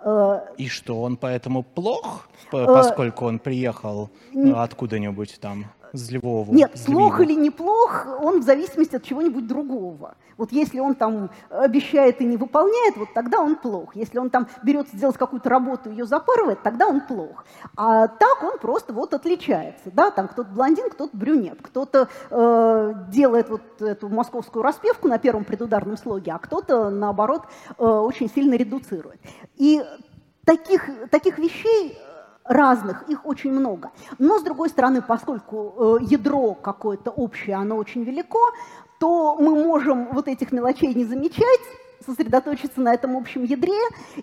Э, 0.05 0.39
И 0.57 0.67
что, 0.67 1.01
он 1.01 1.17
поэтому 1.17 1.63
плох, 1.63 2.29
э, 2.53 2.65
поскольку 2.65 3.25
он 3.25 3.39
приехал 3.39 4.09
э, 4.33 4.51
откуда-нибудь 4.53 5.39
там? 5.41 5.65
Львова? 5.93 6.51
Нет, 6.51 6.71
плох 6.85 7.19
или 7.21 7.33
неплох, 7.33 8.07
он 8.21 8.41
в 8.41 8.43
зависимости 8.43 8.95
от 8.95 9.03
чего-нибудь 9.03 9.47
другого. 9.47 10.15
Вот 10.37 10.51
если 10.51 10.79
он 10.79 10.95
там 10.95 11.29
обещает 11.49 12.21
и 12.21 12.25
не 12.25 12.37
выполняет, 12.37 12.97
вот 12.97 13.09
тогда 13.13 13.39
он 13.39 13.55
плох. 13.55 13.95
Если 13.95 14.17
он 14.17 14.29
там 14.29 14.47
берется 14.63 14.95
сделать 14.97 15.17
какую-то 15.17 15.49
работу 15.49 15.89
и 15.89 15.93
ее 15.93 16.05
запарывает, 16.05 16.61
тогда 16.61 16.87
он 16.87 17.01
плох. 17.01 17.45
А 17.77 18.07
так 18.07 18.43
он 18.43 18.57
просто 18.59 18.93
вот 18.93 19.13
отличается. 19.13 19.91
Да? 19.91 20.11
Там 20.11 20.27
кто-то 20.27 20.49
блондин, 20.49 20.89
кто-то 20.89 21.15
брюнет, 21.15 21.61
кто-то 21.61 22.09
э, 22.29 22.93
делает 23.09 23.49
вот 23.49 23.81
эту 23.81 24.09
московскую 24.09 24.63
распевку 24.63 25.07
на 25.07 25.17
первом 25.17 25.45
предударном 25.45 25.97
слоге, 25.97 26.33
а 26.33 26.39
кто-то, 26.39 26.89
наоборот, 26.89 27.43
э, 27.77 27.83
очень 27.83 28.29
сильно 28.29 28.55
редуцирует. 28.55 29.19
И 29.55 29.83
таких, 30.45 30.89
таких 31.09 31.37
вещей 31.39 31.97
разных, 32.45 33.09
их 33.09 33.25
очень 33.25 33.51
много. 33.51 33.91
Но, 34.19 34.39
с 34.39 34.43
другой 34.43 34.69
стороны, 34.69 35.01
поскольку 35.01 35.97
ядро 35.99 36.53
какое-то 36.53 37.11
общее, 37.11 37.55
оно 37.55 37.75
очень 37.75 38.03
велико, 38.03 38.39
то 38.99 39.35
мы 39.35 39.55
можем 39.55 40.09
вот 40.13 40.27
этих 40.27 40.51
мелочей 40.51 40.93
не 40.93 41.05
замечать, 41.05 41.61
сосредоточиться 42.05 42.81
на 42.81 42.93
этом 42.93 43.17
общем 43.17 43.43
ядре 43.43 43.79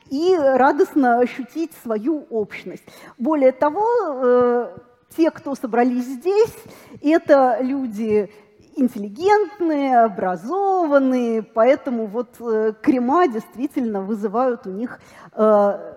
и 0.09 0.37
радостно 0.37 1.19
ощутить 1.19 1.73
свою 1.83 2.27
общность. 2.31 2.85
Более 3.19 3.53
того, 3.53 3.87
э, 4.01 4.77
те, 5.17 5.31
кто 5.31 5.55
собрались 5.55 6.05
здесь, 6.05 6.55
это 7.03 7.59
люди 7.61 8.31
интеллигентные, 8.77 10.01
образованные, 10.01 11.43
поэтому 11.43 12.07
вот 12.07 12.37
э, 12.41 12.73
крема 12.81 13.29
действительно 13.29 14.01
вызывают 14.01 14.67
у 14.67 14.71
них 14.71 14.99
э, 15.35 15.95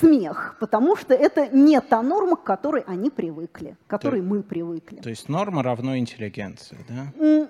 смех, 0.00 0.56
потому 0.60 0.96
что 0.96 1.14
это 1.14 1.48
не 1.48 1.80
та 1.80 2.02
норма, 2.02 2.36
к 2.36 2.42
которой 2.42 2.82
они 2.86 3.10
привыкли, 3.10 3.76
к 3.86 3.90
которой 3.90 4.20
то, 4.20 4.26
мы 4.26 4.42
привыкли. 4.42 4.96
То 4.96 5.10
есть 5.10 5.28
норма 5.28 5.62
равно 5.62 5.96
интеллигенции, 5.96 6.78
да? 6.88 7.48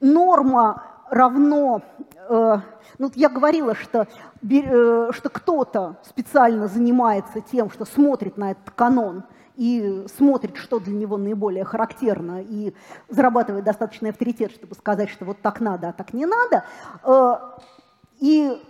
Норма 0.00 0.82
равно, 1.08 1.82
э, 2.28 2.58
ну 2.98 3.10
я 3.14 3.28
говорила, 3.28 3.74
что, 3.74 4.06
э, 4.42 5.10
что 5.12 5.28
кто-то 5.28 5.96
специально 6.02 6.68
занимается 6.68 7.40
тем, 7.40 7.70
что 7.70 7.84
смотрит 7.84 8.36
на 8.36 8.52
этот 8.52 8.70
канон 8.70 9.24
и 9.56 10.04
смотрит, 10.14 10.56
что 10.56 10.78
для 10.78 10.94
него 10.94 11.16
наиболее 11.16 11.64
характерно, 11.64 12.42
и 12.42 12.74
зарабатывает 13.08 13.64
достаточный 13.64 14.10
авторитет, 14.10 14.52
чтобы 14.52 14.74
сказать, 14.74 15.08
что 15.08 15.24
вот 15.24 15.40
так 15.40 15.60
надо, 15.60 15.88
а 15.88 15.92
так 15.92 16.12
не 16.12 16.26
надо. 16.26 16.64
Э, 17.04 17.36
и 18.20 18.60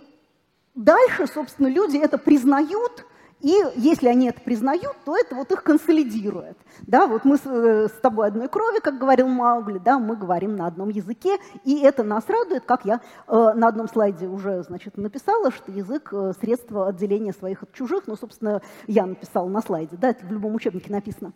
дальше, 0.77 1.27
собственно, 1.27 1.67
люди 1.67 1.97
это 1.97 2.17
признают, 2.17 3.05
и 3.41 3.53
если 3.75 4.07
они 4.07 4.29
это 4.29 4.41
признают, 4.41 4.95
то 5.05 5.15
это 5.15 5.35
вот 5.35 5.51
их 5.51 5.63
консолидирует. 5.63 6.57
Да, 6.81 7.05
вот 7.07 7.23
мы 7.23 7.37
с, 7.37 7.45
э, 7.45 7.87
с 7.87 8.01
тобой 8.01 8.27
одной 8.27 8.49
крови, 8.49 8.79
как 8.79 8.97
говорил 8.97 9.27
Маугли, 9.27 9.77
да, 9.77 9.99
мы 9.99 10.15
говорим 10.15 10.55
на 10.55 10.65
одном 10.67 10.89
языке, 10.89 11.37
и 11.63 11.79
это 11.81 12.03
нас 12.03 12.23
радует, 12.27 12.65
как 12.65 12.85
я 12.85 12.99
э, 13.27 13.53
на 13.55 13.67
одном 13.67 13.87
слайде 13.87 14.27
уже, 14.27 14.63
значит, 14.63 14.97
написала, 14.97 15.51
что 15.51 15.71
язык 15.71 16.09
э,– 16.11 16.33
средство 16.41 16.87
отделения 16.87 17.33
своих 17.33 17.63
от 17.63 17.73
чужих, 17.73 18.03
ну, 18.07 18.15
собственно, 18.15 18.61
я 18.87 19.05
написала 19.05 19.47
на 19.47 19.61
слайде, 19.61 19.97
да, 19.97 20.09
это 20.09 20.25
в 20.25 20.31
любом 20.31 20.55
учебнике 20.55 20.91
написано. 20.91 21.33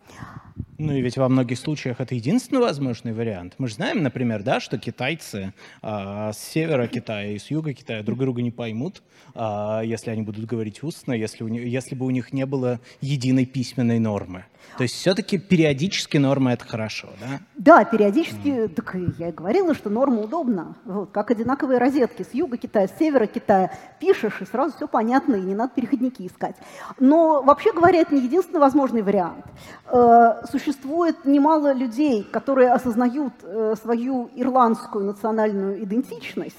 Ну 0.78 0.92
и 0.92 1.00
ведь 1.00 1.16
во 1.16 1.28
многих 1.28 1.58
случаях 1.58 2.00
это 2.00 2.14
единственный 2.16 2.60
возможный 2.60 3.12
вариант. 3.12 3.54
Мы 3.58 3.68
же 3.68 3.74
знаем, 3.74 4.02
например, 4.02 4.42
да, 4.42 4.58
что 4.58 4.78
китайцы 4.78 5.54
а, 5.80 6.32
с 6.32 6.38
севера 6.38 6.88
Китая 6.88 7.30
и 7.30 7.38
с 7.38 7.52
юга 7.52 7.72
Китая 7.72 8.02
друг 8.02 8.18
друга 8.18 8.42
не 8.42 8.50
поймут, 8.50 9.02
а, 9.34 9.82
если 9.82 10.10
они 10.10 10.22
будут 10.22 10.46
говорить 10.46 10.82
устно, 10.82 11.12
если, 11.12 11.44
у 11.44 11.48
них, 11.48 11.64
если 11.64 11.91
бы 11.94 12.06
у 12.06 12.10
них 12.10 12.32
не 12.32 12.46
было 12.46 12.80
единой 13.00 13.46
письменной 13.46 13.98
нормы. 13.98 14.44
То 14.76 14.84
есть 14.84 14.94
все-таки 14.94 15.38
периодически 15.38 16.16
норма— 16.16 16.52
это 16.54 16.66
хорошо, 16.66 17.08
да? 17.20 17.40
Да, 17.56 17.84
периодически, 17.84 18.48
mm. 18.48 18.68
так 18.68 18.96
я 19.18 19.28
и 19.28 19.32
говорила, 19.32 19.74
что 19.74 19.90
норма 19.90 20.22
удобна. 20.22 20.76
Вот, 20.84 21.10
как 21.10 21.30
одинаковые 21.30 21.78
розетки 21.78 22.22
с 22.22 22.32
юга 22.32 22.56
Китая, 22.56 22.88
с 22.88 22.98
севера 22.98 23.26
Китая. 23.26 23.70
Пишешь, 24.00 24.40
и 24.40 24.46
сразу 24.46 24.74
все 24.74 24.88
понятно, 24.88 25.34
и 25.34 25.40
не 25.40 25.54
надо 25.54 25.72
переходники 25.74 26.26
искать. 26.26 26.56
Но, 26.98 27.42
вообще 27.42 27.72
говоря, 27.72 28.00
это 28.00 28.14
не 28.14 28.22
единственный 28.22 28.60
возможный 28.60 29.02
вариант. 29.02 29.44
Э, 29.88 30.42
существует 30.50 31.24
немало 31.26 31.74
людей, 31.74 32.22
которые 32.22 32.72
осознают 32.72 33.34
э, 33.42 33.74
свою 33.80 34.30
ирландскую 34.34 35.04
национальную 35.04 35.82
идентичность, 35.84 36.56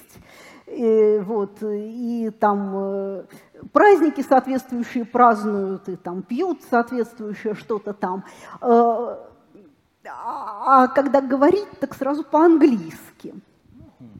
и, 0.66 1.20
вот, 1.24 1.58
и 1.62 2.30
там 2.38 2.70
э, 2.74 3.24
праздники 3.72 4.20
соответствующие 4.20 5.04
празднуют, 5.04 5.88
и 5.88 5.96
там 5.96 6.22
пьют 6.22 6.60
соответствующее 6.70 7.54
что-то 7.54 7.92
там. 7.92 8.24
Э, 8.60 9.16
а 10.06 10.88
когда 10.88 11.20
говорить, 11.20 11.68
так 11.80 11.94
сразу 11.94 12.24
по-английски. 12.24 13.34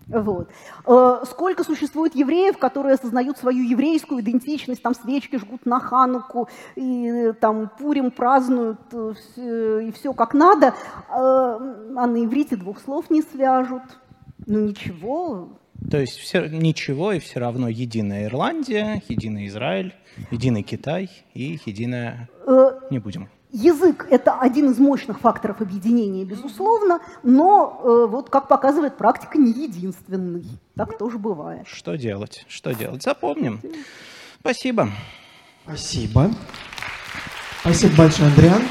Вот. 0.06 0.48
Э, 0.86 1.22
сколько 1.28 1.64
существует 1.64 2.14
евреев, 2.14 2.58
которые 2.58 2.94
осознают 2.94 3.38
свою 3.38 3.64
еврейскую 3.64 4.20
идентичность, 4.20 4.82
там 4.82 4.94
свечки 4.94 5.36
жгут 5.36 5.66
на 5.66 5.80
Хануку, 5.80 6.48
и 6.74 7.32
там 7.40 7.70
Пурим 7.78 8.10
празднуют, 8.10 8.80
и 9.36 9.92
все 9.94 10.12
как 10.12 10.34
надо, 10.34 10.74
а 11.08 11.58
на 11.58 12.24
иврите 12.24 12.56
двух 12.56 12.80
слов 12.80 13.10
не 13.10 13.22
свяжут. 13.22 13.82
Ну 14.46 14.60
ничего, 14.60 15.48
то 15.94 16.00
есть 16.00 16.18
все, 16.18 16.48
ничего, 16.48 17.12
и 17.12 17.20
все 17.20 17.38
равно 17.38 17.68
единая 17.68 18.24
Ирландия, 18.24 19.00
единый 19.08 19.46
Израиль, 19.46 19.94
единый 20.32 20.64
Китай 20.64 21.08
и 21.34 21.60
единая... 21.66 22.28
Э, 22.48 22.80
не 22.90 22.98
будем. 22.98 23.28
Язык– 23.52 24.08
это 24.10 24.40
один 24.40 24.72
из 24.72 24.78
мощных 24.80 25.20
факторов 25.20 25.60
объединения, 25.60 26.24
безусловно, 26.24 26.98
но, 27.22 27.80
э, 27.84 28.06
вот 28.10 28.28
как 28.28 28.48
показывает 28.48 28.96
практика, 28.96 29.38
не 29.38 29.52
единственный. 29.52 30.44
Так 30.74 30.98
тоже 30.98 31.16
бывает. 31.16 31.64
Что 31.68 31.94
делать? 31.94 32.44
Что 32.48 32.72
делать? 32.74 33.04
Запомним. 33.04 33.60
Спасибо. 34.40 34.90
Спасибо. 35.62 36.32
Спасибо 37.60 37.96
большое, 37.98 38.30
Андриан. 38.30 38.62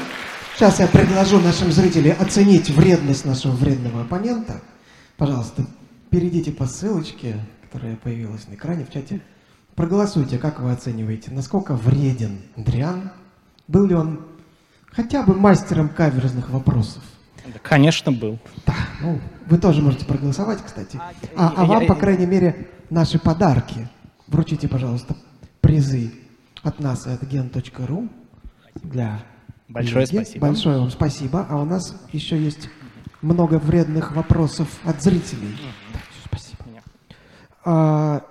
Сейчас 0.56 0.78
я 0.78 0.88
предложу 0.88 1.40
нашим 1.40 1.72
зрителям 1.72 2.18
оценить 2.20 2.68
вредность 2.68 3.24
нашего 3.24 3.52
вредного 3.52 4.02
оппонента. 4.02 4.60
Пожалуйста, 5.16 5.64
перейдите 6.10 6.52
по 6.52 6.66
ссылочке, 6.66 7.36
которая 7.62 7.96
появилась 7.96 8.48
на 8.48 8.54
экране 8.54 8.84
в 8.84 8.92
чате. 8.92 9.20
Проголосуйте, 9.74 10.38
как 10.38 10.60
вы 10.60 10.70
оцениваете, 10.70 11.30
насколько 11.32 11.74
вреден 11.74 12.42
Андриан. 12.56 13.10
Был 13.66 13.86
ли 13.86 13.94
он 13.94 14.26
хотя 14.90 15.22
бы 15.22 15.34
мастером 15.34 15.88
каверзных 15.88 16.50
вопросов? 16.50 17.02
Да, 17.46 17.58
конечно, 17.62 18.12
был. 18.12 18.38
Да, 18.66 18.74
ну, 19.00 19.20
вы 19.46 19.58
тоже 19.58 19.82
можете 19.82 20.06
проголосовать, 20.06 20.62
кстати. 20.64 21.00
А, 21.36 21.52
а 21.56 21.64
вам, 21.64 21.86
по 21.86 21.94
крайней 21.94 22.26
мере, 22.26 22.68
наши 22.90 23.18
подарки. 23.18 23.88
Вручите, 24.28 24.68
пожалуйста, 24.68 25.16
призы 25.60 26.12
от 26.62 26.80
нас 26.80 27.06
и 27.06 27.10
от 27.10 27.22
gen.ru 27.24 28.08
для 28.82 29.20
Большое 29.68 30.06
Лиги. 30.06 30.16
спасибо. 30.16 30.46
Большое 30.46 30.78
вам 30.78 30.90
спасибо. 30.90 31.46
А 31.48 31.60
у 31.60 31.64
нас 31.64 31.96
еще 32.12 32.42
есть 32.42 32.68
много 33.22 33.58
вредных 33.58 34.14
вопросов 34.14 34.68
от 34.84 35.02
зрителей. 35.02 35.56
А, 37.66 38.26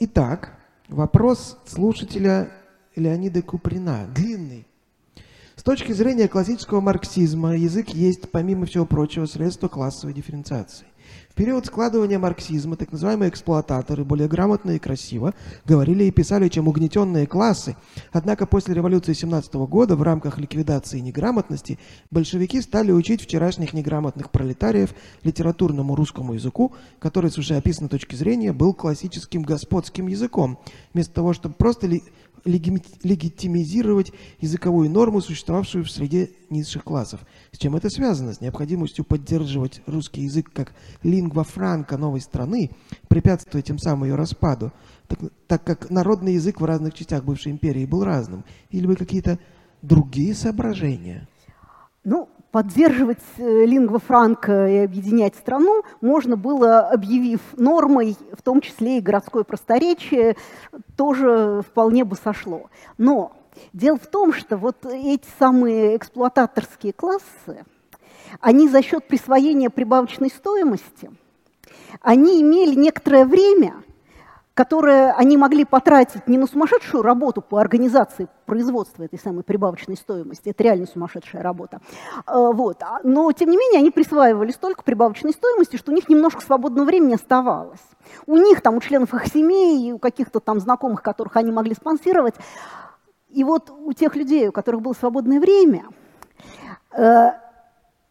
итак, 0.00 0.58
вопрос 0.88 1.58
слушателя 1.64 2.50
Леонида 2.96 3.40
Куприна. 3.40 4.08
Длинный. 4.12 4.66
С 5.54 5.62
точки 5.62 5.92
зрения 5.92 6.26
классического 6.26 6.80
марксизма, 6.80 7.56
язык 7.56 7.90
есть, 7.90 8.30
помимо 8.32 8.66
всего 8.66 8.84
прочего, 8.84 9.26
средство 9.26 9.68
классовой 9.68 10.12
дифференциации 10.12 10.86
период 11.38 11.66
складывания 11.66 12.18
марксизма 12.18 12.74
так 12.74 12.90
называемые 12.90 13.30
эксплуататоры 13.30 14.04
более 14.04 14.26
грамотно 14.26 14.72
и 14.72 14.80
красиво 14.80 15.34
говорили 15.64 16.02
и 16.02 16.10
писали, 16.10 16.48
чем 16.48 16.66
угнетенные 16.66 17.28
классы. 17.28 17.76
Однако 18.10 18.44
после 18.44 18.74
революции 18.74 19.12
17 19.12 19.54
года 19.54 19.94
в 19.94 20.02
рамках 20.02 20.38
ликвидации 20.38 20.98
неграмотности 20.98 21.78
большевики 22.10 22.60
стали 22.60 22.90
учить 22.90 23.22
вчерашних 23.22 23.72
неграмотных 23.72 24.32
пролетариев 24.32 24.92
литературному 25.22 25.94
русскому 25.94 26.34
языку, 26.34 26.74
который, 26.98 27.30
с 27.30 27.38
уже 27.38 27.54
описанной 27.54 27.88
точки 27.88 28.16
зрения, 28.16 28.52
был 28.52 28.74
классическим 28.74 29.44
господским 29.44 30.08
языком, 30.08 30.58
вместо 30.92 31.14
того, 31.14 31.34
чтобы 31.34 31.54
просто 31.54 31.86
ли, 31.86 32.02
легитимизировать 32.48 34.12
языковую 34.40 34.90
норму, 34.90 35.20
существовавшую 35.20 35.84
в 35.84 35.90
среде 35.90 36.30
низших 36.50 36.84
классов. 36.84 37.20
С 37.52 37.58
чем 37.58 37.76
это 37.76 37.90
связано? 37.90 38.32
С 38.32 38.40
необходимостью 38.40 39.04
поддерживать 39.04 39.82
русский 39.86 40.22
язык 40.22 40.50
как 40.52 40.74
лингва 41.02 41.44
франка 41.44 41.96
новой 41.96 42.20
страны, 42.20 42.70
препятствуя 43.08 43.62
тем 43.62 43.78
самым 43.78 44.04
ее 44.04 44.14
распаду, 44.14 44.72
так, 45.06 45.18
так 45.46 45.64
как 45.64 45.90
народный 45.90 46.34
язык 46.34 46.60
в 46.60 46.64
разных 46.64 46.94
частях 46.94 47.24
бывшей 47.24 47.52
империи 47.52 47.86
был 47.86 48.04
разным? 48.04 48.44
Или 48.70 48.86
вы 48.86 48.96
какие-то 48.96 49.38
другие 49.82 50.34
соображения? 50.34 51.28
Ну, 52.04 52.28
поддерживать 52.50 53.22
э, 53.36 53.64
лингва 53.64 53.98
франка 53.98 54.68
и 54.68 54.76
объединять 54.78 55.34
страну 55.36 55.82
можно 56.00 56.36
было, 56.36 56.80
объявив 56.88 57.40
нормой, 57.56 58.16
в 58.32 58.42
том 58.42 58.60
числе 58.60 58.98
и 58.98 59.02
городское 59.02 59.44
просторечие, 59.44 60.36
тоже 60.96 61.62
вполне 61.66 62.04
бы 62.04 62.16
сошло. 62.16 62.70
Но 62.96 63.32
дело 63.72 63.98
в 63.98 64.06
том, 64.06 64.32
что 64.32 64.56
вот 64.56 64.86
эти 64.86 65.26
самые 65.38 65.96
эксплуататорские 65.96 66.92
классы, 66.92 67.64
они 68.40 68.68
за 68.68 68.82
счет 68.82 69.06
присвоения 69.06 69.70
прибавочной 69.70 70.30
стоимости, 70.30 71.10
они 72.00 72.40
имели 72.40 72.74
некоторое 72.74 73.24
время– 73.24 73.74
которые 74.58 75.12
они 75.12 75.36
могли 75.36 75.64
потратить 75.64 76.26
не 76.26 76.36
на 76.36 76.48
сумасшедшую 76.48 77.04
работу 77.04 77.40
по 77.40 77.60
организации 77.60 78.26
производства 78.44 79.04
этой 79.04 79.16
самой 79.16 79.44
прибавочной 79.44 79.96
стоимости, 79.96 80.48
это 80.48 80.64
реально 80.64 80.88
сумасшедшая 80.88 81.44
работа, 81.44 81.78
э, 82.26 82.32
вот. 82.34 82.82
А, 82.82 82.98
но, 83.04 83.30
тем 83.30 83.50
не 83.50 83.56
менее, 83.56 83.78
они 83.78 83.92
присваивали 83.92 84.50
столько 84.50 84.82
прибавочной 84.82 85.30
стоимости, 85.30 85.76
что 85.76 85.92
у 85.92 85.94
них 85.94 86.08
немножко 86.08 86.40
свободного 86.40 86.86
времени 86.86 87.14
оставалось. 87.14 87.84
У 88.26 88.36
них, 88.36 88.60
там, 88.60 88.74
у 88.74 88.80
членов 88.80 89.14
их 89.14 89.26
семей, 89.26 89.92
у 89.92 90.00
каких-то 90.00 90.40
там 90.40 90.58
знакомых, 90.58 91.02
которых 91.02 91.36
они 91.36 91.52
могли 91.52 91.76
спонсировать, 91.76 92.34
И 93.28 93.44
вот 93.44 93.70
у 93.70 93.92
тех 93.92 94.16
людей, 94.16 94.48
у 94.48 94.52
которых 94.52 94.82
было 94.82 94.94
свободное 94.94 95.38
время, 95.38 95.84
э, 96.96 97.30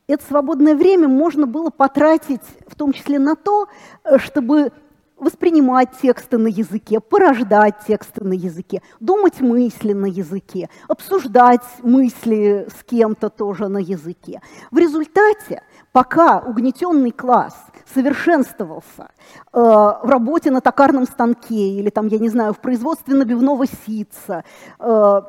это 0.08 0.26
свободное 0.26 0.76
время 0.76 1.10
можно 1.10 1.46
было 1.46 1.72
потратить 1.72 2.48
в 2.68 2.76
том 2.76 2.94
числе 2.94 3.20
на 3.20 3.36
то, 3.36 3.68
э, 4.06 4.18
чтобы 4.18 4.72
воспринимать 5.18 5.90
тексты 6.02 6.38
на 6.38 6.48
языке, 6.48 7.00
порождать 7.00 7.76
тексты 7.88 8.24
на 8.24 8.34
языке, 8.34 8.82
думать 9.00 9.42
мысли 9.42 9.94
на 9.94 10.06
языке, 10.06 10.70
обсуждать 10.88 11.66
мысли 11.82 12.68
с 12.78 12.84
кем-то 12.84 13.30
тоже 13.30 13.68
на 13.68 13.80
языке. 13.80 14.42
В 14.72 14.78
результате, 14.78 15.64
пока 15.92 16.40
угнетенный 16.40 17.12
класс 17.12 17.56
совершенствовался 17.94 19.10
э, 19.54 19.60
в 19.60 20.10
работе 20.10 20.52
на 20.52 20.62
токарном 20.62 21.06
станке 21.06 21.70
или 21.70 21.90
там, 21.90 22.08
я 22.08 22.20
не 22.20 22.30
знаю, 22.30 22.54
в 22.54 22.60
производстве 22.60 23.16
набивного 23.16 23.66
ситца, 23.66 24.44
э, 24.80 25.22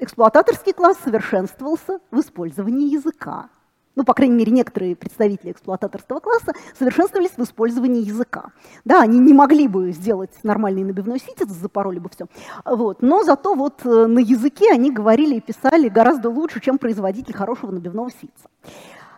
эксплуататорский 0.00 0.72
класс 0.72 0.96
совершенствовался 1.04 2.00
в 2.10 2.20
использовании 2.20 2.92
языка 2.92 3.48
ну, 3.96 4.04
по 4.04 4.14
крайней 4.14 4.34
мере, 4.34 4.52
некоторые 4.52 4.96
представители 4.96 5.52
эксплуататорского 5.52 6.20
класса 6.20 6.52
совершенствовались 6.78 7.32
в 7.36 7.42
использовании 7.42 8.02
языка. 8.02 8.50
Да, 8.84 9.00
они 9.02 9.18
не 9.18 9.32
могли 9.32 9.68
бы 9.68 9.92
сделать 9.92 10.32
нормальный 10.42 10.84
набивной 10.84 11.20
ситец, 11.20 11.48
запороли 11.48 11.98
бы 11.98 12.08
все. 12.10 12.26
Вот. 12.64 13.02
Но 13.02 13.22
зато 13.22 13.54
вот 13.54 13.84
э, 13.84 14.06
на 14.06 14.18
языке 14.18 14.72
они 14.72 14.90
говорили 14.90 15.36
и 15.36 15.40
писали 15.40 15.88
гораздо 15.88 16.30
лучше, 16.30 16.60
чем 16.60 16.78
производитель 16.78 17.34
хорошего 17.34 17.70
набивного 17.70 18.10
ситца. 18.10 18.48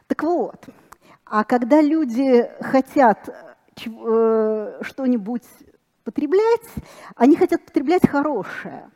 Так 0.07 0.23
вот, 0.23 0.67
а 1.25 1.45
когда 1.45 1.81
люди 1.81 2.49
хотят 2.61 3.29
э, 3.29 4.79
что-нибудь 4.83 5.45
потреблять, 6.05 6.69
они 7.17 7.37
хотят 7.37 7.65
потреблять 7.65 8.07
хорошее– 8.09 8.91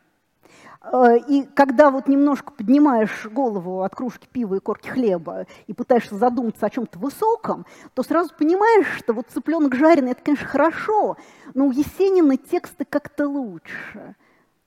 и 1.27 1.43
когда 1.53 1.91
вот 1.91 2.07
немножко 2.07 2.51
поднимаешь 2.51 3.27
голову 3.27 3.83
от 3.83 3.93
кружки 3.93 4.27
пива 4.31 4.55
и 4.55 4.59
корки 4.59 4.89
хлеба 4.89 5.45
и 5.67 5.73
пытаешься 5.73 6.15
задуматься 6.15 6.65
о 6.65 6.69
чем-то 6.69 6.97
высоком, 6.97 7.65
то 7.93 8.01
сразу 8.01 8.33
понимаешь, 8.37 8.87
что 8.97 9.13
вот 9.13 9.27
цыпленок 9.29 9.75
жареный– 9.75 10.11
это, 10.13 10.23
конечно, 10.23 10.47
хорошо, 10.47 11.17
но 11.53 11.67
у 11.67 11.71
Есенина 11.71 12.35
тексты 12.37 12.85
как-то 12.85 13.27
лучше 13.27 14.15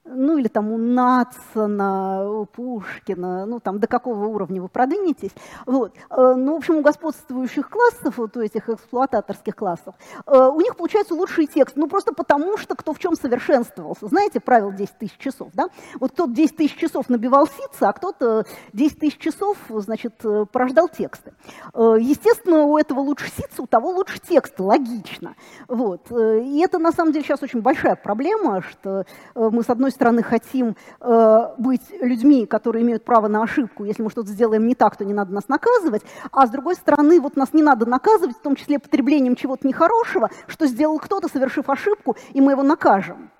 ну 0.04 0.36
или 0.36 0.48
там 0.48 0.70
у 0.70 0.76
Нацина, 0.76 2.28
у 2.30 2.44
Пушкина, 2.44 3.46
ну 3.46 3.58
там 3.58 3.78
до 3.78 3.86
какого 3.86 4.26
уровня 4.26 4.60
вы 4.60 4.68
продвинетесь. 4.68 5.30
Вот. 5.66 5.92
Э, 6.10 6.34
ну, 6.36 6.54
в 6.54 6.56
общем, 6.56 6.76
у 6.76 6.82
господствующих 6.82 7.70
классов, 7.70 8.18
вот 8.18 8.36
у 8.36 8.40
этих 8.40 8.68
эксплуататорских 8.68 9.56
классов, 9.56 9.94
э, 10.26 10.36
у 10.36 10.60
них 10.60 10.76
получается 10.76 11.14
лучший 11.14 11.46
текст, 11.46 11.76
ну 11.76 11.88
просто 11.88 12.12
потому, 12.12 12.58
что 12.58 12.74
кто 12.74 12.92
в 12.92 12.98
чем 12.98 13.16
совершенствовался. 13.16 14.06
Знаете 14.08 14.40
правило 14.40 14.72
10 14.72 14.98
тысяч 14.98 15.16
часов, 15.18 15.48
да? 15.54 15.68
Вот 15.98 16.12
кто-то 16.12 16.32
10 16.32 16.56
тысяч 16.56 16.76
часов 16.76 17.08
набивал 17.08 17.48
ситца, 17.48 17.88
а 17.88 17.92
кто-то 17.92 18.44
10 18.74 18.98
тысяч 18.98 19.18
часов, 19.18 19.56
значит, 19.68 20.22
порождал 20.52 20.88
тексты. 20.88 21.32
Э, 21.72 21.96
естественно, 21.98 22.64
у 22.64 22.76
этого 22.76 23.00
лучше 23.00 23.30
ситца, 23.30 23.62
у 23.62 23.66
того 23.66 23.90
лучше 23.90 24.18
текст, 24.20 24.60
логично. 24.60 25.34
Вот. 25.66 26.10
И 26.10 26.60
это, 26.60 26.78
на 26.78 26.92
самом 26.92 27.12
деле, 27.12 27.24
сейчас 27.24 27.42
очень 27.42 27.62
большая 27.62 27.96
проблема, 27.96 28.62
что 28.62 29.06
мы, 29.34 29.62
с 29.62 29.70
одной 29.70 29.93
стороны, 29.94 30.22
хотим 30.22 30.76
э, 31.00 31.48
быть 31.58 31.82
людьми, 32.00 32.46
которые 32.46 32.82
имеют 32.84 33.04
право 33.04 33.28
на 33.28 33.42
ошибку, 33.42 33.84
если 33.84 34.02
мы 34.02 34.10
что-то 34.10 34.30
сделаем 34.30 34.66
не 34.66 34.74
так, 34.74 34.96
то 34.96 35.04
не 35.04 35.14
надо 35.14 35.32
нас 35.32 35.48
наказывать, 35.48 36.02
а 36.30 36.46
с 36.46 36.50
другой 36.50 36.74
стороны, 36.74 37.20
вот 37.20 37.36
нас 37.36 37.52
не 37.52 37.62
надо 37.62 37.86
наказывать, 37.86 38.36
в 38.36 38.42
том 38.42 38.56
числе 38.56 38.78
потреблением 38.78 39.36
чего-то 39.36 39.66
нехорошего, 39.66 40.30
что 40.46 40.66
сделал 40.66 40.98
кто-то, 40.98 41.28
совершив 41.28 41.70
ошибку, 41.70 42.16
и 42.32 42.40
мы 42.40 42.52
его 42.52 42.62
накажем. 42.62 43.30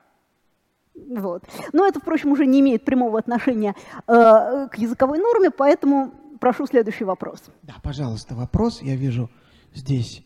Вот. 0.95 1.43
Но 1.73 1.87
это, 1.87 2.01
впрочем, 2.01 2.33
уже 2.33 2.47
не 2.47 2.61
имеет 2.61 2.85
прямого 2.85 3.19
отношения 3.19 3.75
э, 4.07 4.13
к 4.69 4.77
языковой 4.77 5.19
норме, 5.19 5.51
поэтому 5.51 6.15
прошу 6.41 6.67
следующий 6.67 7.05
вопрос. 7.05 7.43
Да, 7.63 7.75
пожалуйста, 7.83 8.35
вопрос. 8.35 8.81
Я 8.81 8.97
вижу 8.97 9.29
здесь 9.75 10.25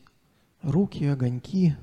руки, 0.62 1.04
огоньки. 1.06 1.74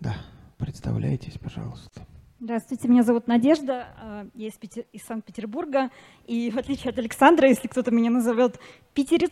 Да, 0.00 0.14
представляйтесь, 0.58 1.38
пожалуйста. 1.38 2.06
Здравствуйте, 2.44 2.88
меня 2.88 3.04
зовут 3.04 3.28
Надежда, 3.28 3.86
а, 4.00 4.26
я 4.34 4.48
из, 4.48 4.54
Питер, 4.54 4.84
из 4.92 5.04
Санкт-Петербурга, 5.04 5.90
и 6.26 6.50
в 6.50 6.58
отличие 6.58 6.90
от 6.90 6.98
Александра, 6.98 7.48
если 7.48 7.68
кто-то 7.68 7.92
меня 7.92 8.10
назовет 8.10 8.58
питерец, 8.94 9.30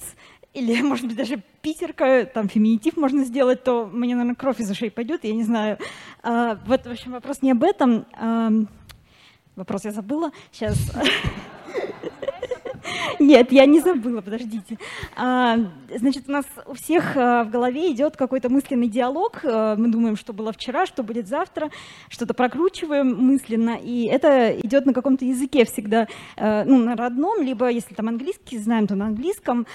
или, 0.54 0.80
может 0.86 1.08
быть, 1.08 1.16
даже 1.16 1.42
питерка, 1.60 2.24
там 2.26 2.48
феминитив 2.48 2.96
можно 2.96 3.24
сделать, 3.24 3.64
то 3.64 3.86
мне, 3.86 4.14
наверное, 4.14 4.36
кровь 4.36 4.60
из 4.60 4.70
ушей 4.70 4.92
пойдет, 4.92 5.24
я 5.24 5.34
не 5.34 5.42
знаю. 5.42 5.78
А, 6.22 6.54
вот, 6.66 6.86
в 6.86 6.88
общем, 6.88 7.10
вопрос 7.10 7.42
не 7.42 7.50
об 7.50 7.64
этом. 7.64 8.06
Вопрос 9.56 9.86
я 9.86 9.90
забыла. 9.90 10.30
Сейчас. 10.52 10.78
Нет, 13.18 13.52
я 13.52 13.66
не 13.66 13.80
забыла, 13.80 14.20
подождите. 14.20 14.78
А, 15.16 15.58
значит, 15.96 16.24
у 16.28 16.32
нас 16.32 16.44
у 16.66 16.74
всех 16.74 17.16
а, 17.16 17.44
в 17.44 17.50
голове 17.50 17.92
идет 17.92 18.16
какой-то 18.16 18.48
мысленный 18.48 18.88
диалог. 18.88 19.40
А, 19.44 19.76
мы 19.76 19.88
думаем, 19.88 20.16
что 20.16 20.32
было 20.32 20.52
вчера, 20.52 20.86
что 20.86 21.02
будет 21.02 21.28
завтра, 21.28 21.70
что-то 22.08 22.34
прокручиваем 22.34 23.14
мысленно, 23.14 23.78
и 23.82 24.04
это 24.04 24.52
идет 24.60 24.86
на 24.86 24.94
каком-то 24.94 25.24
языке 25.24 25.64
всегда, 25.64 26.06
ну, 26.36 26.78
на 26.78 26.96
родном, 26.96 27.42
либо 27.42 27.68
если 27.68 27.94
там 27.94 28.08
английский 28.08 28.58
знаем, 28.58 28.86
то 28.86 28.94
на 28.94 29.06
английском. 29.06 29.66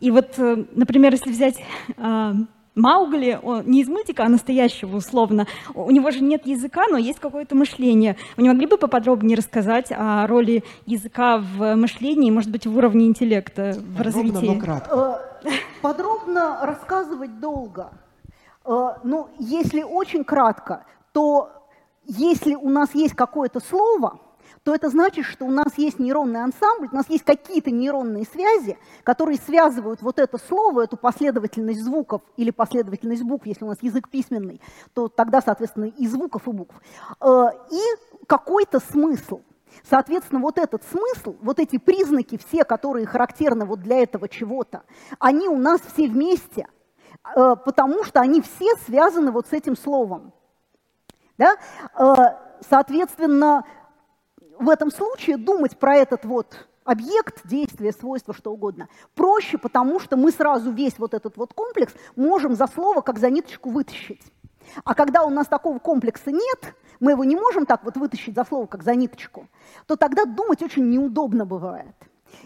И 0.00 0.10
вот, 0.10 0.34
э, 0.38 0.64
например, 0.72 1.12
если 1.12 1.30
взять 1.30 1.60
Маугли, 2.78 3.38
он 3.42 3.64
не 3.66 3.82
из 3.82 3.88
мультика, 3.88 4.24
а 4.24 4.28
настоящего 4.28 4.96
условно, 4.96 5.46
у 5.74 5.90
него 5.90 6.10
же 6.10 6.20
нет 6.20 6.46
языка, 6.46 6.84
но 6.88 6.96
есть 6.96 7.18
какое-то 7.18 7.54
мышление. 7.54 8.16
Вы 8.36 8.44
не 8.44 8.48
могли 8.48 8.66
бы 8.66 8.78
поподробнее 8.78 9.36
рассказать 9.36 9.90
о 9.90 10.26
роли 10.26 10.62
языка 10.86 11.38
в 11.38 11.74
мышлении, 11.74 12.30
может 12.30 12.50
быть, 12.50 12.66
в 12.66 12.76
уровне 12.76 13.06
интеллекта, 13.06 13.72
в 13.76 13.96
Подробно, 13.96 14.04
развитии? 14.04 14.46
Но 14.46 14.60
кратко. 14.60 15.20
Э, 15.44 15.48
подробно 15.82 16.58
рассказывать 16.62 17.40
долго. 17.40 17.90
Э, 18.64 18.90
но 19.02 19.28
если 19.38 19.82
очень 19.82 20.24
кратко, 20.24 20.84
то 21.12 21.50
если 22.06 22.54
у 22.54 22.68
нас 22.68 22.94
есть 22.94 23.14
какое-то 23.14 23.60
слово, 23.60 24.20
то 24.68 24.74
это 24.74 24.90
значит, 24.90 25.24
что 25.24 25.46
у 25.46 25.50
нас 25.50 25.78
есть 25.78 25.98
нейронный 25.98 26.42
ансамбль, 26.42 26.90
у 26.92 26.94
нас 26.94 27.08
есть 27.08 27.24
какие-то 27.24 27.70
нейронные 27.70 28.26
связи, 28.26 28.76
которые 29.02 29.38
связывают 29.38 30.02
вот 30.02 30.18
это 30.18 30.36
слово, 30.36 30.82
эту 30.82 30.98
последовательность 30.98 31.80
звуков 31.80 32.20
или 32.36 32.50
последовательность 32.50 33.22
букв, 33.22 33.46
если 33.46 33.64
у 33.64 33.68
нас 33.68 33.78
язык 33.80 34.10
письменный, 34.10 34.60
то 34.92 35.08
тогда, 35.08 35.40
соответственно, 35.40 35.86
и 35.86 36.06
звуков, 36.06 36.46
и 36.46 36.50
букв, 36.50 36.74
э, 37.18 37.44
и 37.70 37.80
какой-то 38.26 38.78
смысл. 38.80 39.40
Соответственно, 39.88 40.42
вот 40.42 40.58
этот 40.58 40.82
смысл, 40.84 41.36
вот 41.40 41.60
эти 41.60 41.78
признаки, 41.78 42.36
все, 42.36 42.62
которые 42.64 43.06
характерны 43.06 43.64
вот 43.64 43.80
для 43.80 44.02
этого 44.02 44.28
чего-то, 44.28 44.82
они 45.18 45.48
у 45.48 45.56
нас 45.56 45.80
все 45.80 46.08
вместе, 46.08 46.66
э, 47.34 47.56
потому 47.64 48.04
что 48.04 48.20
они 48.20 48.42
все 48.42 48.76
связаны 48.84 49.30
вот 49.30 49.46
с 49.46 49.54
этим 49.54 49.78
словом. 49.78 50.34
Да? 51.38 51.56
Э, 51.98 52.14
соответственно, 52.68 53.64
в 54.58 54.68
этом 54.68 54.90
случае 54.90 55.36
думать 55.36 55.78
про 55.78 55.96
этот 55.96 56.24
вот 56.24 56.68
объект, 56.84 57.46
действие, 57.46 57.92
свойство, 57.92 58.34
что 58.34 58.52
угодно, 58.52 58.88
проще, 59.14 59.58
потому 59.58 60.00
что 60.00 60.16
мы 60.16 60.32
сразу 60.32 60.70
весь 60.70 60.98
вот 60.98 61.14
этот 61.14 61.36
вот 61.36 61.52
комплекс 61.52 61.92
можем 62.16 62.54
за 62.54 62.66
слово 62.66 63.02
как 63.02 63.18
за 63.18 63.30
ниточку 63.30 63.70
вытащить. 63.70 64.22
А 64.84 64.94
когда 64.94 65.24
у 65.24 65.30
нас 65.30 65.46
такого 65.46 65.78
комплекса 65.78 66.30
нет, 66.30 66.74
мы 67.00 67.12
его 67.12 67.24
не 67.24 67.36
можем 67.36 67.66
так 67.66 67.84
вот 67.84 67.96
вытащить 67.96 68.34
за 68.34 68.44
слово, 68.44 68.66
как 68.66 68.82
за 68.82 68.94
ниточку, 68.94 69.48
то 69.86 69.96
тогда 69.96 70.24
думать 70.24 70.62
очень 70.62 70.88
неудобно 70.88 71.46
бывает. 71.46 71.94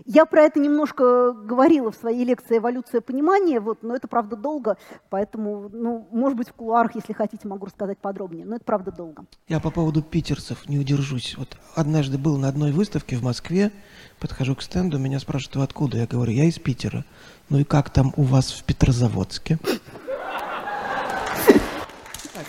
Я 0.04 0.26
про 0.26 0.42
это 0.42 0.60
немножко 0.60 1.32
говорила 1.32 1.90
в 1.90 1.96
своей 1.96 2.24
лекции 2.24 2.58
«Эволюция 2.58 3.00
понимания», 3.00 3.60
вот, 3.60 3.82
но 3.82 3.94
это, 3.94 4.08
правда, 4.08 4.36
долго, 4.36 4.76
поэтому, 5.10 5.68
ну, 5.72 6.08
может 6.10 6.36
быть, 6.36 6.48
в 6.48 6.52
кулуарах, 6.54 6.94
если 6.94 7.12
хотите, 7.12 7.46
могу 7.46 7.66
рассказать 7.66 7.98
подробнее, 7.98 8.44
но 8.44 8.56
это, 8.56 8.64
правда, 8.64 8.90
долго. 8.90 9.24
Я 9.48 9.60
по 9.60 9.70
поводу 9.70 10.02
питерцев 10.02 10.68
не 10.68 10.78
удержусь. 10.78 11.36
Вот 11.36 11.56
однажды 11.74 12.18
был 12.18 12.38
на 12.38 12.48
одной 12.48 12.72
выставке 12.72 13.16
в 13.16 13.22
Москве, 13.22 13.70
подхожу 14.18 14.56
к 14.56 14.62
стенду, 14.62 14.98
меня 14.98 15.18
спрашивают, 15.20 15.56
вы 15.56 15.62
откуда? 15.64 15.98
Я 15.98 16.06
говорю, 16.06 16.32
я 16.32 16.44
из 16.44 16.58
Питера. 16.58 17.04
Ну 17.48 17.58
и 17.58 17.64
как 17.64 17.90
там 17.90 18.12
у 18.16 18.22
вас 18.22 18.50
в 18.52 18.64
Петрозаводске? 18.64 19.58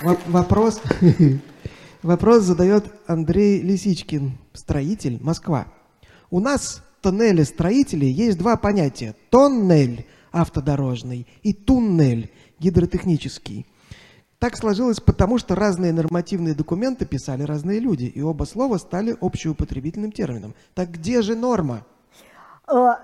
Вопрос, 0.02 0.82
вопрос 2.02 2.44
задает 2.44 2.86
Андрей 3.08 3.62
Лисичкин, 3.62 4.38
строитель, 4.54 5.20
Москва. 5.22 5.68
У 6.30 6.40
нас 6.40 6.84
тоннеля 7.04 7.46
строителей 7.46 8.10
есть 8.10 8.40
два 8.40 8.56
понятия. 8.56 9.16
Тоннель 9.30 10.08
автодорожный 10.32 11.28
и 11.44 11.54
туннель 11.54 12.32
гидротехнический. 12.60 13.68
Так 14.40 14.58
сложилось 14.58 15.00
потому, 15.00 15.38
что 15.38 15.56
разные 15.56 15.94
нормативные 15.94 16.56
документы 16.56 17.06
писали 17.06 17.44
разные 17.44 17.80
люди, 17.80 18.06
и 18.06 18.22
оба 18.22 18.46
слова 18.46 18.78
стали 18.78 19.16
общеупотребительным 19.22 20.12
термином. 20.12 20.56
Так 20.74 20.92
где 20.92 21.22
же 21.22 21.36
норма? 21.36 21.86
Э, 22.68 22.96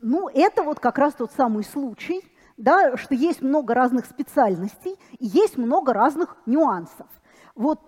ну, 0.00 0.28
это 0.28 0.62
вот 0.62 0.80
как 0.80 0.98
раз 0.98 1.14
тот 1.14 1.30
самый 1.36 1.64
случай, 1.64 2.22
да, 2.56 2.96
что 2.96 3.14
есть 3.14 3.42
много 3.42 3.74
разных 3.74 4.06
специальностей 4.06 4.94
и 5.18 5.26
есть 5.26 5.56
много 5.56 5.92
разных 5.92 6.36
нюансов. 6.46 7.06
Вот 7.54 7.80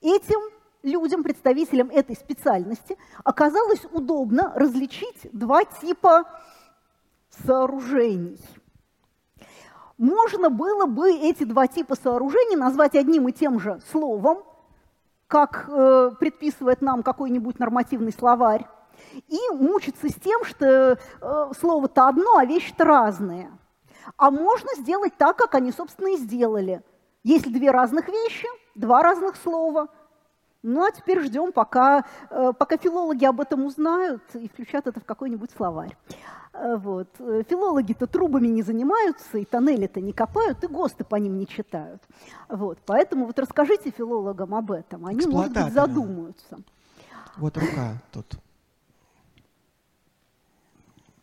этим 0.00 0.40
людям, 0.82 1.22
представителям 1.22 1.90
этой 1.90 2.16
специальности, 2.16 2.96
оказалось 3.24 3.84
удобно 3.92 4.52
различить 4.54 5.28
два 5.32 5.64
типа 5.64 6.24
сооружений. 7.46 8.38
Можно 9.98 10.50
было 10.50 10.86
бы 10.86 11.12
эти 11.12 11.44
два 11.44 11.66
типа 11.66 11.94
сооружений 11.94 12.56
назвать 12.56 12.96
одним 12.96 13.28
и 13.28 13.32
тем 13.32 13.60
же 13.60 13.80
словом, 13.90 14.42
как 15.28 15.66
э, 15.68 16.10
предписывает 16.18 16.82
нам 16.82 17.02
какой-нибудь 17.02 17.58
нормативный 17.58 18.12
словарь, 18.12 18.66
и 19.28 19.38
мучиться 19.54 20.08
с 20.08 20.14
тем, 20.14 20.44
что 20.44 20.98
э, 21.20 21.50
слово-то 21.58 22.08
одно, 22.08 22.36
а 22.36 22.44
вещи-то 22.44 22.84
разные. 22.84 23.50
А 24.16 24.30
можно 24.30 24.68
сделать 24.76 25.16
так, 25.16 25.36
как 25.36 25.54
они, 25.54 25.72
собственно, 25.72 26.08
и 26.08 26.16
сделали. 26.16 26.82
Есть 27.22 27.50
две 27.50 27.70
разных 27.70 28.08
вещи, 28.08 28.46
два 28.74 29.02
разных 29.02 29.36
слова. 29.36 29.88
Ну 30.62 30.84
а 30.84 30.92
теперь 30.92 31.20
ждем, 31.22 31.52
пока, 31.52 32.04
э, 32.30 32.52
пока 32.56 32.76
филологи 32.76 33.24
об 33.24 33.40
этом 33.40 33.64
узнают 33.64 34.22
и 34.34 34.48
включат 34.48 34.86
это 34.86 35.00
в 35.00 35.04
какой-нибудь 35.04 35.50
словарь. 35.50 35.96
Э, 36.52 36.76
вот. 36.76 37.08
Э, 37.18 37.42
филологи-то 37.48 38.06
трубами 38.06 38.46
не 38.46 38.62
занимаются, 38.62 39.38
и 39.38 39.44
тоннели-то 39.44 40.00
не 40.00 40.12
копают, 40.12 40.62
и 40.62 40.68
ГОСТы 40.68 41.04
по 41.04 41.16
ним 41.16 41.36
не 41.36 41.48
читают. 41.48 42.02
Вот. 42.48 42.78
Поэтому 42.86 43.26
вот 43.26 43.38
расскажите 43.38 43.90
филологам 43.90 44.54
об 44.54 44.70
этом, 44.70 45.06
они, 45.06 45.26
может 45.26 45.52
быть, 45.52 45.72
задумаются. 45.72 46.60
Вот 47.36 47.56
рука 47.56 48.00
тут. 48.12 48.26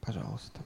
Пожалуйста. 0.02 0.60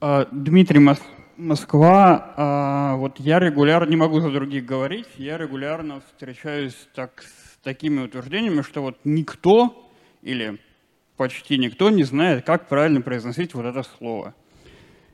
А, 0.00 0.26
Дмитрий 0.30 0.78
Мос 0.78 1.00
Москва. 1.36 2.34
А, 2.36 2.96
вот 2.96 3.20
я 3.20 3.38
регулярно, 3.38 3.90
не 3.90 3.96
могу 3.96 4.20
за 4.20 4.30
других 4.30 4.64
говорить, 4.64 5.06
я 5.16 5.36
регулярно 5.36 6.00
встречаюсь 6.00 6.88
так, 6.94 7.22
с 7.22 7.58
такими 7.62 8.04
утверждениями, 8.04 8.62
что 8.62 8.80
вот 8.80 8.98
никто 9.04 9.90
или 10.22 10.58
почти 11.16 11.58
никто 11.58 11.90
не 11.90 12.04
знает, 12.04 12.46
как 12.46 12.68
правильно 12.68 13.02
произносить 13.02 13.54
вот 13.54 13.66
это 13.66 13.82
слово. 13.82 14.34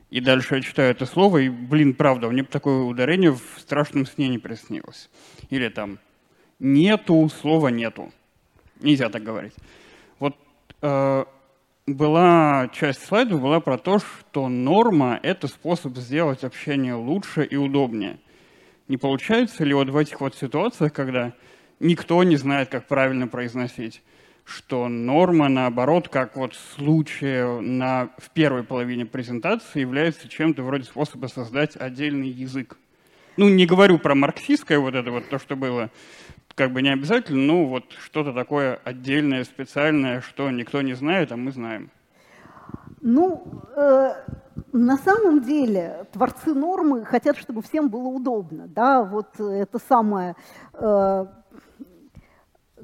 И 0.09 0.21
дальше 0.21 0.55
я 0.55 0.61
читаю 0.61 0.91
это 0.91 1.05
слово, 1.05 1.39
и, 1.39 1.49
блин, 1.49 1.93
правда, 1.93 2.29
мне 2.29 2.43
такое 2.43 2.83
ударение 2.83 3.31
в 3.31 3.41
страшном 3.57 4.05
сне 4.05 4.29
не 4.29 4.37
приснилось. 4.37 5.09
Или 5.49 5.69
там 5.69 5.99
«нету», 6.59 7.29
слова 7.29 7.69
«нету». 7.69 8.11
Нельзя 8.79 9.09
так 9.09 9.23
говорить. 9.23 9.55
Вот 10.19 10.37
э, 10.81 11.25
была 11.85 12.69
часть 12.73 13.05
слайдов 13.05 13.41
была 13.41 13.59
про 13.59 13.77
то, 13.77 13.99
что 13.99 14.47
норма— 14.47 15.19
это 15.23 15.47
способ 15.47 15.97
сделать 15.97 16.43
общение 16.43 16.93
лучше 16.93 17.43
и 17.43 17.55
удобнее. 17.55 18.19
Не 18.87 18.97
получается 18.97 19.63
ли 19.63 19.73
вот 19.73 19.89
в 19.89 19.97
этих 19.97 20.21
вот 20.21 20.35
ситуациях, 20.35 20.93
когда 20.93 21.33
никто 21.79 22.23
не 22.23 22.35
знает, 22.35 22.69
как 22.69 22.87
правильно 22.87 23.27
произносить, 23.27 24.01
что 24.45 24.87
норма, 24.87 25.49
наоборот, 25.49 26.09
как 26.09 26.35
вот 26.35 26.53
в 26.53 26.75
случае 26.75 27.61
на, 27.61 28.09
в 28.17 28.29
первой 28.31 28.63
половине 28.63 29.05
презентации, 29.05 29.81
является 29.81 30.27
чем-то 30.27 30.63
вроде 30.63 30.83
способа 30.85 31.27
создать 31.27 31.75
отдельный 31.75 32.29
язык. 32.29 32.77
Ну, 33.35 33.49
не 33.49 33.65
говорю 33.65 33.97
про 33.97 34.15
марксистское 34.15 34.79
вот 34.79 34.95
это 34.95 35.11
вот, 35.11 35.27
то, 35.29 35.39
что 35.39 35.55
было, 35.55 35.89
как 36.55 36.71
бы 36.71 36.81
не 36.81 36.89
обязательно, 36.89 37.41
но 37.41 37.65
вот 37.65 37.85
что-то 38.03 38.33
такое 38.33 38.79
отдельное, 38.83 39.43
специальное, 39.43 40.21
что 40.21 40.49
никто 40.51 40.81
не 40.81 40.93
знает, 40.93 41.31
а 41.31 41.37
мы 41.37 41.51
знаем. 41.51 41.89
Ну, 43.01 43.61
э, 43.75 44.13
на 44.71 44.97
самом 44.97 45.41
деле 45.41 46.05
творцы 46.13 46.53
нормы 46.53 47.05
хотят, 47.05 47.37
чтобы 47.37 47.61
всем 47.61 47.89
было 47.89 48.07
удобно, 48.07 48.67
да, 48.67 49.03
вот 49.03 49.39
это 49.39 49.79
самое 49.79 50.35
э, 50.73 51.25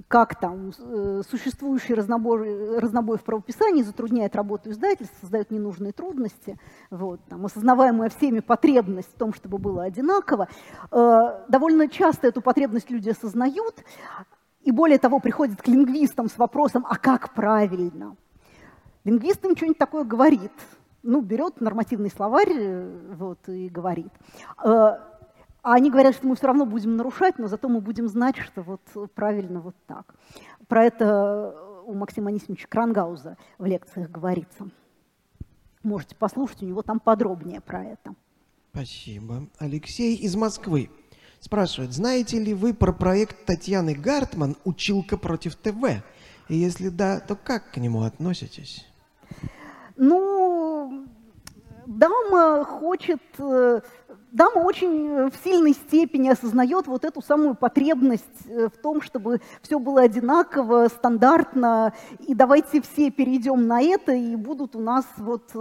как 0.10 0.40
там 0.40 0.72
э, 0.80 1.22
существующий 1.30 1.94
разнобой, 1.94 2.80
разнобой 2.80 3.20
в 3.20 3.24
правописании 3.24 3.84
затрудняет 3.84 4.36
работу 4.36 4.72
издательств, 4.72 5.16
создает 5.22 5.52
ненужные 5.52 5.94
трудности, 5.94 6.58
вот, 6.90 7.22
там, 7.30 7.46
осознаваемая 7.46 8.10
всеми 8.10 8.40
потребность 8.40 9.10
в 9.14 9.18
том, 9.20 9.36
чтобы 9.36 9.60
было 9.60 9.84
одинаково. 9.84 10.48
Э, 10.92 11.46
довольно 11.48 11.88
часто 11.88 12.28
эту 12.28 12.42
потребность 12.42 12.90
люди 12.90 13.12
осознают, 13.12 13.76
и 14.64 14.72
более 14.72 14.98
того, 14.98 15.20
приходят 15.20 15.62
к 15.62 15.68
лингвистам 15.68 16.28
с 16.28 16.40
вопросом, 16.40 16.88
а 16.90 16.98
как 16.98 17.36
правильно? 17.36 18.18
Лингвист 19.04 19.46
им 19.46 19.56
что-нибудь 19.56 19.78
такое 19.78 20.06
говорит, 20.06 20.52
ну, 21.04 21.22
берет 21.22 21.62
нормативный 21.62 22.10
словарь 22.10 22.52
э, 22.52 23.14
вот, 23.14 23.48
и 23.48 23.70
говорит. 23.70 24.12
А 25.62 25.74
они 25.74 25.92
говорят, 25.92 26.16
что 26.16 26.28
мы 26.28 26.36
все 26.36 26.48
равно 26.48 26.66
будем 26.66 26.96
нарушать, 26.96 27.38
но 27.38 27.48
зато 27.48 27.68
мы 27.68 27.82
будем 27.82 28.08
знать, 28.08 28.38
что 28.38 28.62
вот 28.62 28.82
правильно 29.14 29.60
вот 29.60 29.76
так. 29.88 30.16
Про 30.68 30.86
это 30.86 31.54
у 31.86 31.94
Максима 31.94 32.30
Анисимовича 32.30 32.68
Крангауза 32.70 33.38
в 33.58 33.66
лекциях 33.66 34.10
говорится. 34.10 34.70
Можете 35.84 36.16
послушать, 36.16 36.64
у 36.64 36.66
него 36.66 36.82
там 36.82 37.00
подробнее 37.00 37.62
про 37.62 37.84
это. 37.84 38.16
Спасибо. 38.72 39.48
Алексей 39.58 40.16
из 40.16 40.36
Москвы 40.36 40.90
спрашивает, 41.40 41.92
знаете 41.92 42.40
ли 42.40 42.54
вы 42.54 42.74
про 42.74 42.94
проект 42.94 43.46
Татьяны 43.46 43.96
Гартман 43.96 44.56
«Училка 44.64 45.18
против 45.18 45.56
ТВ»? 45.56 46.04
И 46.48 46.56
если 46.56 46.90
да, 46.90 47.20
то 47.20 47.36
как 47.36 47.72
к 47.72 47.78
нему 47.78 48.04
относитесь? 48.04 48.86
Ну, 49.96 51.06
дама 51.90 52.64
хочет 52.64 53.22
э, 53.40 53.82
дама 54.32 54.60
очень 54.60 55.08
э, 55.08 55.30
в 55.30 55.36
сильной 55.44 55.74
степени 55.74 56.30
осознает 56.30 56.86
вот 56.86 57.04
эту 57.04 57.22
самую 57.22 57.56
потребность 57.56 58.46
э, 58.48 58.68
в 58.68 58.78
том, 58.78 59.02
чтобы 59.02 59.42
все 59.62 59.80
было 59.80 60.02
одинаково, 60.02 60.88
стандартно, 60.88 61.94
и 62.20 62.36
давайте 62.36 62.82
все 62.82 63.10
перейдем 63.10 63.66
на 63.68 63.82
это, 63.82 64.12
и 64.12 64.36
будут 64.36 64.76
у 64.76 64.80
нас 64.80 65.06
вот 65.18 65.52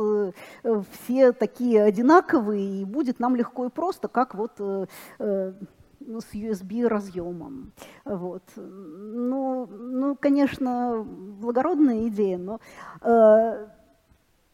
все 1.02 1.32
такие 1.32 1.82
одинаковые, 1.82 2.82
и 2.82 2.84
будет 2.84 3.20
нам 3.20 3.34
легко 3.34 3.66
и 3.66 3.70
просто, 3.70 4.08
как 4.08 4.34
вот 4.34 4.52
ну, 4.58 6.20
с 6.20 6.32
USB 6.32 6.86
разъемом. 6.86 7.72
Вот. 8.04 8.42
Ну, 8.56 9.66
ну, 9.66 10.16
конечно, 10.16 11.04
благородная 11.04 12.08
идея, 12.08 12.38
но 12.38 12.60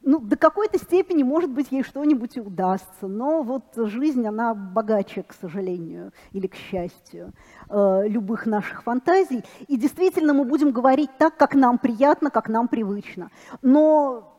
ну, 0.05 0.21
до 0.21 0.37
какой-то 0.37 0.79
степени, 0.79 1.23
может 1.23 1.51
быть, 1.51 1.73
ей 1.73 1.83
что-нибудь 1.83 2.37
и 2.37 2.41
удастся, 2.41 3.07
но 3.07 3.43
вот 3.43 3.65
жизнь, 3.77 4.27
она 4.27 4.55
богаче, 4.55 5.23
к 5.23 5.33
сожалению, 5.33 6.13
или 6.33 6.47
к 6.47 6.55
счастью, 6.55 7.33
э, 7.69 8.09
любых 8.09 8.47
наших 8.47 8.83
фантазий. 8.83 9.45
И 9.67 9.77
действительно 9.77 10.35
мы 10.35 10.45
будем 10.45 10.71
говорить 10.73 11.11
так, 11.19 11.37
как 11.37 11.55
нам 11.55 11.79
приятно, 11.79 12.31
как 12.31 12.49
нам 12.49 12.69
привычно. 12.69 13.31
Но 13.63 14.34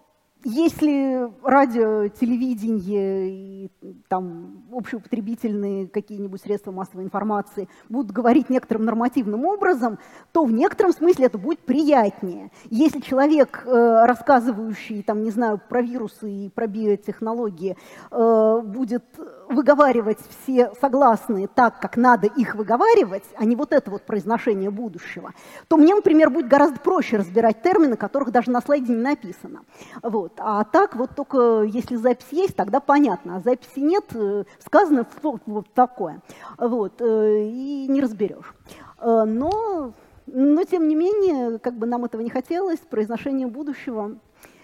если 0.45 1.27
радио, 1.43 2.07
телевидение 2.07 3.29
и 3.31 3.71
там 4.07 4.63
общеупотребительные 4.71 5.87
какие-нибудь 5.87 6.39
средства 6.39 6.71
массовой 6.71 7.03
информации 7.03 7.67
будут 7.89 8.11
говорить 8.11 8.51
некоторым 8.51 8.85
нормативным 8.85 9.45
образом, 9.45 9.97
то 10.31 10.45
в 10.45 10.51
некотором 10.51 10.93
смысле 10.93 11.25
это 11.25 11.39
будет 11.39 11.59
приятнее. 11.59 12.51
Если 12.69 12.99
человек, 12.99 13.63
э, 13.65 14.05
рассказывающий, 14.05 15.01
там, 15.01 15.23
не 15.23 15.31
знаю, 15.31 15.59
про 15.67 15.81
вирусы 15.81 16.29
и 16.29 16.49
про 16.49 16.67
биотехнологии, 16.67 17.75
э, 18.11 18.61
будет 18.63 19.03
выговаривать 19.49 20.19
все 20.43 20.71
согласные 20.79 21.47
так, 21.47 21.79
как 21.79 21.97
надо 21.97 22.27
их 22.27 22.55
выговаривать, 22.55 23.23
а 23.35 23.45
не 23.45 23.55
вот 23.55 23.71
это 23.71 23.91
вот 23.91 24.03
произношение 24.03 24.69
будущего, 24.69 25.33
то 25.67 25.77
мне, 25.77 25.95
например, 25.95 26.29
будет 26.29 26.47
гораздо 26.47 26.79
проще 26.79 27.17
разбирать 27.17 27.61
термины, 27.61 27.95
которых 27.97 28.31
даже 28.31 28.51
на 28.51 28.61
слайде 28.61 28.93
не 28.93 29.01
написано. 29.01 29.61
Вот. 30.01 30.33
А 30.37 30.63
так 30.63 30.95
вот 30.95 31.11
только 31.15 31.63
если 31.63 31.95
запись 31.95 32.27
есть, 32.31 32.55
тогда 32.55 32.79
понятно, 32.79 33.37
а 33.37 33.39
записи 33.41 33.79
нет, 33.79 34.05
э, 34.13 34.43
сказано 34.65 35.05
вот 35.45 35.73
такое. 35.73 36.21
Вот. 36.57 37.01
Э, 37.01 37.47
и 37.47 37.87
не 37.87 38.01
разберешь. 38.01 38.53
Э, 38.99 39.23
но, 39.25 39.93
но, 40.27 40.63
тем 40.63 40.87
не 40.87 40.95
менее, 40.95 41.59
как 41.59 41.75
бы 41.75 41.85
нам 41.85 42.05
этого 42.05 42.21
не 42.21 42.29
хотелось, 42.29 42.79
произношение 42.79 43.47
будущего, 43.47 44.17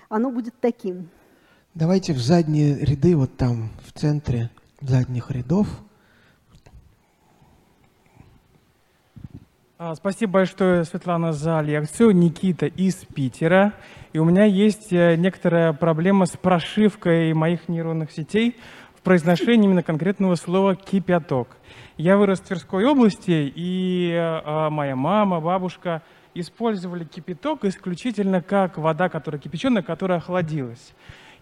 оно 0.09 0.31
будет 0.31 0.55
таким. 0.59 1.09
Давайте 1.73 2.13
в 2.13 2.19
задние 2.19 2.77
ряды, 2.79 3.15
вот 3.15 3.37
там, 3.37 3.69
в 3.85 3.97
центре 3.97 4.49
задних 4.81 5.31
рядов. 5.31 5.67
А, 9.77 9.95
спасибо 9.95 10.33
большое, 10.33 10.83
Светлана, 10.85 11.31
за 11.31 11.59
лекцию. 11.61 12.11
Никита 12.11 12.67
из 12.67 12.95
Питера. 12.97 13.73
И 14.13 14.19
у 14.19 14.25
меня 14.25 14.45
есть 14.45 14.93
э, 14.93 15.15
некоторая 15.15 15.73
проблема 15.73 16.25
с 16.25 16.37
прошивкой 16.37 17.33
моих 17.33 17.67
нейронных 17.67 18.11
сетей 18.11 18.57
в 18.95 19.01
произношении 19.01 19.65
именно 19.65 19.81
конкретного 19.81 20.35
слова 20.35 20.75
«кипяток». 20.75 21.57
Я 21.97 22.17
вырос 22.17 22.41
в 22.41 22.43
Тверской 22.43 22.85
области, 22.85 23.51
и 23.55 24.11
э, 24.11 24.69
моя 24.69 24.95
мама, 24.95 25.39
бабушка 25.39 26.03
использовали 26.35 27.03
кипяток 27.03 27.65
исключительно 27.65 28.41
как 28.41 28.77
вода, 28.77 29.09
которая 29.09 29.41
кипяченая, 29.41 29.81
которая 29.81 30.19
охладилась. 30.19 30.93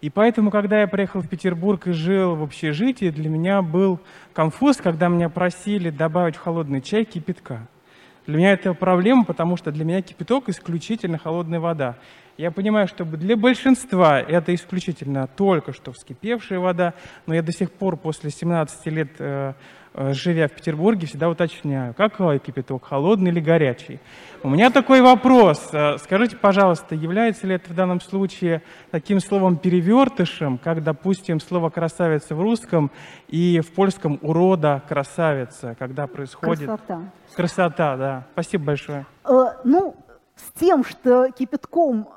И 0.02 0.10
поэтому, 0.10 0.50
когда 0.50 0.82
я 0.82 0.88
приехал 0.88 1.22
в 1.22 1.28
Петербург 1.28 1.88
и 1.88 1.92
жил 1.92 2.36
в 2.36 2.44
общежитии, 2.44 3.10
для 3.10 3.30
меня 3.30 3.62
был 3.62 4.00
конфуз, 4.34 4.78
когда 4.78 5.10
меня 5.10 5.28
просили 5.28 5.90
добавить 5.90 6.38
в 6.38 6.40
холодный 6.40 6.82
чай 6.82 7.04
кипятка. 7.04 7.68
Для 8.26 8.38
меня 8.38 8.54
это 8.54 8.74
проблема, 8.74 9.26
потому 9.26 9.58
что 9.58 9.72
для 9.72 9.84
меня 9.84 10.02
кипяток 10.02 10.50
исключительно 10.50 11.18
холодная 11.18 11.60
вода. 11.60 11.98
Я 12.38 12.52
понимаю, 12.52 12.88
что 12.88 13.04
для 13.04 13.36
большинства 13.36 14.22
это 14.22 14.56
исключительно 14.56 15.28
только 15.28 15.74
что 15.74 15.92
вскипевшая 15.92 16.60
вода, 16.60 16.94
но 17.26 17.34
я 17.34 17.42
до 17.42 17.52
сих 17.52 17.70
пор 17.70 17.98
после 17.98 18.30
17 18.30 18.86
лет 18.86 19.10
э, 19.20 19.54
живя 19.96 20.48
в 20.48 20.52
Петербурге, 20.52 21.08
всегда 21.08 21.30
уточняю, 21.30 21.94
какой 21.94 22.40
кипяток, 22.40 22.86
холодный 22.86 23.32
или 23.32 23.40
горячий. 23.40 24.00
У 24.42 24.50
меня 24.50 24.70
такой 24.70 25.02
вопрос. 25.02 25.70
Э, 25.74 25.98
скажите, 25.98 26.38
пожалуйста, 26.38 26.96
является 26.96 27.46
ли 27.46 27.56
это 27.56 27.70
в 27.70 27.76
данном 27.76 28.00
случае 28.00 28.62
таким 28.90 29.20
словом 29.20 29.58
перевертышем, 29.58 30.58
как, 30.58 30.82
допустим, 30.82 31.42
слово 31.42 31.70
«красавица» 31.70 32.36
в 32.36 32.42
русском 32.42 32.90
и 33.28 33.60
в 33.60 33.72
польском 33.72 34.18
«урода 34.22 34.82
красавица», 34.88 35.76
когда 35.78 36.08
происходит... 36.08 36.68
Красота. 36.68 37.02
Красота, 37.36 37.98
да. 37.98 38.28
Спасибо 38.32 38.64
большое. 38.64 39.06
Э, 39.26 39.46
ну, 39.66 39.96
с 40.38 40.58
тем, 40.58 40.86
что 40.86 41.30
кипятком 41.32 42.08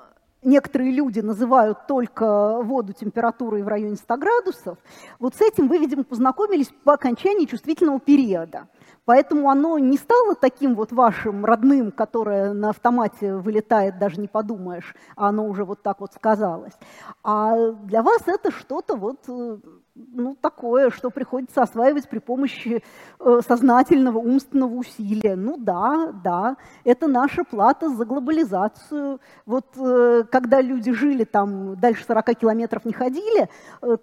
некоторые 0.43 0.93
люди 0.93 1.21
называют 1.21 1.87
только 1.87 2.61
воду 2.63 2.93
температурой 2.93 3.63
в 3.63 3.69
районе 3.69 3.97
100 3.97 4.17
градусов, 4.17 4.79
вот 5.19 5.35
с 5.35 5.41
этим 5.41 5.69
вы, 5.69 5.79
видимо, 5.79 6.05
познакомились 6.05 6.71
по 6.85 6.95
окончании 6.95 7.47
чувствительного 7.47 8.01
периода. 8.01 8.69
Поэтому 9.05 9.51
оно 9.51 9.79
не 9.79 9.97
стало 9.97 10.37
таким 10.37 10.75
вот 10.77 10.93
вашим 10.93 11.45
родным, 11.45 11.91
которое 11.91 12.53
на 12.53 12.71
автомате 12.71 13.35
вылетает, 13.35 13.99
даже 13.99 14.21
не 14.21 14.29
подумаешь, 14.29 14.95
а 15.17 15.29
оно 15.29 15.47
уже 15.47 15.65
вот 15.65 15.83
так 15.83 16.01
вот 16.01 16.13
сказалось. 16.13 16.75
А 17.25 17.73
для 17.73 18.03
вас 18.03 18.23
это 18.27 18.53
что-то 18.53 18.95
вот 18.95 19.19
э, 19.27 19.59
ну, 19.97 20.37
такое, 20.41 20.91
что 20.91 21.11
приходится 21.11 21.63
осваивать 21.63 22.09
при 22.09 22.21
помощи 22.21 22.85
э, 23.19 23.41
сознательного 23.47 24.19
умственного 24.19 24.75
усилия. 24.75 25.35
Ну 25.35 25.57
да, 25.59 26.13
да, 26.23 26.57
это 26.85 27.09
наша 27.09 27.43
плата 27.43 27.89
за 27.89 28.05
глобализацию. 28.05 29.21
Вот 29.47 29.67
э, 29.79 30.23
когда 30.31 30.61
люди 30.61 30.93
жили 30.93 31.25
там, 31.25 31.75
дальше 31.75 32.05
40 32.07 32.39
километров 32.39 32.85
не 32.85 32.93
ходили, 32.93 33.49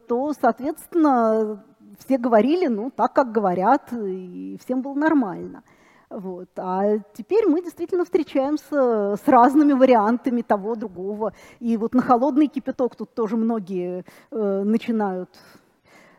то, 0.07 0.33
соответственно, 0.33 1.63
все 1.99 2.17
говорили, 2.17 2.67
ну, 2.67 2.91
так, 2.91 3.13
как 3.13 3.31
говорят, 3.31 3.93
и 3.93 4.57
всем 4.63 4.81
было 4.81 4.93
нормально. 4.93 5.63
Вот. 6.09 6.49
А 6.57 6.97
теперь 7.13 7.47
мы 7.47 7.61
действительно 7.61 8.03
встречаемся 8.03 9.15
с 9.15 9.27
разными 9.27 9.73
вариантами 9.73 10.41
того, 10.41 10.75
другого. 10.75 11.33
И 11.59 11.77
вот 11.77 11.93
на 11.93 12.01
холодный 12.01 12.47
кипяток 12.47 12.95
тут 12.95 13.13
тоже 13.13 13.37
многие 13.37 14.05
э, 14.31 14.63
начинают, 14.65 15.29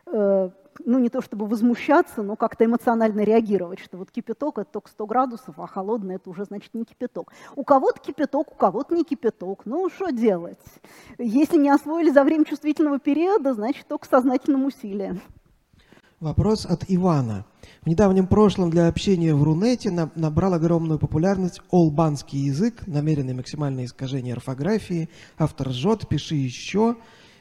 э, 0.05 0.49
ну 0.85 0.99
не 0.99 1.09
то 1.09 1.21
чтобы 1.21 1.45
возмущаться, 1.45 2.23
но 2.23 2.37
как-то 2.37 2.63
эмоционально 2.63 3.21
реагировать, 3.21 3.79
что 3.79 3.97
вот 3.97 4.11
кипяток 4.11 4.59
это 4.59 4.71
только 4.71 4.89
100 4.91 5.05
градусов, 5.05 5.59
а 5.59 5.67
холодный 5.67 6.15
это 6.15 6.29
уже 6.29 6.45
значит 6.45 6.73
не 6.73 6.85
кипяток. 6.85 7.33
У 7.57 7.65
кого-то 7.65 7.99
кипяток, 7.99 8.49
у 8.53 8.55
кого-то 8.55 8.95
не 8.95 9.03
кипяток. 9.03 9.65
Ну 9.65 9.89
что 9.89 10.11
делать? 10.11 10.63
Если 11.17 11.57
не 11.57 11.69
освоили 11.69 12.11
за 12.11 12.23
время 12.23 12.45
чувствительного 12.45 12.97
периода, 12.97 13.53
значит 13.53 13.85
только 13.87 14.07
сознательным 14.07 14.63
усилием. 14.63 15.19
Вопрос 16.21 16.67
от 16.67 16.85
Ивана. 16.87 17.45
В 17.81 17.87
недавнем 17.87 18.27
прошлом 18.27 18.69
для 18.69 18.87
общения 18.87 19.33
в 19.33 19.41
Рунете 19.41 19.89
набрал 19.89 20.53
огромную 20.53 20.99
популярность 20.99 21.61
олбанский 21.71 22.37
язык, 22.37 22.85
намеренное 22.85 23.33
максимальное 23.33 23.85
искажение 23.85 24.35
орфографии. 24.35 25.09
Автор 25.39 25.71
жжет, 25.71 26.07
пиши 26.07 26.35
еще. 26.35 26.95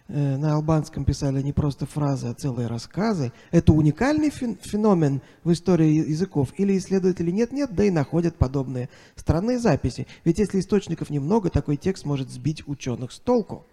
Э, 0.09 0.39
на 0.39 0.55
албанском 0.55 1.05
писали 1.05 1.43
не 1.43 1.53
просто 1.53 1.85
фразы, 1.85 2.29
а 2.29 2.33
целые 2.33 2.69
рассказы. 2.69 3.35
Это 3.51 3.75
уникальный 3.75 4.31
феномен 4.31 5.21
в 5.45 5.53
истории 5.53 6.09
языков? 6.09 6.49
Или 6.57 6.79
исследователи 6.79 7.31
нет-нет, 7.31 7.75
да 7.75 7.85
и 7.85 7.91
находят 7.91 8.37
подобные 8.37 8.89
странные 9.15 9.59
записи? 9.59 10.07
Ведь 10.25 10.39
если 10.39 10.59
источников 10.59 11.11
немного, 11.11 11.51
такой 11.51 11.77
текст 11.77 12.07
может 12.07 12.31
сбить 12.31 12.67
ученых 12.67 13.13
с 13.13 13.19
толку. 13.19 13.67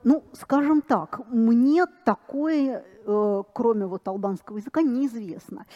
Э, 0.00 0.04
ну, 0.04 0.24
скажем 0.32 0.82
так, 0.82 1.20
мне 1.28 1.86
такое, 2.04 2.84
э, 3.06 3.42
кроме 3.52 3.86
вот 3.86 4.06
албанского 4.08 4.58
языка, 4.58 4.82
неизвестно. 4.82 5.66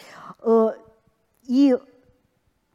Э, 0.41 0.69
и 1.43 1.77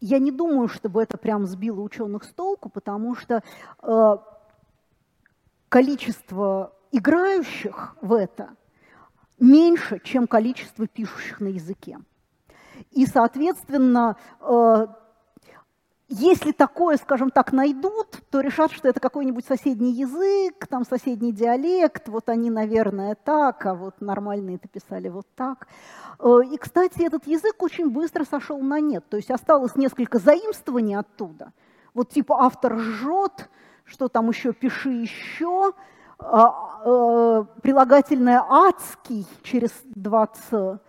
я 0.01 0.19
не 0.19 0.31
думаю, 0.31 0.69
чтобы 0.69 1.03
это 1.03 1.19
прям 1.19 1.47
сбило 1.47 1.81
ученых 1.81 2.25
с 2.25 2.33
толку, 2.33 2.71
потому 2.71 3.15
что 3.15 3.43
количество 5.69 6.73
играющих 6.91 7.97
в 8.01 8.15
это 8.15 8.57
меньше, 9.39 10.01
чем 10.03 10.27
количество 10.27 10.87
пишущих 10.87 11.41
на 11.41 11.49
языке. 11.49 11.99
И, 12.93 13.05
соответственно, 13.05 14.17
если 16.13 16.51
такое, 16.51 16.97
скажем 16.97 17.31
так, 17.31 17.53
найдут, 17.53 18.19
то 18.31 18.41
решат, 18.41 18.73
что 18.73 18.89
это 18.89 18.99
какой-нибудь 18.99 19.47
соседний 19.47 19.93
язык, 19.93 20.67
там 20.67 20.85
соседний 20.85 21.33
диалект, 21.33 22.09
вот 22.09 22.29
они, 22.29 22.51
наверное, 22.51 23.15
так, 23.15 23.65
а 23.65 23.75
вот 23.75 24.01
нормальные 24.01 24.57
это 24.57 24.67
писали 24.67 25.09
вот 25.09 25.27
так. 25.37 25.69
Э, 26.19 26.41
и, 26.51 26.57
кстати, 26.57 27.03
этот 27.03 27.29
язык 27.29 27.63
очень 27.63 27.91
быстро 27.91 28.25
сошел 28.25 28.59
на 28.59 28.81
нет, 28.81 29.05
то 29.09 29.17
есть 29.17 29.31
осталось 29.31 29.77
несколько 29.77 30.19
заимствований 30.19 30.97
оттуда. 30.97 31.53
Вот 31.95 32.09
типа 32.11 32.43
автор 32.43 32.77
жжет, 32.77 33.49
что 33.85 34.09
там 34.09 34.29
еще 34.31 34.53
пиши 34.53 34.91
еще, 34.91 35.73
а, 36.19 36.83
э, 36.85 37.45
прилагательное 37.63 38.45
адский 38.49 39.27
через 39.45 39.71
два 39.85 40.27
ц, 40.27 40.81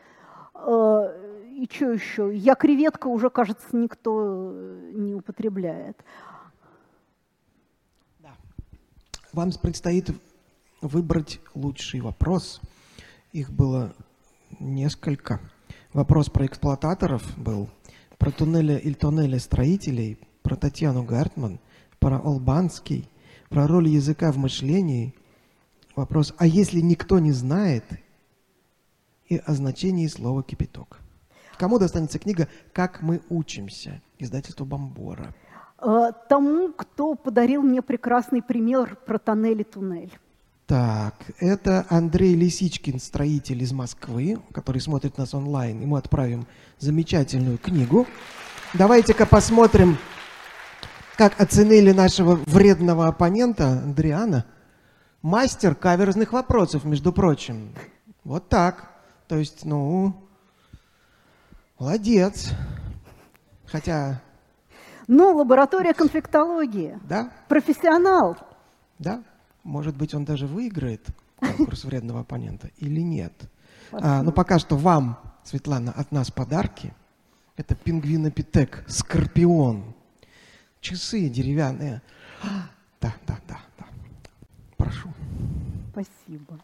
э, 0.56 1.31
и 1.52 1.70
что 1.70 1.92
еще? 1.92 2.36
Я 2.36 2.56
креветка 2.56 3.08
уже, 3.08 3.30
кажется, 3.30 3.68
никто 3.74 4.52
э, 4.54 4.92
не 4.94 5.14
употребляет. 5.14 5.98
Да. 8.20 8.34
Вам 9.34 9.52
предстоит 9.62 10.10
выбрать 10.82 11.40
лучший 11.54 12.00
вопрос. 12.02 12.62
Их 13.34 13.52
было 13.52 13.94
несколько. 14.60 15.40
Вопрос 15.94 16.30
про 16.30 16.46
эксплуататоров 16.46 17.38
был, 17.38 17.70
про 18.18 18.32
туннели 18.32 18.80
или 18.80 18.94
туннели 18.94 19.38
строителей, 19.38 20.18
про 20.42 20.56
Татьяну 20.56 21.04
Гартман, 21.04 21.60
про 22.00 22.18
Албанский, 22.18 23.10
про 23.50 23.68
роль 23.68 23.90
языка 23.90 24.32
в 24.32 24.38
мышлении. 24.38 25.14
Вопрос, 25.96 26.34
а 26.38 26.48
если 26.48 26.80
никто 26.80 27.20
не 27.20 27.34
знает, 27.34 27.84
и 29.28 29.38
о 29.38 29.54
значении 29.54 30.08
слова 30.08 30.44
«кипяток». 30.44 31.01
Кому 31.62 31.78
достанется 31.78 32.18
книга 32.18 32.48
«Как 32.74 33.04
мы 33.04 33.22
учимся» 33.30 34.02
издательство 34.18 34.66
Бомбора? 34.66 35.36
Э, 35.78 36.10
тому, 36.28 36.74
кто 36.74 37.14
подарил 37.14 37.62
мне 37.62 37.84
прекрасный 37.84 38.42
пример 38.42 38.98
про 39.06 39.20
тоннель 39.20 39.62
и 39.62 39.64
туннель. 39.64 40.12
Так, 40.66 41.14
это 41.38 41.86
Андрей 41.88 42.34
Лисичкин, 42.34 43.00
строитель 43.00 43.62
из 43.62 43.74
Москвы, 43.74 44.40
который 44.52 44.82
смотрит 44.82 45.20
нас 45.20 45.36
онлайн. 45.36 45.80
Ему 45.82 45.98
отправим 45.98 46.48
замечательную 46.80 47.60
книгу. 47.60 48.08
Давайте-ка 48.74 49.28
посмотрим, 49.28 50.00
как 51.16 51.40
оценили 51.40 51.92
нашего 51.92 52.40
вредного 52.48 53.06
оппонента 53.06 53.68
Андриана. 53.68 54.48
Мастер 55.22 55.76
каверзных 55.76 56.34
вопросов, 56.34 56.86
между 56.86 57.14
прочим. 57.14 57.76
Вот 58.24 58.50
так. 58.50 58.90
То 59.28 59.38
есть, 59.38 59.64
ну, 59.64 60.28
Молодец. 61.82 62.52
Хотя... 63.66 64.22
Ну, 65.08 65.36
лаборатория 65.36 65.96
конфликтологии. 65.96 67.00
Да. 67.10 67.32
Профессионал. 67.48 68.38
Да. 69.00 69.24
Может 69.64 69.98
быть, 69.98 70.14
он 70.14 70.24
даже 70.24 70.46
выиграет 70.46 71.08
конкурс 71.38 71.84
вредного 71.84 72.20
оппонента 72.20 72.70
или 72.78 73.00
нет. 73.00 73.34
А, 73.92 74.22
но 74.22 74.32
пока 74.32 74.60
что 74.60 74.78
вам, 74.78 75.18
Светлана, 75.44 75.92
от 75.92 76.12
нас 76.12 76.30
подарки. 76.30 76.94
Это 77.58 77.74
пингвинопитек, 77.74 78.84
скорпион. 78.88 79.96
Часы 80.82 81.30
деревянные. 81.30 82.04
Да, 83.02 83.16
да, 83.26 83.40
да, 83.48 83.60
да. 83.80 83.86
Прошу. 84.78 85.12
Спасибо. 85.94 86.60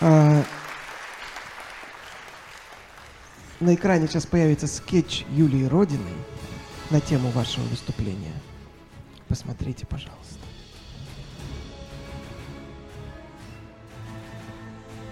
А, 0.00 0.42
на 3.64 3.74
экране 3.74 4.06
сейчас 4.06 4.26
появится 4.26 4.66
скетч 4.66 5.24
Юлии 5.30 5.64
Родиной 5.64 6.14
на 6.90 7.00
тему 7.00 7.30
вашего 7.30 7.64
выступления. 7.64 8.32
Посмотрите, 9.28 9.86
пожалуйста. 9.86 10.38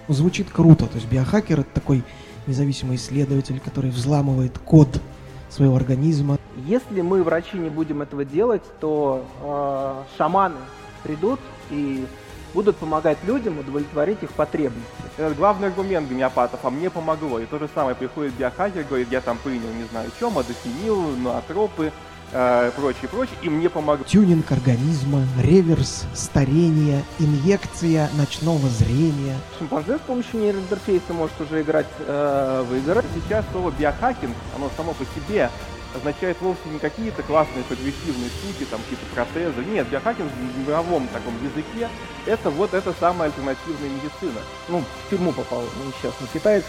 Звучит 0.07 0.49
круто. 0.51 0.85
То 0.85 0.95
есть 0.95 1.09
биохакер 1.09 1.61
это 1.61 1.69
такой 1.73 2.03
независимый 2.45 2.97
исследователь, 2.97 3.59
который 3.59 3.89
взламывает 3.89 4.59
код 4.59 5.01
своего 5.49 5.75
организма. 5.75 6.37
Если 6.67 7.01
мы, 7.01 7.23
врачи, 7.23 7.57
не 7.57 7.69
будем 7.69 8.01
этого 8.01 8.23
делать, 8.23 8.63
то 8.79 9.25
э, 9.41 10.17
шаманы 10.17 10.59
придут 11.03 11.39
и 11.71 12.05
будут 12.53 12.77
помогать 12.77 13.17
людям 13.23 13.59
удовлетворить 13.59 14.21
их 14.21 14.31
потребности. 14.31 14.87
Это 15.17 15.33
главный 15.33 15.67
аргумент 15.67 16.09
гомеопатов, 16.09 16.59
а 16.63 16.69
мне 16.69 16.89
помогло. 16.89 17.39
И 17.39 17.45
то 17.45 17.59
же 17.59 17.69
самое 17.73 17.95
приходит 17.95 18.33
биохакер, 18.33 18.83
говорит, 18.83 19.07
я 19.11 19.21
там 19.21 19.37
принял 19.37 19.71
не 19.73 19.85
знаю 19.85 20.09
что, 20.17 20.29
модофенил, 20.29 21.15
ноотропы, 21.17 21.91
э, 22.31 22.71
прочее, 22.75 23.09
прочее, 23.09 23.35
и 23.41 23.49
мне 23.49 23.69
помогло. 23.69 24.05
Тюнинг 24.05 24.51
организма, 24.51 25.23
реверс, 25.41 26.05
старение, 26.13 27.03
инъекция 27.19 28.09
ночного 28.17 28.67
зрения. 28.69 29.35
Шимпанзе 29.57 29.97
с 29.97 30.01
помощью 30.01 30.39
нейроинтерфейса 30.41 31.13
может 31.13 31.39
уже 31.41 31.61
играть 31.61 31.87
э, 31.99 32.65
в 32.67 32.75
игры. 32.75 33.03
Сейчас 33.15 33.45
слово 33.51 33.71
биохакинг, 33.71 34.35
оно 34.55 34.69
само 34.77 34.93
по 34.93 35.03
себе 35.05 35.49
означает 35.95 36.39
вовсе 36.41 36.61
не 36.71 36.79
какие-то 36.79 37.23
классные 37.23 37.63
прогрессивные 37.63 38.29
штуки, 38.29 38.69
там 38.69 38.81
какие-то 38.81 39.05
протезы. 39.13 39.63
Нет, 39.65 39.87
биохакинг 39.89 40.31
в 40.31 40.67
мировом 40.67 41.07
таком 41.07 41.33
языке 41.43 41.89
это 42.25 42.49
вот 42.49 42.73
эта 42.73 42.93
самая 42.99 43.29
альтернативная 43.29 43.89
медицина. 43.89 44.41
Ну, 44.69 44.81
в 44.81 45.09
тюрьму 45.09 45.31
попал 45.31 45.63
несчастный 45.85 46.27
китаец 46.33 46.63